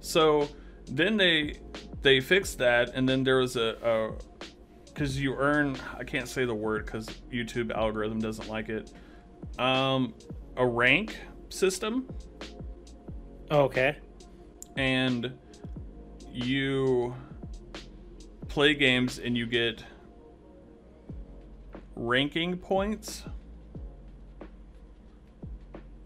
So 0.00 0.48
then 0.86 1.16
they 1.16 1.60
they 2.02 2.20
fixed 2.20 2.58
that, 2.58 2.90
and 2.94 3.08
then 3.08 3.24
there 3.24 3.38
was 3.38 3.56
a 3.56 4.12
because 4.86 5.20
you 5.20 5.34
earn 5.34 5.76
I 5.96 6.04
can't 6.04 6.28
say 6.28 6.44
the 6.44 6.54
word 6.54 6.84
because 6.86 7.06
YouTube 7.32 7.72
algorithm 7.72 8.18
doesn't 8.20 8.48
like 8.48 8.68
it. 8.68 8.92
Um, 9.58 10.14
a 10.56 10.66
rank 10.66 11.16
system. 11.48 12.08
Okay. 13.50 13.96
And 14.76 15.32
you 16.30 17.14
play 18.48 18.74
games 18.74 19.18
and 19.18 19.36
you 19.36 19.46
get 19.46 19.84
ranking 21.96 22.56
points. 22.56 23.24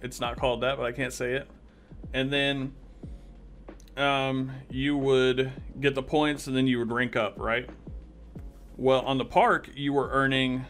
It's 0.02 0.20
not 0.20 0.36
called 0.36 0.62
that, 0.62 0.76
but 0.76 0.84
I 0.84 0.92
can't 0.92 1.12
say 1.12 1.34
it. 1.34 1.48
And 2.12 2.32
then 2.32 2.72
um, 3.96 4.50
you 4.70 4.96
would 4.96 5.52
get 5.80 5.94
the 5.94 6.02
points 6.02 6.46
and 6.46 6.56
then 6.56 6.66
you 6.66 6.78
would 6.78 6.92
rank 6.92 7.16
up, 7.16 7.34
right? 7.38 7.68
Well, 8.76 9.00
on 9.02 9.18
the 9.18 9.24
park, 9.24 9.70
you 9.74 9.92
were 9.92 10.08
earning 10.10 10.64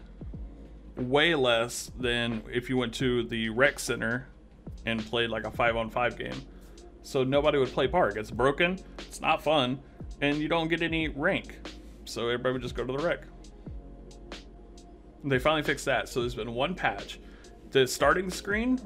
way 0.97 1.35
less 1.35 1.91
than 1.99 2.43
if 2.53 2.68
you 2.68 2.76
went 2.76 2.93
to 2.95 3.24
the 3.24 3.49
rec 3.49 3.78
center 3.78 4.28
and 4.85 5.05
played 5.05 5.30
like 5.30 5.45
a 5.45 5.51
five 5.51 5.76
on 5.76 5.89
five 5.89 6.18
game. 6.18 6.43
So 7.03 7.24
nobody 7.24 7.59
would 7.59 7.72
play 7.72 7.89
park. 7.89 8.16
It's 8.16 8.30
broken, 8.30 8.78
it's 8.99 9.20
not 9.20 9.43
fun, 9.43 9.80
and 10.20 10.37
you 10.39 10.49
don't 10.49 10.68
get 10.68 10.83
any 10.83 11.09
rank. 11.09 11.59
So 12.05 12.28
everybody 12.28 12.55
would 12.55 12.62
just 12.62 12.74
go 12.74 12.85
to 12.85 12.93
the 12.93 12.99
rec. 12.99 13.22
They 15.24 15.39
finally 15.39 15.62
fixed 15.62 15.85
that. 15.87 16.09
So 16.09 16.20
there's 16.20 16.35
been 16.35 16.53
one 16.53 16.74
patch. 16.74 17.20
The 17.70 17.87
starting 17.87 18.28
screen 18.28 18.78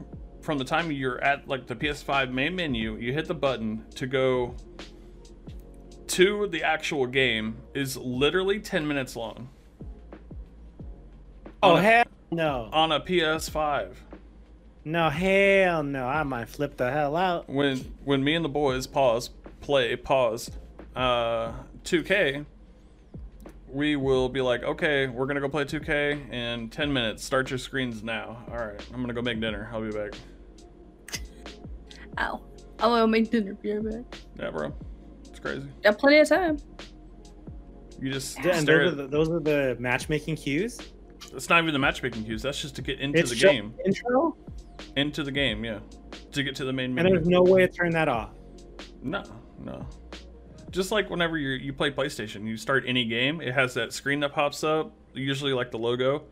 from 0.46 0.58
the 0.58 0.64
time 0.64 0.92
you're 0.92 1.22
at 1.22 1.46
like 1.48 1.66
the 1.66 1.74
PS5 1.74 2.30
main 2.30 2.54
menu, 2.54 2.96
you 2.96 3.12
hit 3.12 3.26
the 3.26 3.34
button 3.34 3.84
to 3.96 4.06
go 4.06 4.54
to 6.06 6.46
the 6.46 6.62
actual 6.62 7.04
game 7.04 7.56
is 7.74 7.96
literally 7.96 8.60
10 8.60 8.86
minutes 8.86 9.16
long. 9.16 9.48
Oh, 11.62 11.74
hell 11.74 12.04
no. 12.30 12.70
On 12.72 12.92
a 12.92 13.00
PS5. 13.00 13.96
No, 14.84 15.10
hell 15.10 15.82
no. 15.82 16.06
I 16.06 16.22
might 16.22 16.48
flip 16.48 16.76
the 16.76 16.92
hell 16.92 17.16
out. 17.16 17.50
When 17.50 17.78
when 18.04 18.22
me 18.22 18.36
and 18.36 18.44
the 18.44 18.48
boys 18.48 18.86
pause, 18.86 19.30
play, 19.60 19.96
pause, 19.96 20.48
uh, 20.94 21.54
2K, 21.82 22.46
we 23.66 23.96
will 23.96 24.28
be 24.28 24.40
like, 24.40 24.62
okay, 24.62 25.08
we're 25.08 25.26
gonna 25.26 25.40
go 25.40 25.48
play 25.48 25.64
2K 25.64 26.32
in 26.32 26.68
10 26.68 26.92
minutes. 26.92 27.24
Start 27.24 27.50
your 27.50 27.58
screens 27.58 28.04
now. 28.04 28.44
All 28.48 28.58
right, 28.58 28.80
I'm 28.94 29.00
gonna 29.00 29.12
go 29.12 29.22
make 29.22 29.40
dinner. 29.40 29.68
I'll 29.72 29.82
be 29.82 29.90
back. 29.90 30.14
Ow. 32.18 32.42
I'm 32.78 32.90
gonna 32.90 33.06
make 33.06 33.30
dinner. 33.30 33.54
Be 33.54 33.72
right 33.72 34.04
back. 34.04 34.20
Yeah, 34.38 34.50
bro. 34.50 34.74
It's 35.24 35.38
crazy. 35.38 35.66
Got 35.82 35.98
plenty 35.98 36.18
of 36.18 36.28
time. 36.28 36.58
You 38.00 38.12
just 38.12 38.44
yeah, 38.44 38.58
and 38.58 38.68
those 38.68 38.92
are, 38.92 38.94
the, 38.94 39.06
those 39.06 39.30
are 39.30 39.40
the 39.40 39.76
matchmaking 39.78 40.36
queues. 40.36 40.78
It's 41.32 41.48
not 41.48 41.62
even 41.62 41.72
the 41.72 41.78
matchmaking 41.78 42.24
queues. 42.24 42.42
That's 42.42 42.60
just 42.60 42.76
to 42.76 42.82
get 42.82 43.00
into 43.00 43.18
it's 43.18 43.30
the 43.30 43.36
game. 43.36 43.74
Intro. 43.84 44.36
Into 44.96 45.22
the 45.22 45.32
game, 45.32 45.64
yeah. 45.64 45.78
To 46.32 46.42
get 46.42 46.54
to 46.56 46.64
the 46.64 46.72
main 46.72 46.94
menu. 46.94 47.08
And 47.08 47.16
there's 47.16 47.28
no 47.28 47.42
way 47.42 47.66
to 47.66 47.68
turn 47.72 47.90
that 47.92 48.08
off. 48.08 48.30
No, 49.02 49.22
no. 49.58 49.86
Just 50.70 50.92
like 50.92 51.08
whenever 51.08 51.38
you 51.38 51.50
you 51.50 51.72
play 51.72 51.90
PlayStation, 51.90 52.46
you 52.46 52.56
start 52.56 52.84
any 52.86 53.06
game, 53.06 53.40
it 53.40 53.54
has 53.54 53.72
that 53.74 53.92
screen 53.92 54.20
that 54.20 54.32
pops 54.32 54.62
up, 54.62 54.92
usually 55.14 55.54
like 55.54 55.70
the 55.70 55.78
logo, 55.78 56.24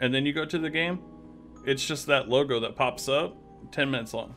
and 0.00 0.12
then 0.12 0.26
you 0.26 0.32
go 0.32 0.44
to 0.44 0.58
the 0.58 0.70
game. 0.70 1.00
It's 1.64 1.86
just 1.86 2.06
that 2.06 2.28
logo 2.28 2.58
that 2.60 2.74
pops 2.74 3.08
up, 3.08 3.36
ten 3.70 3.90
minutes 3.90 4.12
long. 4.12 4.34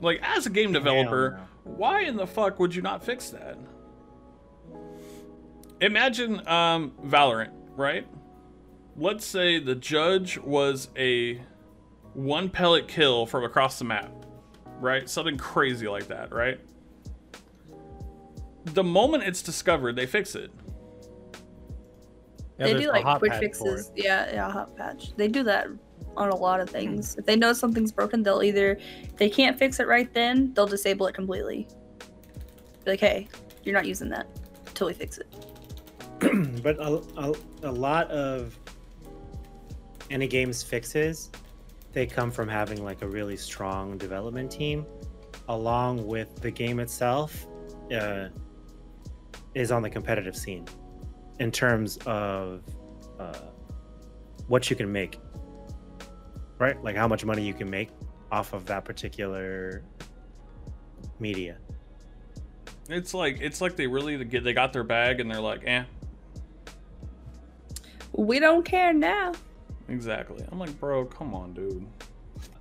Like 0.00 0.20
as 0.22 0.46
a 0.46 0.50
game 0.50 0.72
developer, 0.72 1.38
no. 1.64 1.72
why 1.72 2.02
in 2.02 2.16
the 2.16 2.26
fuck 2.26 2.58
would 2.58 2.74
you 2.74 2.82
not 2.82 3.04
fix 3.04 3.30
that? 3.30 3.58
Imagine 5.80 6.46
um, 6.46 6.92
Valorant, 7.04 7.52
right? 7.76 8.06
let's 9.00 9.24
say 9.24 9.58
the 9.58 9.74
judge 9.74 10.38
was 10.38 10.88
a 10.96 11.40
one 12.14 12.48
pellet 12.48 12.86
kill 12.86 13.26
from 13.26 13.44
across 13.44 13.78
the 13.78 13.84
map, 13.84 14.12
right? 14.78 15.08
Something 15.08 15.38
crazy 15.38 15.88
like 15.88 16.08
that, 16.08 16.32
right? 16.32 16.60
The 18.64 18.84
moment 18.84 19.24
it's 19.24 19.42
discovered, 19.42 19.96
they 19.96 20.06
fix 20.06 20.34
it. 20.34 20.50
Yeah, 22.58 22.66
they 22.66 22.74
do 22.74 22.88
like 22.88 23.18
quick 23.18 23.34
fixes. 23.34 23.90
Yeah, 23.96 24.30
yeah, 24.32 24.50
hot 24.50 24.76
patch. 24.76 25.16
They 25.16 25.28
do 25.28 25.42
that 25.44 25.68
on 26.16 26.30
a 26.30 26.36
lot 26.36 26.60
of 26.60 26.68
things. 26.68 27.16
If 27.16 27.26
they 27.26 27.36
know 27.36 27.52
something's 27.52 27.92
broken, 27.92 28.22
they'll 28.22 28.42
either 28.42 28.78
they 29.16 29.30
can't 29.30 29.58
fix 29.58 29.80
it 29.80 29.86
right 29.86 30.12
then, 30.12 30.52
they'll 30.54 30.66
disable 30.66 31.06
it 31.06 31.14
completely. 31.14 31.66
Be 32.84 32.92
like, 32.92 33.00
hey, 33.00 33.28
you're 33.64 33.74
not 33.74 33.86
using 33.86 34.08
that 34.10 34.26
until 34.66 34.88
we 34.88 34.92
fix 34.92 35.18
it. 35.18 35.26
but 36.62 36.76
a, 36.78 37.02
a, 37.16 37.32
a 37.62 37.72
lot 37.72 38.10
of 38.10 38.58
any 40.10 40.26
game's 40.26 40.62
fixes, 40.62 41.30
they 41.92 42.06
come 42.06 42.30
from 42.30 42.48
having 42.48 42.84
like 42.84 43.02
a 43.02 43.08
really 43.08 43.36
strong 43.36 43.96
development 43.96 44.50
team, 44.50 44.84
along 45.48 46.06
with 46.06 46.34
the 46.36 46.50
game 46.50 46.80
itself, 46.80 47.46
uh, 47.94 48.28
is 49.54 49.72
on 49.72 49.82
the 49.82 49.90
competitive 49.90 50.36
scene, 50.36 50.66
in 51.38 51.50
terms 51.50 51.96
of 52.06 52.62
uh, 53.18 53.38
what 54.46 54.68
you 54.70 54.76
can 54.76 54.90
make, 54.90 55.18
right? 56.60 56.80
Like 56.84 56.94
how 56.94 57.08
much 57.08 57.24
money 57.24 57.42
you 57.42 57.54
can 57.54 57.68
make 57.68 57.88
off 58.30 58.52
of 58.52 58.66
that 58.66 58.84
particular 58.84 59.82
media. 61.18 61.56
It's 62.88 63.14
like 63.14 63.40
it's 63.40 63.60
like 63.60 63.74
they 63.74 63.86
really 63.86 64.22
get 64.24 64.44
they 64.44 64.52
got 64.52 64.72
their 64.72 64.84
bag 64.84 65.18
and 65.18 65.30
they're 65.30 65.40
like, 65.40 65.62
eh. 65.66 65.84
We 68.12 68.38
don't 68.38 68.64
care 68.64 68.92
now. 68.92 69.32
Exactly. 69.88 70.44
I'm 70.50 70.58
like, 70.58 70.78
bro, 70.78 71.04
come 71.06 71.34
on, 71.34 71.54
dude. 71.54 71.86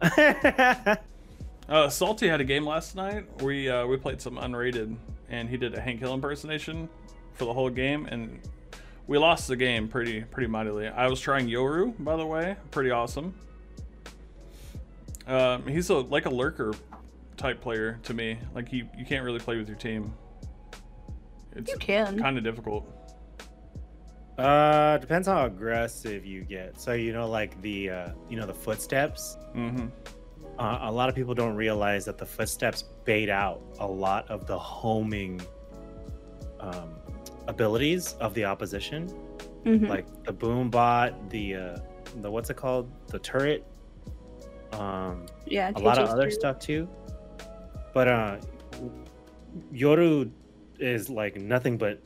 uh, 1.70 1.90
Salty 1.90 2.28
had 2.28 2.42
a 2.42 2.44
game 2.44 2.66
last 2.66 2.96
night. 2.96 3.26
We 3.44 3.70
uh, 3.70 3.86
we 3.86 3.98
played 3.98 4.22
some 4.22 4.38
unrated, 4.38 4.96
and 5.30 5.50
he 5.50 5.58
did 5.58 5.76
a 5.76 5.82
Hank 5.82 6.00
Hill 6.00 6.14
impersonation 6.14 6.88
for 7.34 7.46
the 7.46 7.54
whole 7.54 7.70
game, 7.70 8.06
and 8.06 8.40
we 9.08 9.18
lost 9.18 9.48
the 9.48 9.56
game 9.56 9.88
pretty 9.88 10.22
pretty 10.22 10.48
mightily. 10.48 10.88
I 10.88 11.08
was 11.08 11.20
trying 11.20 11.48
Yoru, 11.48 11.94
by 12.00 12.16
the 12.16 12.26
way, 12.26 12.56
pretty 12.72 12.92
awesome. 12.92 13.34
Um, 15.30 15.66
he's 15.68 15.90
a 15.90 15.96
like 15.96 16.26
a 16.26 16.30
lurker 16.30 16.74
type 17.38 17.62
player 17.62 18.00
to 18.04 18.14
me. 18.14 18.38
Like 18.56 18.74
you, 18.74 18.88
you 18.98 19.06
can't 19.06 19.24
really 19.24 19.40
play 19.40 19.58
with 19.58 19.68
your 19.68 19.78
team. 19.78 20.14
It's 21.56 21.72
You 21.72 21.78
can. 21.78 22.20
kind 22.20 22.38
of 22.38 22.44
difficult. 22.44 22.86
Uh, 24.38 24.98
depends 24.98 25.28
how 25.28 25.46
aggressive 25.46 26.26
you 26.26 26.44
get. 26.44 26.80
So 26.80 26.94
you 26.94 27.12
know, 27.14 27.28
like 27.30 27.62
the 27.62 27.90
uh, 27.90 28.10
you 28.30 28.38
know 28.38 28.46
the 28.46 28.54
footsteps. 28.54 29.38
hmm 29.54 29.88
Uh, 30.58 30.80
a 30.82 30.92
lot 30.92 31.08
of 31.10 31.16
people 31.16 31.34
don't 31.34 31.56
realize 31.56 32.04
that 32.06 32.18
the 32.18 32.26
footsteps 32.26 32.84
bait 33.06 33.30
out 33.30 33.62
a 33.80 33.88
lot 33.88 34.30
of 34.30 34.46
the 34.46 34.58
homing 34.60 35.40
um, 36.60 36.90
abilities 37.48 38.14
of 38.20 38.34
the 38.34 38.44
opposition, 38.46 39.08
Mhm. 39.66 39.88
like 39.88 40.06
the 40.26 40.34
boom 40.34 40.70
bot, 40.70 41.30
the 41.30 41.56
uh, 41.56 41.78
the 42.22 42.30
what's 42.32 42.50
it 42.50 42.58
called, 42.58 42.90
the 43.08 43.20
turret, 43.20 43.66
um, 44.74 45.26
yeah, 45.46 45.72
a 45.76 45.80
lot 45.80 45.98
of 45.98 46.08
KJ's 46.08 46.14
other 46.14 46.24
true. 46.24 46.32
stuff 46.32 46.60
too. 46.60 46.90
But 47.94 48.08
uh, 48.08 48.38
Yoru 49.74 50.32
is 50.80 51.10
like 51.10 51.36
nothing 51.38 51.78
but 51.78 52.02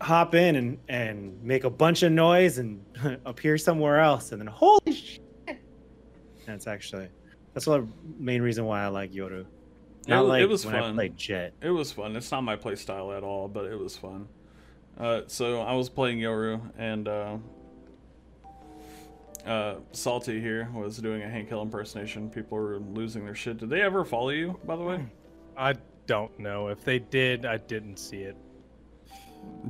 hop 0.00 0.34
in 0.34 0.56
and 0.56 0.78
and 0.88 1.42
make 1.42 1.64
a 1.64 1.70
bunch 1.70 2.02
of 2.02 2.12
noise 2.12 2.58
and 2.58 2.84
appear 3.24 3.56
somewhere 3.58 4.00
else, 4.00 4.32
and 4.32 4.40
then 4.40 4.46
holy 4.48 4.92
shit! 4.92 5.20
That's 6.46 6.66
actually 6.66 7.08
that's 7.52 7.66
the 7.66 7.86
main 8.18 8.42
reason 8.42 8.64
why 8.64 8.82
I 8.82 8.88
like 8.88 9.12
Yoru. 9.12 9.40
It, 9.40 10.08
Not 10.08 10.24
wa- 10.24 10.28
like 10.30 10.42
it 10.42 10.48
was 10.48 10.66
when 10.66 10.74
I 10.74 10.80
fun. 10.80 10.94
played 10.94 11.16
Jett. 11.16 11.54
It 11.62 11.70
was 11.70 11.90
fun. 11.90 12.14
It's 12.16 12.30
not 12.30 12.42
my 12.42 12.56
play 12.56 12.74
style 12.76 13.12
at 13.12 13.22
all, 13.22 13.48
but 13.48 13.64
it 13.64 13.78
was 13.78 13.96
fun. 13.96 14.28
Uh, 14.98 15.22
so 15.26 15.60
I 15.62 15.72
was 15.74 15.88
playing 15.88 16.18
Yoru, 16.18 16.60
and 16.76 17.08
uh, 17.08 17.36
uh, 19.46 19.76
Salty 19.92 20.40
here 20.40 20.68
was 20.74 20.98
doing 20.98 21.22
a 21.22 21.28
Hank 21.28 21.48
Hill 21.48 21.62
impersonation. 21.62 22.30
People 22.30 22.58
were 22.58 22.78
losing 22.78 23.24
their 23.24 23.34
shit. 23.34 23.58
Did 23.58 23.70
they 23.70 23.82
ever 23.82 24.04
follow 24.04 24.30
you, 24.30 24.58
by 24.64 24.76
the 24.76 24.82
way? 24.82 25.04
I 25.56 25.74
don't 26.06 26.36
know. 26.38 26.68
If 26.68 26.84
they 26.84 26.98
did, 26.98 27.44
I 27.46 27.58
didn't 27.58 27.98
see 27.98 28.18
it. 28.22 28.36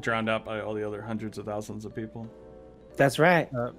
Drowned 0.00 0.28
out 0.30 0.44
by 0.44 0.60
all 0.60 0.74
the 0.74 0.86
other 0.86 1.02
hundreds 1.02 1.36
of 1.38 1.46
thousands 1.46 1.84
of 1.84 1.94
people. 1.94 2.28
That's 2.96 3.18
right. 3.18 3.48
Uh, 3.54 3.70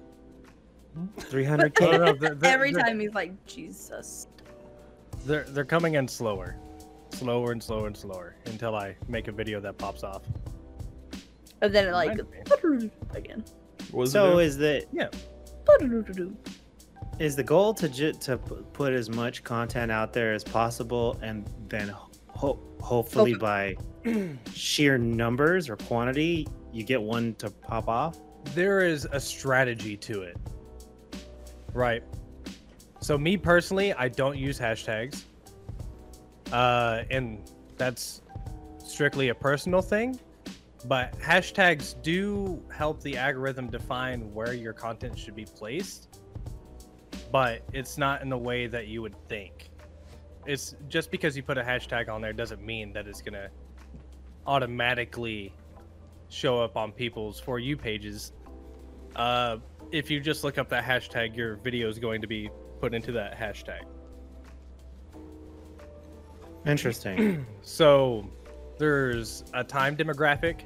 Three 1.18 1.44
hundred 1.44 1.74
No, 1.80 1.90
k. 1.90 1.98
no, 1.98 2.12
they're, 2.14 2.34
they're- 2.34 2.52
Every 2.52 2.72
they're- 2.72 2.82
time 2.82 3.00
he's 3.00 3.12
like, 3.14 3.46
Jesus. 3.46 4.28
They're 5.26 5.44
they're 5.44 5.64
coming 5.64 5.94
in 5.94 6.06
slower, 6.08 6.56
slower 7.10 7.52
and 7.52 7.62
slower 7.62 7.86
and 7.86 7.96
slower 7.96 8.36
until 8.46 8.74
I 8.76 8.96
make 9.08 9.28
a 9.28 9.32
video 9.32 9.60
that 9.60 9.76
pops 9.78 10.04
off. 10.04 10.22
And 11.62 11.74
then 11.74 11.88
it 11.88 11.92
like 11.92 12.18
Reminds 12.62 12.92
again. 13.14 13.44
What 13.90 14.00
was 14.02 14.12
So 14.12 14.38
it? 14.38 14.46
is 14.46 14.56
the 14.58 14.86
is 17.18 17.34
the 17.36 17.42
goal 17.42 17.72
to 17.74 17.88
ju- 17.88 18.12
to 18.12 18.36
p- 18.38 18.56
put 18.72 18.92
as 18.92 19.08
much 19.10 19.42
content 19.44 19.90
out 19.90 20.12
there 20.12 20.32
as 20.34 20.44
possible, 20.44 21.18
and 21.22 21.48
then 21.68 21.88
ho- 22.28 22.60
hopefully 22.80 23.32
Hope- 23.32 23.40
by 23.40 23.76
sheer 24.52 24.98
numbers 24.98 25.68
or 25.68 25.76
quantity, 25.76 26.46
you 26.72 26.84
get 26.84 27.00
one 27.00 27.34
to 27.36 27.50
pop 27.50 27.88
off. 27.88 28.18
There 28.54 28.80
is 28.80 29.06
a 29.10 29.18
strategy 29.18 29.96
to 29.96 30.22
it, 30.22 30.36
right? 31.72 32.02
So 33.00 33.16
me 33.18 33.36
personally, 33.36 33.92
I 33.94 34.08
don't 34.08 34.36
use 34.38 34.58
hashtags, 34.60 35.24
uh, 36.52 37.02
and 37.10 37.40
that's 37.76 38.22
strictly 38.78 39.28
a 39.30 39.34
personal 39.34 39.82
thing. 39.82 40.20
But 40.88 41.18
hashtags 41.18 42.00
do 42.02 42.62
help 42.72 43.02
the 43.02 43.16
algorithm 43.16 43.68
define 43.68 44.32
where 44.32 44.52
your 44.52 44.72
content 44.72 45.18
should 45.18 45.34
be 45.34 45.44
placed, 45.44 46.20
but 47.32 47.62
it's 47.72 47.98
not 47.98 48.22
in 48.22 48.28
the 48.28 48.38
way 48.38 48.68
that 48.68 48.86
you 48.86 49.02
would 49.02 49.16
think. 49.28 49.70
It's 50.46 50.76
just 50.88 51.10
because 51.10 51.36
you 51.36 51.42
put 51.42 51.58
a 51.58 51.62
hashtag 51.62 52.08
on 52.08 52.20
there 52.20 52.32
doesn't 52.32 52.64
mean 52.64 52.92
that 52.92 53.08
it's 53.08 53.20
gonna 53.20 53.48
automatically 54.46 55.52
show 56.28 56.60
up 56.60 56.76
on 56.76 56.92
people's 56.92 57.40
for 57.40 57.58
you 57.58 57.76
pages. 57.76 58.32
Uh, 59.16 59.56
if 59.90 60.08
you 60.08 60.20
just 60.20 60.44
look 60.44 60.56
up 60.56 60.68
that 60.68 60.84
hashtag, 60.84 61.36
your 61.36 61.56
video 61.56 61.88
is 61.88 61.98
going 61.98 62.20
to 62.20 62.26
be 62.28 62.48
put 62.80 62.94
into 62.94 63.10
that 63.12 63.36
hashtag. 63.36 63.82
Interesting. 66.64 67.44
So 67.62 68.30
there's 68.78 69.42
a 69.52 69.64
time 69.64 69.96
demographic 69.96 70.62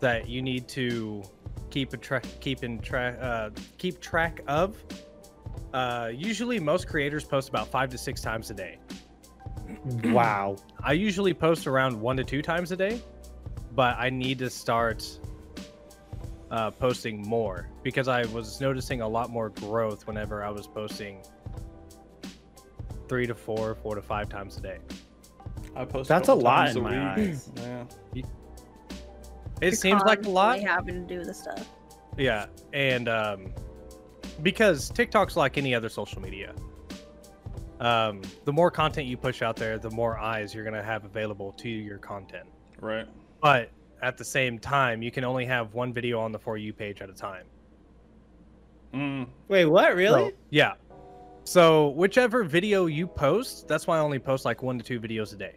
that 0.00 0.28
you 0.28 0.42
need 0.42 0.68
to 0.68 1.22
keep 1.70 1.92
a 1.92 1.96
track 1.96 2.24
keep 2.40 2.64
in 2.64 2.78
track 2.80 3.16
uh, 3.20 3.50
keep 3.78 4.00
track 4.00 4.40
of. 4.46 4.82
Uh, 5.72 6.10
usually, 6.12 6.58
most 6.58 6.88
creators 6.88 7.24
post 7.24 7.48
about 7.48 7.68
five 7.68 7.90
to 7.90 7.98
six 7.98 8.20
times 8.20 8.50
a 8.50 8.54
day. 8.54 8.78
wow. 10.04 10.56
I 10.82 10.92
usually 10.92 11.32
post 11.32 11.66
around 11.66 12.00
one 12.00 12.16
to 12.16 12.24
two 12.24 12.42
times 12.42 12.72
a 12.72 12.76
day, 12.76 13.00
but 13.74 13.96
I 13.98 14.10
need 14.10 14.38
to 14.40 14.50
start 14.50 15.06
uh, 16.50 16.70
posting 16.70 17.22
more 17.22 17.68
because 17.82 18.08
I 18.08 18.24
was 18.26 18.60
noticing 18.60 19.00
a 19.00 19.08
lot 19.08 19.30
more 19.30 19.50
growth 19.50 20.06
whenever 20.06 20.44
I 20.44 20.50
was 20.50 20.66
posting 20.66 21.22
three 23.08 23.26
to 23.26 23.34
four, 23.34 23.76
four 23.76 23.94
to 23.94 24.02
five 24.02 24.28
times 24.28 24.56
a 24.56 24.60
day. 24.60 24.78
I 25.76 25.84
post 25.84 26.08
That's 26.08 26.28
a 26.28 26.32
couple 26.32 26.42
lot 26.42 26.68
in 26.70 26.82
my 26.82 27.12
eyes. 27.12 27.50
Yeah. 27.56 27.84
It 29.60 29.76
seems 29.76 30.02
like 30.02 30.24
a 30.24 30.30
lot. 30.30 30.60
Constantly 30.60 30.70
Having 30.70 31.08
to 31.08 31.14
do 31.18 31.24
the 31.24 31.34
stuff. 31.34 31.68
Yeah, 32.16 32.46
and 32.72 33.08
um, 33.08 33.52
because 34.42 34.90
TikTok's 34.90 35.36
like 35.36 35.58
any 35.58 35.74
other 35.74 35.88
social 35.88 36.20
media. 36.20 36.54
Um, 37.80 38.20
the 38.44 38.52
more 38.52 38.70
content 38.70 39.06
you 39.06 39.16
push 39.16 39.40
out 39.40 39.56
there, 39.56 39.78
the 39.78 39.90
more 39.90 40.18
eyes 40.18 40.54
you're 40.54 40.64
gonna 40.64 40.82
have 40.82 41.04
available 41.04 41.52
to 41.52 41.68
your 41.68 41.98
content. 41.98 42.46
Right. 42.78 43.06
But 43.40 43.70
at 44.02 44.18
the 44.18 44.24
same 44.24 44.58
time, 44.58 45.02
you 45.02 45.10
can 45.10 45.24
only 45.24 45.46
have 45.46 45.72
one 45.74 45.92
video 45.92 46.20
on 46.20 46.32
the 46.32 46.38
for 46.38 46.56
you 46.58 46.72
page 46.72 47.00
at 47.00 47.08
a 47.08 47.14
time. 47.14 47.44
Mm. 48.94 49.28
Wait, 49.48 49.66
what? 49.66 49.94
Really? 49.94 50.30
So, 50.30 50.36
yeah. 50.50 50.74
So 51.44 51.88
whichever 51.90 52.44
video 52.44 52.86
you 52.86 53.06
post, 53.06 53.66
that's 53.66 53.86
why 53.86 53.96
I 53.96 54.00
only 54.00 54.18
post 54.18 54.44
like 54.44 54.62
one 54.62 54.78
to 54.78 54.84
two 54.84 55.00
videos 55.00 55.32
a 55.32 55.36
day. 55.36 55.56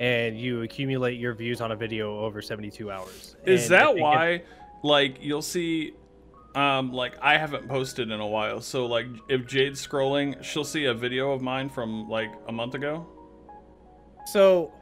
And 0.00 0.36
you 0.40 0.62
accumulate 0.62 1.18
your 1.20 1.34
views 1.34 1.60
on 1.60 1.72
a 1.72 1.76
video 1.76 2.18
over 2.20 2.40
72 2.42 2.90
hours. 2.90 3.36
Is 3.44 3.64
And 3.64 3.70
that 3.72 3.96
it- 3.96 4.00
why? 4.00 4.42
Like 4.82 5.18
you'll 5.20 5.42
see, 5.42 5.92
um, 6.54 6.90
like 6.92 7.12
I 7.20 7.36
haven't 7.36 7.68
posted 7.68 8.10
in 8.10 8.18
a 8.18 8.26
while. 8.26 8.60
So 8.62 8.86
like 8.86 9.06
if 9.28 9.46
Jade's 9.46 9.86
scrolling, 9.86 10.42
she'll 10.42 10.64
see 10.64 10.86
a 10.86 10.94
video 10.94 11.32
of 11.32 11.42
mine 11.42 11.68
from 11.68 12.08
like 12.08 12.30
a 12.48 12.52
month 12.52 12.74
ago. 12.74 13.06
So 14.32 14.72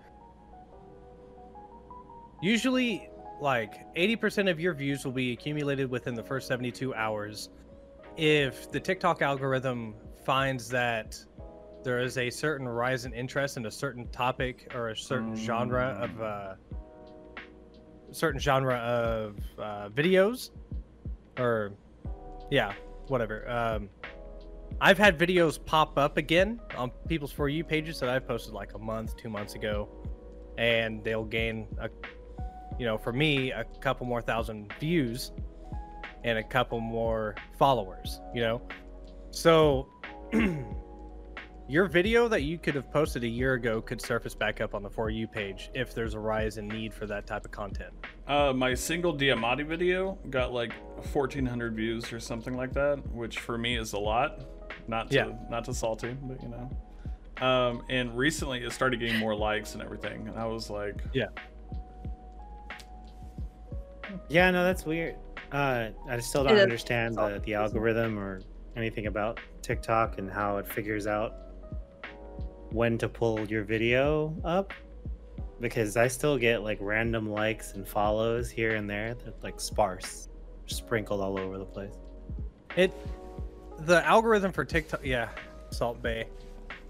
usually 2.40 3.08
like 3.40 3.92
80% 3.96 4.48
of 4.50 4.60
your 4.60 4.72
views 4.74 5.04
will 5.04 5.12
be 5.12 5.32
accumulated 5.32 5.90
within 5.90 6.14
the 6.14 6.22
first 6.22 6.46
72 6.48 6.94
hours. 6.94 7.50
If 8.16 8.70
the 8.70 8.80
TikTok 8.80 9.22
algorithm 9.22 9.94
finds 10.24 10.68
that 10.70 11.18
there 11.88 12.00
is 12.00 12.18
a 12.18 12.28
certain 12.28 12.68
rise 12.68 13.06
in 13.06 13.14
interest 13.14 13.56
in 13.56 13.64
a 13.64 13.70
certain 13.70 14.06
topic 14.08 14.70
or 14.74 14.90
a 14.90 14.96
certain 14.96 15.34
genre 15.34 15.96
of 15.98 16.20
uh 16.20 16.54
certain 18.12 18.38
genre 18.38 18.76
of 18.76 19.38
uh, 19.58 19.88
videos 19.88 20.50
or 21.38 21.72
yeah, 22.50 22.74
whatever. 23.06 23.48
Um 23.48 23.88
I've 24.82 24.98
had 24.98 25.18
videos 25.18 25.58
pop 25.64 25.96
up 25.96 26.18
again 26.18 26.60
on 26.76 26.90
people's 27.08 27.32
for 27.32 27.48
you 27.48 27.64
pages 27.64 27.98
that 28.00 28.10
I 28.10 28.18
posted 28.18 28.52
like 28.52 28.74
a 28.74 28.78
month, 28.78 29.16
two 29.16 29.30
months 29.30 29.54
ago, 29.54 29.88
and 30.58 31.02
they'll 31.02 31.24
gain 31.24 31.68
a, 31.80 31.88
you 32.78 32.84
know, 32.84 32.98
for 32.98 33.14
me 33.14 33.50
a 33.50 33.64
couple 33.80 34.04
more 34.06 34.20
thousand 34.20 34.70
views 34.78 35.32
and 36.22 36.36
a 36.36 36.44
couple 36.44 36.80
more 36.80 37.34
followers. 37.58 38.20
You 38.34 38.42
know, 38.42 38.62
so 39.30 39.88
your 41.68 41.86
video 41.86 42.28
that 42.28 42.42
you 42.42 42.56
could 42.58 42.74
have 42.74 42.90
posted 42.90 43.24
a 43.24 43.28
year 43.28 43.52
ago 43.54 43.80
could 43.82 44.00
surface 44.00 44.34
back 44.34 44.60
up 44.60 44.74
on 44.74 44.82
the 44.82 44.88
for 44.88 45.10
you 45.10 45.26
page 45.26 45.70
if 45.74 45.94
there's 45.94 46.14
a 46.14 46.18
rise 46.18 46.56
in 46.56 46.66
need 46.66 46.94
for 46.94 47.06
that 47.06 47.26
type 47.26 47.44
of 47.44 47.50
content. 47.50 47.92
Uh, 48.26 48.52
my 48.54 48.72
single 48.72 49.14
Diamati 49.14 49.66
video 49.66 50.18
got 50.30 50.52
like 50.52 50.72
1,400 51.12 51.74
views 51.74 52.10
or 52.12 52.20
something 52.20 52.56
like 52.56 52.72
that, 52.72 52.96
which 53.12 53.38
for 53.38 53.58
me 53.58 53.76
is 53.76 53.92
a 53.92 53.98
lot. 53.98 54.46
Not 54.86 55.10
to 55.10 55.16
Yeah. 55.16 55.32
not 55.50 55.64
to 55.64 55.74
salty, 55.74 56.16
but 56.22 56.42
you 56.42 56.48
know. 56.48 57.46
Um, 57.46 57.82
and 57.90 58.16
recently 58.16 58.64
it 58.64 58.72
started 58.72 58.98
getting 58.98 59.18
more 59.18 59.34
likes 59.34 59.74
and 59.74 59.82
everything, 59.82 60.26
and 60.26 60.38
I 60.38 60.46
was 60.46 60.70
like, 60.70 61.02
Yeah, 61.12 61.26
Yeah, 64.30 64.50
no, 64.50 64.64
that's 64.64 64.86
weird. 64.86 65.16
Uh, 65.52 65.90
I 66.08 66.18
still 66.20 66.44
don't 66.44 66.58
understand 66.58 67.16
the, 67.16 67.40
the 67.44 67.54
algorithm 67.54 68.18
or 68.18 68.40
anything 68.76 69.06
about 69.06 69.38
TikTok 69.62 70.18
and 70.18 70.30
how 70.30 70.56
it 70.56 70.66
figures 70.66 71.06
out 71.06 71.34
when 72.70 72.98
to 72.98 73.08
pull 73.08 73.46
your 73.46 73.64
video 73.64 74.34
up. 74.44 74.72
Because 75.60 75.96
I 75.96 76.06
still 76.08 76.38
get 76.38 76.62
like 76.62 76.78
random 76.80 77.28
likes 77.30 77.72
and 77.74 77.86
follows 77.86 78.48
here 78.48 78.76
and 78.76 78.88
there 78.88 79.14
that 79.24 79.42
like 79.42 79.60
sparse, 79.60 80.28
sprinkled 80.66 81.20
all 81.20 81.38
over 81.38 81.58
the 81.58 81.64
place. 81.64 81.94
It, 82.76 82.92
the 83.80 84.04
algorithm 84.06 84.52
for 84.52 84.64
TikTok, 84.64 85.04
yeah, 85.04 85.30
Salt 85.70 86.00
Bay. 86.00 86.26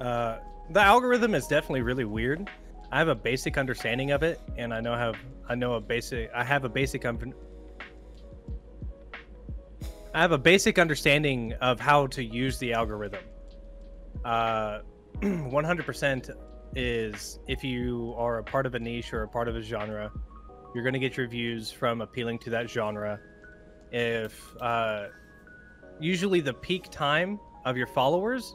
Uh, 0.00 0.38
the 0.70 0.82
algorithm 0.82 1.34
is 1.34 1.46
definitely 1.46 1.82
really 1.82 2.04
weird. 2.04 2.50
I 2.90 2.98
have 2.98 3.08
a 3.08 3.14
basic 3.14 3.58
understanding 3.58 4.10
of 4.10 4.22
it, 4.22 4.40
and 4.56 4.72
I 4.72 4.80
know 4.80 4.94
have 4.94 5.16
I 5.48 5.54
know 5.54 5.74
a 5.74 5.80
basic 5.80 6.30
I 6.34 6.44
have 6.44 6.64
a 6.64 6.68
basic 6.68 7.04
un- 7.04 7.34
I 10.14 10.20
have 10.20 10.32
a 10.32 10.38
basic 10.38 10.78
understanding 10.78 11.52
of 11.60 11.80
how 11.80 12.06
to 12.08 12.24
use 12.24 12.58
the 12.58 12.72
algorithm. 12.72 13.24
Uh, 14.24 14.80
100% 15.22 16.30
is 16.76 17.40
if 17.48 17.64
you 17.64 18.14
are 18.16 18.38
a 18.38 18.44
part 18.44 18.66
of 18.66 18.74
a 18.76 18.78
niche 18.78 19.12
or 19.12 19.24
a 19.24 19.28
part 19.28 19.48
of 19.48 19.56
a 19.56 19.62
genre, 19.62 20.12
you're 20.74 20.84
going 20.84 20.92
to 20.92 21.00
get 21.00 21.16
your 21.16 21.26
views 21.26 21.72
from 21.72 22.00
appealing 22.00 22.38
to 22.38 22.50
that 22.50 22.70
genre. 22.70 23.18
If 23.90 24.40
uh, 24.60 25.06
usually 25.98 26.40
the 26.40 26.54
peak 26.54 26.88
time 26.90 27.40
of 27.64 27.76
your 27.76 27.88
followers 27.88 28.54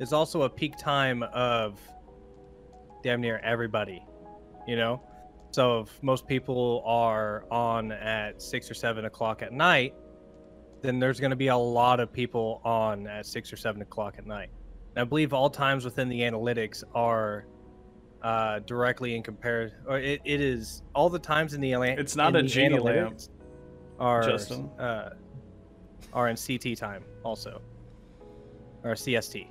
is 0.00 0.12
also 0.12 0.42
a 0.42 0.50
peak 0.50 0.76
time 0.78 1.22
of 1.22 1.78
damn 3.04 3.20
near 3.20 3.38
everybody, 3.44 4.04
you 4.66 4.74
know? 4.74 5.00
So 5.52 5.80
if 5.80 6.02
most 6.02 6.26
people 6.26 6.82
are 6.86 7.44
on 7.52 7.92
at 7.92 8.42
six 8.42 8.68
or 8.68 8.74
seven 8.74 9.04
o'clock 9.04 9.42
at 9.42 9.52
night, 9.52 9.94
then 10.82 10.98
there's 10.98 11.20
going 11.20 11.30
to 11.30 11.36
be 11.36 11.48
a 11.48 11.56
lot 11.56 12.00
of 12.00 12.12
people 12.12 12.60
on 12.64 13.06
at 13.06 13.26
six 13.26 13.52
or 13.52 13.56
seven 13.56 13.80
o'clock 13.82 14.16
at 14.18 14.26
night. 14.26 14.50
I 14.96 15.04
believe 15.04 15.32
all 15.32 15.50
times 15.50 15.84
within 15.84 16.08
the 16.08 16.20
analytics 16.20 16.82
are 16.94 17.46
uh, 18.22 18.58
directly 18.60 19.16
in 19.16 19.22
comparison, 19.22 19.78
or 19.86 19.98
it, 19.98 20.20
it 20.24 20.40
is 20.40 20.82
all 20.94 21.08
the 21.08 21.18
times 21.18 21.54
in 21.54 21.60
the 21.60 21.72
It's 21.72 22.16
not 22.16 22.36
a 22.36 22.42
genie 22.42 22.78
lamp. 22.78 23.20
Are 23.98 24.22
Justin. 24.22 24.70
Uh, 24.78 25.10
are 26.12 26.28
in 26.28 26.36
CT 26.36 26.76
time 26.76 27.04
also, 27.22 27.60
or 28.82 28.92
CST. 28.92 29.46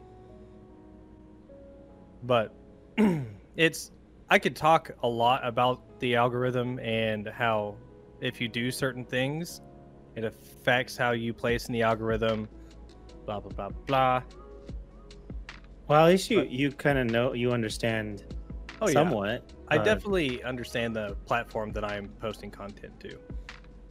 But 2.24 2.54
it's 3.56 3.92
I 4.30 4.40
could 4.40 4.56
talk 4.56 4.92
a 5.04 5.08
lot 5.08 5.46
about 5.46 6.00
the 6.00 6.16
algorithm 6.16 6.80
and 6.80 7.28
how 7.28 7.76
if 8.22 8.42
you 8.42 8.48
do 8.48 8.72
certain 8.72 9.06
things, 9.06 9.62
it 10.16 10.24
affects 10.24 10.98
how 10.98 11.12
you 11.12 11.34
place 11.34 11.68
in 11.68 11.74
the 11.74 11.84
algorithm. 11.84 12.50
Blah 13.26 13.40
blah 13.40 13.52
blah 13.52 13.70
blah. 13.70 14.24
Well, 15.90 16.06
at 16.06 16.10
least 16.10 16.30
you 16.30 16.40
But- 16.40 16.52
you 16.52 16.72
kind 16.72 16.98
of 17.00 17.08
know 17.08 17.34
you 17.34 17.52
understand 17.52 18.24
Oh 18.82 18.88
yeah, 18.88 18.94
somewhat. 18.94 19.52
I 19.68 19.78
but 19.78 19.84
definitely 19.86 20.42
understand 20.44 20.96
the 20.96 21.18
platform 21.26 21.72
that 21.74 21.84
I'm 21.84 22.08
posting 22.22 22.50
content 22.52 22.98
to. 23.02 23.18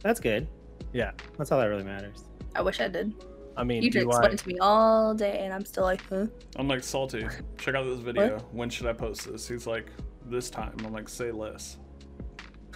That's 0.01 0.19
good. 0.19 0.47
Yeah, 0.93 1.11
That's 1.37 1.51
all 1.51 1.59
that 1.59 1.65
really 1.67 1.83
matters. 1.83 2.23
I 2.55 2.61
wish 2.63 2.79
I 2.79 2.87
did. 2.87 3.13
I 3.57 3.63
mean, 3.63 3.83
You 3.83 3.91
do 3.91 4.07
explain 4.07 4.31
I? 4.31 4.33
it 4.33 4.39
to 4.39 4.47
me 4.47 4.57
all 4.59 5.13
day, 5.13 5.39
and 5.39 5.53
I'm 5.53 5.65
still 5.65 5.83
like, 5.83 6.01
huh? 6.09 6.25
I'm 6.55 6.67
like 6.69 6.81
salty. 6.83 7.27
Check 7.57 7.75
out 7.75 7.83
this 7.83 7.99
video. 7.99 8.39
When 8.53 8.69
should 8.69 8.87
I 8.87 8.93
post 8.93 9.29
this? 9.29 9.47
He's 9.47 9.67
like, 9.67 9.91
this 10.25 10.49
time. 10.49 10.73
I'm 10.85 10.93
like, 10.93 11.09
say 11.09 11.31
less. 11.31 11.77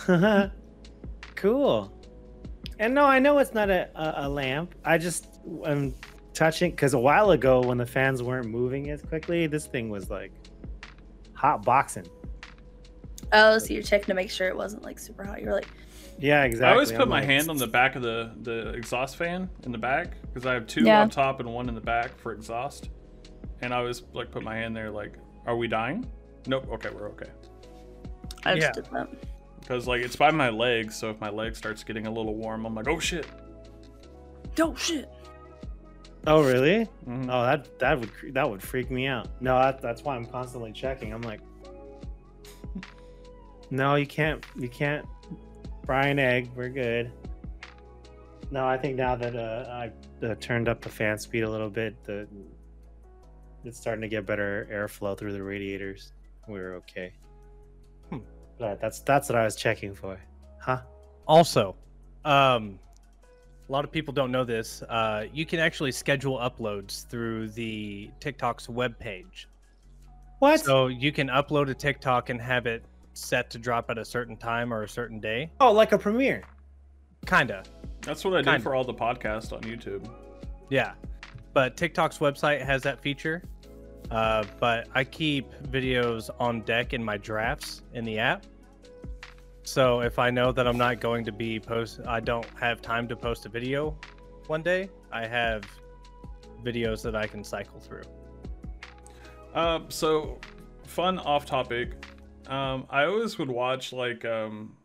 cool. 1.36 1.92
And 2.80 2.94
no, 2.94 3.06
I 3.06 3.20
know 3.20 3.38
it's 3.40 3.54
not 3.54 3.70
a, 3.70 3.90
a, 3.96 4.28
a 4.28 4.30
lamp. 4.30 4.76
I 4.84 4.98
just 4.98 5.40
am 5.66 5.94
touching 6.34 6.72
because 6.72 6.94
a 6.94 7.00
while 7.00 7.32
ago 7.32 7.62
when 7.62 7.78
the 7.78 7.86
fans 7.86 8.22
weren't 8.24 8.48
moving 8.48 8.90
as 8.90 9.02
quickly, 9.02 9.48
this 9.48 9.68
thing 9.68 9.90
was 9.90 10.10
like 10.10 10.32
hot 11.34 11.64
boxing. 11.64 12.08
Oh, 13.32 13.58
so 13.58 13.74
you're 13.74 13.84
checking 13.84 14.08
to 14.08 14.14
make 14.14 14.30
sure 14.30 14.48
it 14.48 14.56
wasn't 14.56 14.84
like 14.84 15.00
super 15.00 15.24
hot. 15.24 15.42
You're 15.42 15.54
like, 15.54 15.68
Yeah, 16.20 16.44
exactly. 16.44 16.68
I 16.68 16.72
always 16.74 16.92
put 16.92 17.02
I'm 17.02 17.10
my 17.10 17.20
like, 17.20 17.26
hand 17.30 17.50
on 17.50 17.58
the 17.58 17.68
back 17.68 17.96
of 17.96 18.02
the, 18.02 18.32
the 18.42 18.70
exhaust 18.74 19.16
fan 19.18 19.50
in 19.64 19.72
the 19.72 19.78
back 19.78 20.16
because 20.28 20.46
I 20.46 20.54
have 20.54 20.68
two 20.68 20.84
Yeah. 20.84 21.02
on 21.02 21.10
top 21.10 21.40
and 21.40 21.52
one 21.52 21.70
in 21.70 21.76
the 21.76 21.82
back 21.82 22.18
for 22.20 22.32
exhaust. 22.34 22.90
And 23.62 23.74
I 23.74 23.78
always 23.78 24.04
like 24.14 24.30
put 24.30 24.44
my 24.44 24.56
hand 24.56 24.76
there 24.76 24.92
like, 24.92 25.14
are 25.46 25.56
we 25.56 25.68
dying? 25.68 26.06
Nope. 26.48 26.68
Okay, 26.74 26.90
we're 26.94 27.10
okay. 27.12 27.30
I 28.46 28.56
just 28.56 28.68
Yeah. 28.68 28.72
did 28.74 28.86
that. 28.92 29.08
Because 29.62 29.88
like 29.88 30.02
it's 30.02 30.16
by 30.18 30.30
my 30.32 30.50
legs, 30.50 30.96
so 30.96 31.10
if 31.10 31.20
my 31.22 31.30
leg 31.30 31.56
starts 31.56 31.84
getting 31.84 32.06
a 32.06 32.12
little 32.12 32.36
warm, 32.36 32.66
I'm 32.66 32.76
like, 32.76 32.88
oh 32.88 33.00
shit. 33.00 33.26
Oh 34.60 34.76
shit. 34.76 35.10
Oh, 36.26 36.44
really? 36.44 36.88
Mhm. 37.08 37.26
Oh, 37.30 37.44
that 37.44 37.80
that 37.80 38.00
would 38.00 38.10
that 38.34 38.50
would 38.50 38.62
freak 38.62 38.90
me 38.90 39.08
out. 39.08 39.28
No, 39.42 39.60
that, 39.60 39.82
that's 39.82 40.04
why 40.04 40.16
I'm 40.16 40.26
constantly 40.26 40.72
checking. 40.72 41.14
I'm 41.14 41.22
like, 41.22 41.42
no, 43.70 43.96
you 43.96 44.08
can't, 44.08 44.46
you 44.58 44.70
can't 44.70 45.06
fry 45.86 46.08
an 46.08 46.20
egg. 46.20 46.50
We're 46.56 46.70
good. 46.70 47.12
No, 48.52 48.66
I 48.66 48.78
think 48.78 48.96
now 48.96 49.16
that 49.16 49.36
uh, 49.36 49.66
I 49.70 50.26
uh, 50.26 50.36
turned 50.36 50.70
up 50.70 50.82
the 50.82 50.90
fan 50.90 51.18
speed 51.18 51.42
a 51.42 51.50
little 51.50 51.70
bit, 51.70 52.02
the 52.04 52.28
it's 53.66 53.80
starting 53.80 54.02
to 54.02 54.08
get 54.08 54.26
better 54.26 54.68
airflow 54.72 55.18
through 55.18 55.34
the 55.34 55.44
radiators. 55.44 56.14
We're 56.48 56.76
okay. 56.76 57.14
Hmm. 58.10 58.20
But 58.60 58.80
that's 58.80 59.00
that's 59.00 59.28
what 59.28 59.38
I 59.38 59.44
was 59.44 59.56
checking 59.56 59.96
for, 59.96 60.20
huh? 60.62 60.82
Also, 61.28 61.76
um, 62.26 62.80
a 63.68 63.72
lot 63.72 63.84
of 63.86 63.92
people 63.92 64.14
don't 64.14 64.32
know 64.32 64.44
this. 64.44 64.82
Uh, 64.84 65.26
you 65.34 65.46
can 65.46 65.60
actually 65.60 65.92
schedule 65.92 66.38
uploads 66.38 67.08
through 67.08 67.50
the 67.50 68.10
TikTok's 68.20 68.68
webpage. 68.68 69.46
What? 70.40 70.60
So 70.60 70.88
you 70.88 71.12
can 71.12 71.30
upload 71.30 71.70
a 71.70 71.74
TikTok 71.74 72.30
and 72.30 72.42
have 72.42 72.66
it 72.66 72.84
set 73.14 73.50
to 73.52 73.58
drop 73.58 73.90
at 73.90 73.98
a 73.98 74.04
certain 74.06 74.36
time 74.36 74.74
or 74.74 74.84
a 74.84 74.90
certain 74.90 75.20
day. 75.20 75.52
oh, 75.62 75.72
like 75.72 75.92
a 75.94 75.98
premiere. 75.98 76.44
Kinda, 77.26 77.64
That's 78.02 78.26
what 78.26 78.34
I 78.34 78.42
do 78.42 78.46
Kinda. 78.52 78.60
for 78.62 78.76
all 78.76 78.84
the 78.84 78.94
podcasts 78.94 79.54
on 79.54 79.62
YouTube. 79.62 80.06
yeah. 80.70 80.94
But 81.54 81.78
TikTok's 81.78 82.18
website 82.18 82.62
has 82.66 82.82
that 82.84 83.00
feature. 83.02 83.44
Uh, 84.12 84.44
but 84.60 84.88
I 84.94 85.04
keep 85.06 85.50
videos 85.72 86.30
on 86.40 86.62
deck 86.62 86.94
in 86.94 87.02
my 87.04 87.16
drafts 87.18 87.84
in 87.94 88.04
the 88.04 88.20
app. 88.20 88.46
So 89.64 90.02
if 90.02 90.20
I 90.20 90.30
know 90.30 90.52
that 90.52 90.68
I'm 90.68 90.78
not 90.78 91.00
going 91.00 91.24
to 91.26 91.32
be 91.32 91.60
post, 91.60 92.02
I 92.08 92.20
don't 92.20 92.46
have 92.60 92.82
time 92.82 93.08
to 93.08 93.16
post 93.16 93.46
a 93.46 93.50
video 93.50 93.98
one 94.48 94.62
day. 94.62 94.90
I 95.12 95.26
have 95.26 95.64
videos 96.64 97.02
that 97.04 97.16
I 97.16 97.28
can 97.28 97.44
cycle 97.44 97.80
through. 97.80 98.04
Uh, 99.54 99.82
so 99.90 100.40
fun 100.86 101.18
off 101.20 101.46
topic. 101.46 101.94
Um, 102.48 102.86
I 102.90 103.06
always 103.06 103.38
would 103.38 103.50
watch 103.50 103.94
like 103.94 104.26
um, 104.26 104.76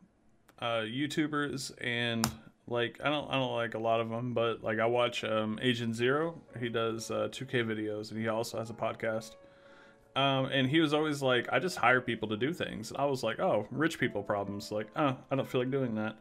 uh, 0.61 0.83
YouTubers 0.83 1.73
and 1.81 2.29
like 2.69 3.01
I 3.03 3.09
don't 3.09 3.29
I 3.31 3.35
don't 3.35 3.55
like 3.55 3.75
a 3.75 3.79
lot 3.79 4.01
of 4.01 4.11
them, 4.11 4.33
but 4.33 4.63
like 4.63 4.79
I 4.79 4.87
watch 4.87 5.25
um, 5.25 5.59
Agent 5.61 5.97
Zero. 5.97 6.41
He 6.61 6.69
does 6.69 7.11
uh, 7.11 7.29
2K 7.33 7.65
videos 7.65 8.13
and 8.13 8.21
he 8.21 8.29
also 8.29 8.59
has 8.59 8.71
a 8.71 8.75
podcast. 8.75 9.35
Um, 10.19 10.47
and 10.47 10.69
he 10.69 10.81
was 10.81 10.95
always 10.95 11.23
like, 11.23 11.49
I 11.53 11.61
just 11.61 11.77
hire 11.77 12.01
people 12.01 12.27
to 12.31 12.37
do 12.37 12.53
things. 12.53 12.91
And 12.91 12.99
I 12.99 13.05
was 13.05 13.23
like, 13.23 13.39
oh, 13.39 13.69
rich 13.71 14.01
people 14.01 14.21
problems. 14.21 14.73
Like, 14.73 14.89
oh, 14.97 15.17
I 15.31 15.37
don't 15.37 15.49
feel 15.49 15.61
like 15.61 15.71
doing 15.71 15.95
that. 15.95 16.17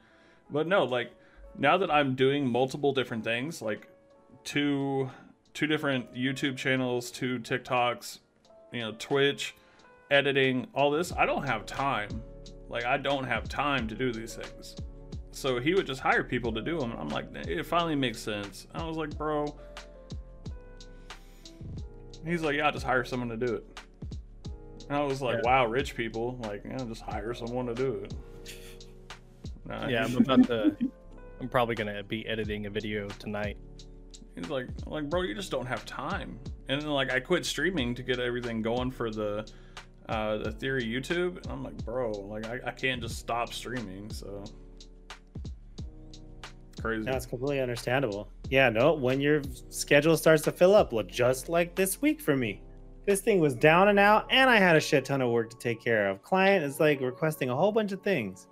But 0.51 0.67
no, 0.67 0.83
like 0.83 1.09
now 1.57 1.79
that 1.79 1.89
I'm 1.89 2.13
doing 2.13 2.47
multiple 2.47 2.93
different 2.93 3.23
things, 3.23 3.59
like 3.59 3.87
two 4.43 5.09
two 5.55 5.65
different 5.65 6.13
YouTube 6.13 6.57
channels, 6.57 7.09
two 7.09 7.39
TikToks, 7.39 8.19
you 8.71 8.81
know, 8.81 8.91
Twitch, 8.99 9.55
editing, 10.11 10.67
all 10.75 10.91
this, 10.91 11.11
I 11.11 11.25
don't 11.25 11.47
have 11.47 11.65
time. 11.65 12.21
Like 12.69 12.85
I 12.85 12.97
don't 12.97 13.23
have 13.23 13.49
time 13.49 13.87
to 13.87 13.95
do 13.95 14.13
these 14.13 14.35
things. 14.35 14.75
So 15.31 15.59
he 15.59 15.73
would 15.73 15.87
just 15.87 16.01
hire 16.01 16.23
people 16.23 16.53
to 16.53 16.61
do 16.61 16.79
them. 16.79 16.93
I'm 16.99 17.09
like, 17.09 17.33
it 17.33 17.65
finally 17.65 17.95
makes 17.95 18.19
sense. 18.19 18.67
I 18.75 18.83
was 18.83 18.95
like, 18.95 19.17
bro. 19.17 19.57
He's 22.23 22.43
like, 22.43 22.57
yeah, 22.57 22.67
I'll 22.67 22.71
just 22.71 22.85
hire 22.85 23.03
someone 23.03 23.29
to 23.29 23.37
do 23.37 23.55
it. 23.55 23.76
And 24.89 24.97
I 24.97 25.03
was 25.03 25.21
like, 25.21 25.38
Yeah. 25.43 25.49
wow, 25.49 25.65
rich 25.65 25.95
people, 25.95 26.38
like, 26.43 26.63
yeah, 26.65 26.77
just 26.77 27.01
hire 27.01 27.33
someone 27.33 27.65
to 27.67 27.73
do 27.75 27.95
it. 28.03 28.13
Nah, 29.65 29.88
Yeah, 29.88 30.05
I'm 30.05 30.15
about 30.17 30.45
to. 30.47 30.75
I'm 31.39 31.49
probably 31.49 31.75
gonna 31.75 32.01
be 32.03 32.25
editing 32.27 32.65
a 32.65 32.69
video 32.69 33.07
tonight. 33.19 33.57
He's 34.35 34.49
like, 34.49 34.67
like, 34.85 35.09
bro, 35.09 35.21
you 35.21 35.35
just 35.35 35.51
don't 35.51 35.65
have 35.67 35.85
time. 35.85 36.39
And 36.69 36.81
then 36.81 36.89
like 36.89 37.11
I 37.11 37.19
quit 37.19 37.45
streaming 37.45 37.93
to 37.95 38.03
get 38.03 38.19
everything 38.19 38.61
going 38.61 38.91
for 38.91 39.09
the 39.11 39.47
uh 40.09 40.38
the 40.38 40.51
theory 40.51 40.83
YouTube. 40.83 41.38
And 41.43 41.47
I'm 41.51 41.63
like, 41.63 41.77
bro, 41.85 42.11
like 42.11 42.45
I, 42.47 42.59
I 42.67 42.71
can't 42.71 43.01
just 43.01 43.17
stop 43.19 43.53
streaming, 43.53 44.09
so 44.09 44.43
crazy. 46.81 47.03
That's 47.03 47.25
completely 47.25 47.59
understandable. 47.61 48.29
Yeah, 48.49 48.69
no, 48.69 48.93
when 48.93 49.19
your 49.19 49.41
schedule 49.69 50.15
starts 50.17 50.43
to 50.43 50.51
fill 50.51 50.73
up, 50.73 50.93
look 50.93 51.07
just 51.09 51.49
like 51.49 51.75
this 51.75 52.01
week 52.01 52.21
for 52.21 52.35
me. 52.35 52.61
This 53.08 53.22
thing 53.22 53.39
was 53.39 53.55
down 53.55 53.88
and 53.88 53.97
out, 53.97 54.28
and 54.30 54.49
I 54.49 54.58
had 54.58 54.76
a 54.76 54.82
shit 54.82 55.05
ton 55.05 55.22
of 55.22 55.32
work 55.32 55.49
to 55.51 55.58
take 55.58 55.82
care 55.82 56.10
of. 56.10 56.22
Client 56.22 56.66
is 56.66 56.82
like 56.82 56.99
requesting 56.99 57.49
a 57.49 57.55
whole 57.55 57.72
bunch 57.72 57.93
of 57.93 58.01
things, 58.01 58.47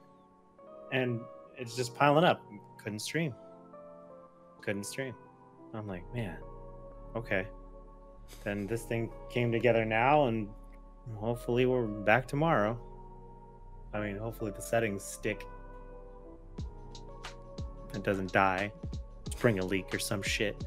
and 0.94 1.20
it's 1.58 1.76
just 1.76 1.94
piling 1.94 2.24
up. 2.24 2.42
Couldn't 2.82 3.00
stream. 3.00 3.36
Couldn't 4.62 4.86
stream. 4.86 5.14
I'm 5.74 5.86
like, 5.88 6.06
man, 6.14 6.38
okay. 7.18 7.46
Then 8.46 8.66
this 8.66 8.84
thing 8.84 9.12
came 9.30 9.52
together 9.52 9.84
now, 9.84 10.28
and 10.28 10.48
hopefully 11.16 11.66
we're 11.66 11.86
back 11.86 12.26
tomorrow. 12.26 12.80
I 13.94 14.00
mean, 14.00 14.16
hopefully 14.16 14.52
the 14.56 14.62
settings 14.62 15.04
stick. 15.04 15.46
It 17.94 18.04
doesn't 18.04 18.32
die. 18.32 18.72
Spring 19.32 19.60
a 19.60 19.66
leak 19.66 19.94
or 19.94 20.00
some 20.00 20.22
shit. 20.22 20.64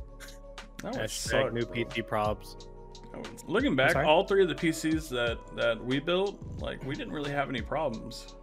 that 0.83 0.93
would 0.93 1.01
Hashtag 1.05 1.11
suck, 1.11 1.53
new 1.55 1.65
bro. 1.65 1.85
PT 1.85 2.07
probs. 2.07 2.69
Looking 3.47 3.77
back, 3.77 3.95
all 4.07 4.25
three 4.25 4.43
of 4.43 4.49
the 4.49 4.55
PCs 4.55 5.09
that 5.11 5.39
that 5.57 5.85
we 5.85 5.99
built, 6.01 6.39
like 6.59 6.83
we 6.85 6.95
didn't 6.95 7.13
really 7.13 7.31
have 7.31 7.49
any 7.49 7.61
problems. 7.61 8.35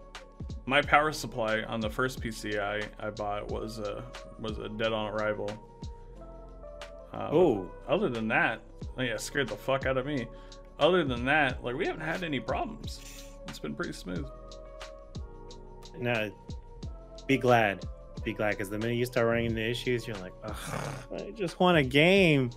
My 0.65 0.81
power 0.81 1.11
supply 1.11 1.61
on 1.63 1.79
the 1.79 1.89
first 1.89 2.21
PC 2.21 2.59
I, 2.59 2.81
I 2.99 3.09
bought 3.09 3.49
was 3.51 3.79
a 3.79 4.03
was 4.39 4.57
a 4.59 4.69
dead 4.69 4.93
on 4.93 5.13
arrival. 5.13 5.49
Uh, 7.13 7.29
Oh, 7.31 7.71
other 7.87 8.09
than 8.09 8.27
that, 8.27 8.61
yeah, 8.97 9.17
scared 9.17 9.47
the 9.47 9.55
fuck 9.55 9.85
out 9.85 9.97
of 9.97 10.05
me. 10.05 10.27
Other 10.79 11.03
than 11.05 11.23
that, 11.25 11.63
like 11.63 11.75
we 11.75 11.85
haven't 11.85 12.01
had 12.01 12.23
any 12.23 12.39
problems. 12.39 13.23
It's 13.47 13.59
been 13.59 13.75
pretty 13.75 13.93
smooth. 13.93 14.27
no. 15.97 16.31
Be 17.27 17.37
glad. 17.37 17.85
Be 18.23 18.33
glad 18.33 18.51
because 18.51 18.69
the 18.69 18.77
minute 18.77 18.95
you 18.95 19.05
start 19.05 19.27
running 19.27 19.45
into 19.47 19.61
issues, 19.67 20.07
you're 20.07 20.17
like, 20.17 20.33
I 20.43 21.31
just 21.35 21.59
want 21.59 21.77
a 21.77 21.83
game. 21.83 22.49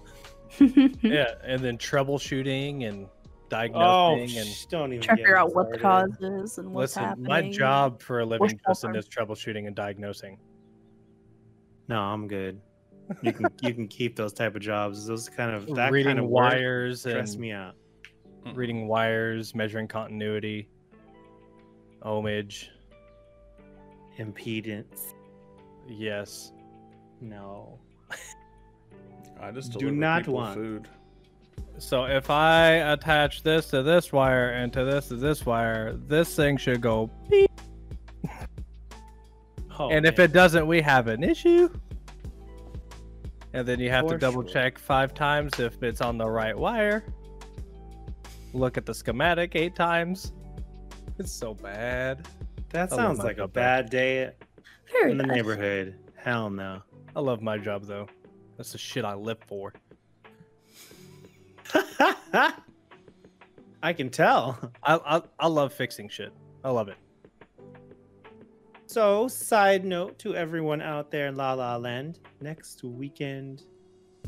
Yeah, 1.02 1.34
and 1.44 1.62
then 1.62 1.78
troubleshooting 1.78 2.88
and 2.88 3.06
Oh, 3.06 3.48
diagnosing 3.50 4.36
and 4.38 4.46
sh- 4.46 4.66
don't 4.66 4.92
even 4.92 5.02
Trying 5.02 5.16
to 5.16 5.22
figure 5.22 5.36
out 5.38 5.54
what 5.54 5.70
the 5.72 5.78
cause 5.78 6.10
is 6.20 6.58
and 6.58 6.70
what's 6.72 6.96
listen. 6.96 7.04
happening. 7.04 7.28
My 7.28 7.50
job 7.50 8.02
for 8.02 8.20
a 8.20 8.24
living 8.26 8.40
What's 8.40 8.54
person 8.62 8.90
going 8.92 8.98
is 8.98 9.08
troubleshooting 9.08 9.66
and 9.66 9.74
diagnosing. 9.74 10.38
No, 11.88 11.98
I'm 11.98 12.28
good. 12.28 12.60
You 13.22 13.32
can 13.32 13.46
you 13.62 13.72
can 13.72 13.88
keep 13.88 14.16
those 14.16 14.34
type 14.34 14.54
of 14.54 14.60
jobs. 14.60 15.06
Those 15.06 15.30
kind 15.30 15.54
of 15.54 15.66
that 15.76 15.90
reading 15.92 16.10
kind 16.10 16.18
of 16.18 16.26
work 16.26 16.52
wires 16.52 17.00
stress 17.00 17.36
me 17.38 17.52
out. 17.52 17.74
reading 18.52 18.86
wires, 18.86 19.54
measuring 19.54 19.88
continuity, 19.88 20.68
ohmage. 22.02 22.66
Impedance. 24.18 25.14
Yes. 25.88 26.52
No. 27.22 27.78
I 29.40 29.50
just 29.50 29.72
Do 29.78 29.90
not 29.90 30.26
want. 30.26 30.54
food. 30.54 30.88
So 31.78 32.04
if 32.04 32.28
I 32.30 32.70
attach 32.92 33.42
this 33.42 33.68
to 33.70 33.82
this 33.82 34.12
wire 34.12 34.50
and 34.50 34.72
to 34.72 34.84
this 34.84 35.08
to 35.08 35.16
this 35.16 35.46
wire, 35.46 35.92
this 35.94 36.34
thing 36.34 36.56
should 36.56 36.80
go 36.80 37.10
beep. 37.30 37.50
Oh, 39.80 39.90
and 39.90 40.04
if 40.04 40.18
it 40.18 40.32
doesn't, 40.32 40.66
we 40.66 40.80
have 40.80 41.06
an 41.06 41.22
issue. 41.22 41.68
And 43.52 43.64
then 43.64 43.78
you 43.78 43.90
have 43.90 44.08
to 44.08 44.18
double 44.18 44.42
sure. 44.42 44.50
check 44.52 44.76
five 44.76 45.14
times 45.14 45.60
if 45.60 45.80
it's 45.84 46.00
on 46.00 46.18
the 46.18 46.28
right 46.28 46.58
wire. 46.58 47.04
Look 48.52 48.76
at 48.76 48.86
the 48.86 48.92
schematic 48.92 49.54
eight 49.54 49.76
times. 49.76 50.32
It's 51.20 51.30
so 51.30 51.54
bad. 51.54 52.26
that 52.70 52.92
I 52.92 52.96
sounds 52.96 53.20
like 53.20 53.38
a 53.38 53.46
bad 53.46 53.88
day 53.88 54.32
Very 54.90 55.12
in 55.12 55.16
the 55.18 55.22
bad. 55.22 55.36
neighborhood. 55.36 55.94
Hell 56.16 56.50
no. 56.50 56.82
I 57.14 57.20
love 57.20 57.40
my 57.40 57.56
job 57.56 57.84
though. 57.84 58.08
That's 58.58 58.72
the 58.72 58.78
shit 58.78 59.04
I 59.06 59.14
live 59.14 59.38
for. 59.46 59.72
I 63.82 63.92
can 63.92 64.10
tell. 64.10 64.58
I, 64.82 64.96
I 64.96 65.22
I 65.38 65.46
love 65.46 65.72
fixing 65.72 66.08
shit. 66.08 66.32
I 66.64 66.70
love 66.70 66.88
it. 66.88 66.96
So, 68.86 69.28
side 69.28 69.84
note 69.84 70.18
to 70.20 70.34
everyone 70.34 70.80
out 70.82 71.10
there 71.10 71.28
in 71.28 71.36
La 71.36 71.52
La 71.52 71.76
Land, 71.76 72.18
next 72.40 72.82
weekend, 72.82 73.62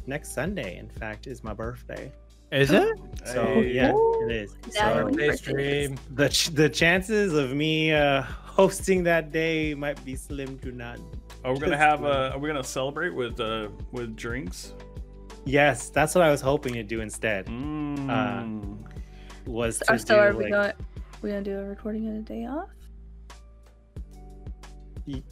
next 0.06 0.32
Sunday, 0.34 0.76
in 0.78 0.88
fact, 0.88 1.26
is 1.26 1.42
my 1.42 1.52
birthday. 1.54 2.12
Is 2.52 2.70
it? 2.70 2.88
So, 3.24 3.44
Hey. 3.44 3.72
yeah, 3.72 3.92
it 4.22 4.32
is. 4.32 4.56
So, 4.70 4.80
Happy 4.80 5.02
Birthday 5.02 5.26
birthday. 5.28 5.36
stream. 5.36 5.98
the 6.14 6.28
ch- 6.30 6.48
the 6.54 6.68
chances 6.70 7.34
of 7.34 7.52
me 7.52 7.92
uh, 7.92 8.22
hosting 8.22 9.02
that 9.04 9.30
day 9.30 9.74
might 9.74 10.02
be 10.06 10.14
slim 10.16 10.58
to 10.60 10.72
none. 10.72 11.04
Are 11.44 11.52
we 11.52 11.58
gonna 11.58 11.76
have? 11.76 12.00
wait. 12.00 12.10
Uh, 12.10 12.30
are 12.34 12.38
we 12.38 12.48
gonna 12.48 12.62
celebrate 12.64 13.14
with 13.14 13.40
uh 13.40 13.68
with 13.92 14.14
drinks? 14.16 14.74
Yes, 15.46 15.88
that's 15.88 16.14
what 16.14 16.22
I 16.22 16.30
was 16.30 16.40
hoping 16.40 16.74
to 16.74 16.82
do 16.82 17.00
instead. 17.00 17.46
Mm. 17.46 18.76
Was 19.46 19.78
to 19.78 19.94
Or 19.94 19.98
so 19.98 20.14
do, 20.14 20.20
are 20.20 20.32
we 20.36 20.44
like- 20.44 20.52
going? 20.52 20.72
We 21.22 21.30
gonna 21.30 21.42
do 21.42 21.58
a 21.58 21.64
recording 21.64 22.08
on 22.08 22.16
a 22.16 22.20
day 22.22 22.46
off? 22.46 22.68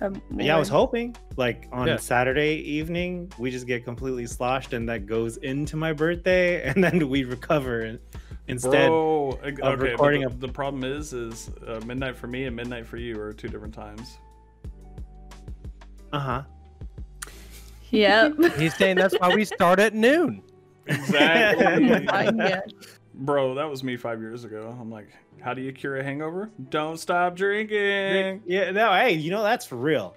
Um, 0.00 0.20
Yeah, 0.36 0.56
I 0.56 0.59
was 0.59 0.68
hoping 0.68 1.14
like 1.36 1.68
on 1.70 1.86
Yeah. 1.86 1.96
Saturday 1.98 2.54
evening 2.56 3.30
we 3.38 3.50
just 3.50 3.66
get 3.66 3.84
completely 3.84 4.26
sloshed 4.26 4.72
and 4.72 4.88
that 4.88 5.06
goes 5.06 5.36
into 5.36 5.76
my 5.76 5.92
birthday 5.92 6.62
and 6.68 6.82
then 6.82 7.09
we 7.09 7.22
recover 7.24 7.98
instead. 8.48 8.88
Bro, 8.88 9.38
ag- 9.44 9.61
of 9.62 9.80
recording 9.80 10.22
but 10.22 10.32
a- 10.32 10.36
the, 10.36 10.46
the 10.48 10.52
problem 10.52 10.82
is, 10.84 11.12
is 11.12 11.50
uh, 11.66 11.80
midnight 11.86 12.16
for 12.16 12.26
me 12.26 12.46
and 12.46 12.56
midnight 12.56 12.86
for 12.86 12.96
you 12.96 13.20
are 13.20 13.32
two 13.32 13.48
different 13.48 13.74
times. 13.74 14.18
Uh 16.12 16.18
huh. 16.18 16.42
Yep. 17.90 18.36
He's 18.59 18.74
saying 18.74 18.96
that's 18.96 19.18
why 19.18 19.34
we 19.34 19.44
start 19.44 19.78
at 19.78 19.94
noon. 19.94 20.42
Exactly. 20.86 22.56
Bro, 23.14 23.54
that 23.56 23.68
was 23.68 23.82
me 23.82 23.96
five 23.96 24.20
years 24.20 24.44
ago. 24.44 24.76
I'm 24.80 24.90
like, 24.90 25.09
how 25.40 25.52
do 25.52 25.61
you 25.61 25.72
cure 25.72 25.96
a 25.96 26.04
hangover? 26.04 26.50
Don't 26.70 26.98
stop 26.98 27.34
drinking. 27.34 28.42
Yeah, 28.46 28.70
no, 28.70 28.92
hey, 28.92 29.12
you 29.12 29.30
know 29.30 29.42
that's 29.42 29.66
for 29.66 29.76
real. 29.76 30.16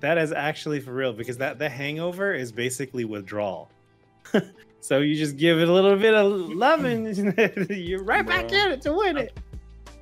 That 0.00 0.16
is 0.16 0.32
actually 0.32 0.80
for 0.80 0.92
real 0.94 1.12
because 1.12 1.36
that 1.38 1.58
the 1.58 1.68
hangover 1.68 2.32
is 2.32 2.50
basically 2.50 3.04
withdrawal. 3.04 3.70
so 4.80 5.00
you 5.00 5.14
just 5.16 5.36
give 5.36 5.58
it 5.58 5.68
a 5.68 5.72
little 5.72 5.96
bit 5.96 6.14
of 6.14 6.32
loving, 6.32 7.04
you're 7.68 8.02
right 8.02 8.26
back 8.26 8.48
Bro. 8.48 8.58
in 8.58 8.72
it 8.72 8.80
to 8.82 8.92
win 8.94 9.18
it. 9.18 9.38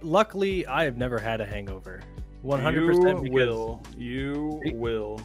Luckily, 0.01 0.65
I 0.67 0.85
have 0.85 0.97
never 0.97 1.19
had 1.19 1.41
a 1.41 1.47
hangover. 1.47 2.01
100% 2.45 3.25
You 3.27 3.33
will. 3.33 3.83
You 3.97 4.61
will. 4.75 5.21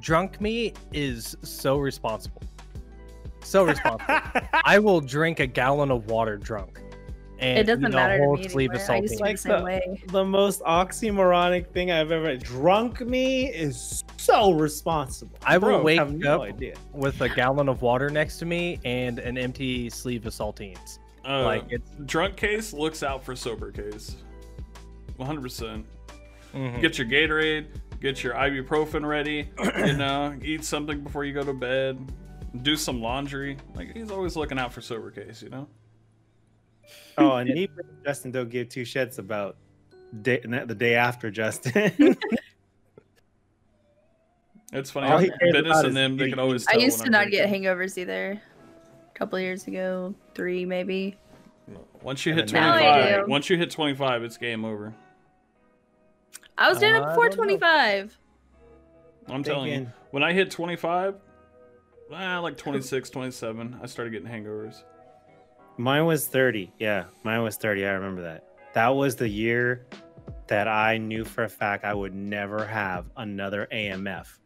drunk 0.00 0.40
me 0.40 0.72
is 0.92 1.36
so 1.42 1.78
responsible. 1.78 2.42
So 3.40 3.64
responsible. 3.66 4.20
I 4.64 4.78
will 4.78 5.00
drink 5.00 5.40
a 5.40 5.46
gallon 5.46 5.90
of 5.90 6.06
water 6.06 6.36
drunk. 6.36 6.80
And 7.40 7.58
It 7.58 7.64
doesn't 7.64 7.82
eat 7.86 7.88
a 7.88 7.90
matter 7.90 8.18
to 8.18 8.24
whole 8.24 8.36
me 8.36 8.48
sleeve 8.48 8.70
of 8.70 8.76
anymore. 8.76 8.96
I 8.96 9.00
used 9.00 9.14
to 9.14 9.18
be 9.18 9.22
Like 9.24 9.40
the 9.42 9.56
the- 9.58 9.64
way. 9.64 10.02
the 10.12 10.24
most 10.24 10.62
oxymoronic 10.62 11.66
thing 11.72 11.90
I've 11.90 12.12
ever. 12.12 12.36
Drunk 12.36 13.00
me 13.00 13.46
is 13.48 14.04
so 14.16 14.52
responsible. 14.52 15.36
I 15.44 15.58
will 15.58 15.68
Bro, 15.70 15.82
wake 15.82 15.98
have 15.98 16.12
no 16.14 16.36
up 16.36 16.42
idea. 16.42 16.74
with 16.92 17.20
a 17.20 17.28
gallon 17.28 17.68
of 17.68 17.82
water 17.82 18.08
next 18.10 18.38
to 18.38 18.46
me 18.46 18.78
and 18.84 19.18
an 19.18 19.36
empty 19.36 19.90
sleeve 19.90 20.24
of 20.26 20.32
saltines. 20.32 21.00
Uh, 21.28 21.42
like 21.44 21.64
it's 21.70 21.90
drunk 22.06 22.36
case 22.36 22.72
looks 22.72 23.02
out 23.02 23.24
for 23.24 23.34
sober 23.34 23.72
case. 23.72 24.16
100%. 25.18 25.84
Percent 26.52 26.74
mhm. 26.74 26.80
Get 26.80 26.98
your 26.98 27.06
Gatorade, 27.06 27.66
get 28.00 28.22
your 28.22 28.34
ibuprofen 28.34 29.06
ready, 29.06 29.48
you 29.78 29.96
know, 29.96 30.36
eat 30.42 30.64
something 30.64 31.00
before 31.00 31.24
you 31.24 31.32
go 31.32 31.44
to 31.44 31.52
bed, 31.52 32.12
do 32.62 32.76
some 32.76 33.00
laundry. 33.00 33.56
Like 33.74 33.94
he's 33.94 34.10
always 34.10 34.36
looking 34.36 34.58
out 34.58 34.72
for 34.72 34.80
sober 34.80 35.10
case, 35.10 35.42
you 35.42 35.48
know? 35.48 35.68
Oh, 37.18 37.36
and 37.36 37.50
me 37.54 37.68
and 37.76 38.04
Justin 38.04 38.30
don't 38.30 38.50
give 38.50 38.68
two 38.68 38.82
shits 38.82 39.18
about 39.18 39.56
day, 40.22 40.40
the 40.40 40.74
day 40.74 40.94
after 40.94 41.30
Justin. 41.30 42.16
It's 44.72 44.90
funny. 44.90 45.06
All 45.06 45.18
he 45.18 45.28
cares 45.28 45.52
Dennis 45.52 45.70
about 45.70 45.84
and 45.84 45.96
them, 45.96 46.16
they 46.16 46.30
can 46.30 46.38
always 46.38 46.66
I 46.66 46.76
used 46.76 46.98
to 47.00 47.04
I'm 47.04 47.12
not 47.12 47.30
get 47.30 47.48
hangovers 47.48 47.98
either. 47.98 48.40
A 49.14 49.18
couple 49.18 49.38
years 49.38 49.66
ago, 49.66 50.14
three 50.34 50.64
maybe. 50.64 51.16
Once 52.02 52.24
you 52.24 52.32
hit 52.32 52.48
then 52.48 52.62
now 52.62 52.74
I 52.74 53.02
25, 53.10 53.28
once 53.28 53.50
you 53.50 53.58
hit 53.58 53.70
25, 53.70 54.24
it's 54.24 54.36
game 54.38 54.64
over. 54.64 54.94
I 56.58 56.68
was 56.68 56.78
doing 56.78 56.94
it 56.94 57.04
before 57.04 57.28
25. 57.28 58.18
I'm 59.28 59.42
telling 59.42 59.68
you, 59.68 59.74
Thinking- 59.76 59.92
when 60.10 60.22
I 60.22 60.32
hit 60.32 60.50
25, 60.50 61.14
ah, 62.12 62.38
like 62.40 62.56
26, 62.56 63.10
27, 63.10 63.78
I 63.82 63.86
started 63.86 64.10
getting 64.10 64.28
hangovers. 64.28 64.82
Mine 65.78 66.04
was 66.04 66.26
30. 66.26 66.72
Yeah, 66.78 67.04
mine 67.24 67.42
was 67.42 67.56
30. 67.56 67.86
I 67.86 67.92
remember 67.92 68.22
that. 68.22 68.44
That 68.74 68.88
was 68.88 69.16
the 69.16 69.28
year 69.28 69.86
that 70.48 70.68
I 70.68 70.98
knew 70.98 71.24
for 71.24 71.44
a 71.44 71.48
fact 71.48 71.84
I 71.84 71.94
would 71.94 72.14
never 72.14 72.64
have 72.66 73.06
another 73.16 73.66
AMF. 73.72 74.38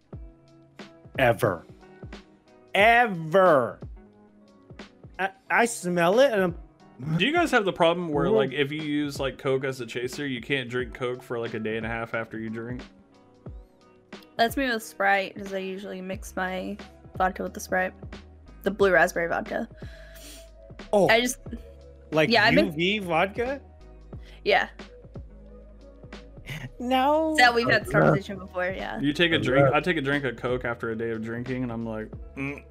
Ever. 1.19 1.67
Ever. 2.75 3.81
I, 5.19 5.31
I 5.51 5.65
smell 5.65 6.21
it 6.21 6.33
and 6.33 6.43
I'm, 6.43 6.55
Do 7.17 7.27
you 7.27 7.33
guys 7.33 7.51
have 7.51 7.65
the 7.65 7.73
problem 7.73 8.09
where, 8.09 8.31
like, 8.31 8.53
if 8.53 8.73
you 8.73 8.81
use 8.81 9.21
like 9.21 9.37
Coke 9.39 9.65
as 9.65 9.81
a 9.81 9.87
chaser, 9.87 10.27
you 10.27 10.41
can't 10.41 10.69
drink 10.69 10.95
Coke 10.95 11.23
for 11.23 11.39
like 11.39 11.55
a 11.55 11.59
day 11.59 11.77
and 11.77 11.85
a 11.85 11.89
half 11.89 12.15
after 12.15 12.39
you 12.39 12.49
drink? 12.49 12.83
That's 14.37 14.57
me 14.57 14.69
with 14.69 14.83
Sprite, 14.83 15.35
because 15.35 15.53
I 15.53 15.59
usually 15.59 16.01
mix 16.01 16.35
my 16.37 16.77
vodka 17.17 17.43
with 17.43 17.55
the 17.55 17.61
Sprite. 17.61 17.93
The 18.63 18.71
blue 18.71 18.93
raspberry 18.93 19.29
vodka. 19.29 19.69
oh, 20.93 21.09
I 21.09 21.21
just, 21.21 21.39
like 22.13 22.31
yeah, 22.31 22.45
I 22.45 22.51
mean- 22.51 22.73
UV 22.73 23.03
vodka? 23.03 23.61
yeah. 24.45 24.69
No. 26.79 27.35
That 27.39 27.55
we've 27.55 27.69
had 27.69 27.87
this 27.87 27.95
uh, 27.95 27.99
uh. 27.99 28.03
conversation 28.03 28.39
before, 28.39 28.67
yeah. 28.77 29.01
You 29.01 29.13
take 29.13 29.33
a 29.33 29.37
uh, 29.37 29.43
drink. 29.43 29.75
I 29.75 29.81
take 29.81 29.97
a 29.97 30.03
drink 30.03 30.25
of 30.25 30.37
Coke 30.37 30.65
after 30.65 30.91
a 30.91 30.97
day 30.97 31.11
of 31.11 31.23
drinking, 31.23 31.63
and 31.63 31.73
I'm 31.73 31.87
like, 31.87 32.09
mm. 32.37 32.63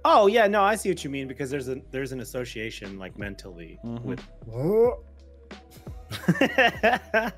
Oh 0.03 0.25
yeah, 0.27 0.47
no, 0.47 0.63
I 0.63 0.75
see 0.75 0.89
what 0.89 1.03
you 1.03 1.09
mean 1.09 1.27
because 1.27 1.49
there's 1.51 1.67
a 1.69 1.79
there's 1.91 2.11
an 2.11 2.21
association 2.21 2.97
like 2.97 3.17
mentally 3.19 3.79
Mhm. 3.85 4.01
with. 4.03 4.21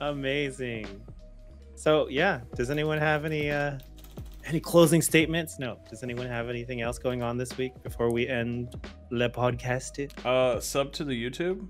Amazing. 0.00 0.86
So 1.74 2.08
yeah, 2.08 2.40
does 2.54 2.70
anyone 2.70 2.98
have 2.98 3.24
any 3.24 3.50
uh 3.50 3.78
any 4.46 4.60
closing 4.60 5.00
statements? 5.02 5.58
No. 5.58 5.78
Does 5.88 6.02
anyone 6.02 6.26
have 6.26 6.48
anything 6.48 6.82
else 6.82 6.98
going 6.98 7.22
on 7.22 7.36
this 7.38 7.56
week 7.56 7.72
before 7.82 8.12
we 8.12 8.28
end 8.28 8.74
le 9.10 9.28
podcast? 9.28 10.10
Uh, 10.24 10.60
sub 10.60 10.92
to 10.92 11.04
the 11.04 11.12
YouTube. 11.30 11.66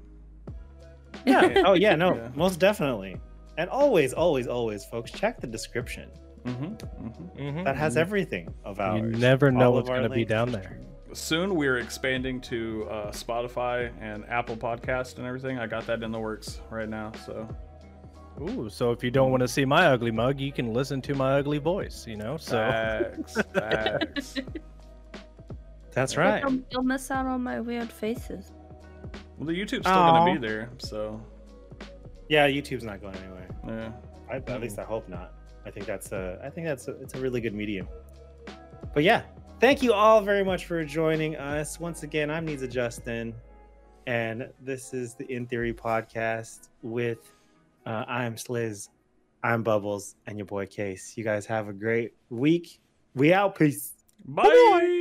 Yeah. 1.24 1.62
oh 1.64 1.74
yeah. 1.74 1.95
No. 1.95 2.14
Yeah. 2.16 2.28
Most 2.35 2.59
definitely. 2.61 3.16
And 3.57 3.70
always, 3.70 4.12
always, 4.12 4.49
always, 4.49 4.85
folks, 4.85 5.12
check 5.12 5.41
the 5.41 5.47
description. 5.47 6.11
Mm-hmm, 6.45 6.65
mm-hmm. 6.65 7.39
Mhm. 7.59 7.65
That 7.65 7.77
has 7.77 7.97
everything 7.97 8.53
of 8.65 8.79
ours. 8.81 9.01
You 9.01 9.19
never 9.19 9.51
know 9.51 9.67
All 9.69 9.75
what's 9.75 9.89
going 9.89 10.03
to 10.03 10.09
be 10.11 10.25
down 10.25 10.53
there. 10.53 10.79
Soon 11.13 11.55
we're 11.55 11.79
expanding 11.79 12.41
to 12.43 12.87
uh, 12.91 13.11
Spotify 13.13 13.93
and 14.01 14.29
Apple 14.29 14.57
Podcast 14.57 15.19
and 15.19 15.27
everything. 15.27 15.59
I 15.59 15.67
got 15.67 15.87
that 15.87 16.03
in 16.03 16.11
the 16.13 16.19
works 16.19 16.61
right 16.71 16.89
now. 16.89 17.13
So 17.25 17.49
Ooh, 18.43 18.69
so 18.69 18.91
if 18.91 19.05
you 19.05 19.11
don't 19.13 19.31
want 19.31 19.43
to 19.43 19.49
see 19.49 19.65
my 19.65 19.87
ugly 19.87 20.11
mug, 20.11 20.41
you 20.41 20.51
can 20.53 20.73
listen 20.75 21.01
to 21.03 21.15
my 21.15 21.39
ugly 21.39 21.59
voice. 21.59 22.05
You 22.07 22.17
know, 22.17 22.37
so 22.37 22.57
facts, 22.57 23.37
facts. 23.55 24.35
That's 25.93 26.17
right. 26.17 26.43
You'll, 26.43 26.61
you'll 26.71 26.83
miss 26.83 27.11
out 27.11 27.27
on 27.27 27.43
my 27.43 27.61
weird 27.61 27.93
faces. 27.93 28.51
Well, 29.39 29.47
the 29.47 29.53
YouTube's 29.53 29.83
still 29.87 29.95
gonna 29.95 30.33
be 30.39 30.45
there. 30.45 30.69
So 30.79 31.21
Yeah, 32.29 32.49
YouTube's 32.49 32.83
not 32.85 33.01
going 33.01 33.15
anywhere. 33.17 33.49
yeah. 33.67 33.93
I, 34.31 34.37
at 34.53 34.61
least 34.61 34.79
I 34.81 34.85
hope 34.85 35.09
not. 35.09 35.33
I 35.67 35.71
think 35.71 35.87
that's 35.87 36.12
a. 36.12 36.41
I 36.45 36.51
think 36.51 36.67
that's 36.67 36.89
a, 36.89 36.93
it's 37.01 37.15
a 37.15 37.19
really 37.19 37.41
good 37.41 37.55
medium. 37.55 37.89
But 38.93 39.03
yeah, 39.03 39.23
thank 39.61 39.83
you 39.83 39.93
all 39.93 40.21
very 40.21 40.45
much 40.45 40.67
for 40.67 40.85
joining 40.85 41.37
us 41.37 41.81
once 41.81 42.03
again. 42.03 42.31
I'm 42.31 42.45
Needs 42.45 42.67
Justin, 42.69 43.35
and 44.07 44.49
this 44.61 44.93
is 44.95 45.15
the 45.15 45.31
In 45.33 45.47
Theory 45.47 45.73
podcast 45.73 46.69
with 46.83 47.33
uh, 47.87 48.05
I'm 48.07 48.37
Sliz, 48.37 48.89
I'm 49.43 49.62
Bubbles, 49.62 50.17
and 50.27 50.39
your 50.39 50.47
boy 50.47 50.67
Case. 50.67 51.17
You 51.17 51.25
guys 51.25 51.47
have 51.47 51.69
a 51.69 51.73
great 51.73 52.15
week. 52.31 52.81
We 53.15 53.33
out. 53.33 53.59
Peace. 53.59 53.95
Bye. 54.25 54.94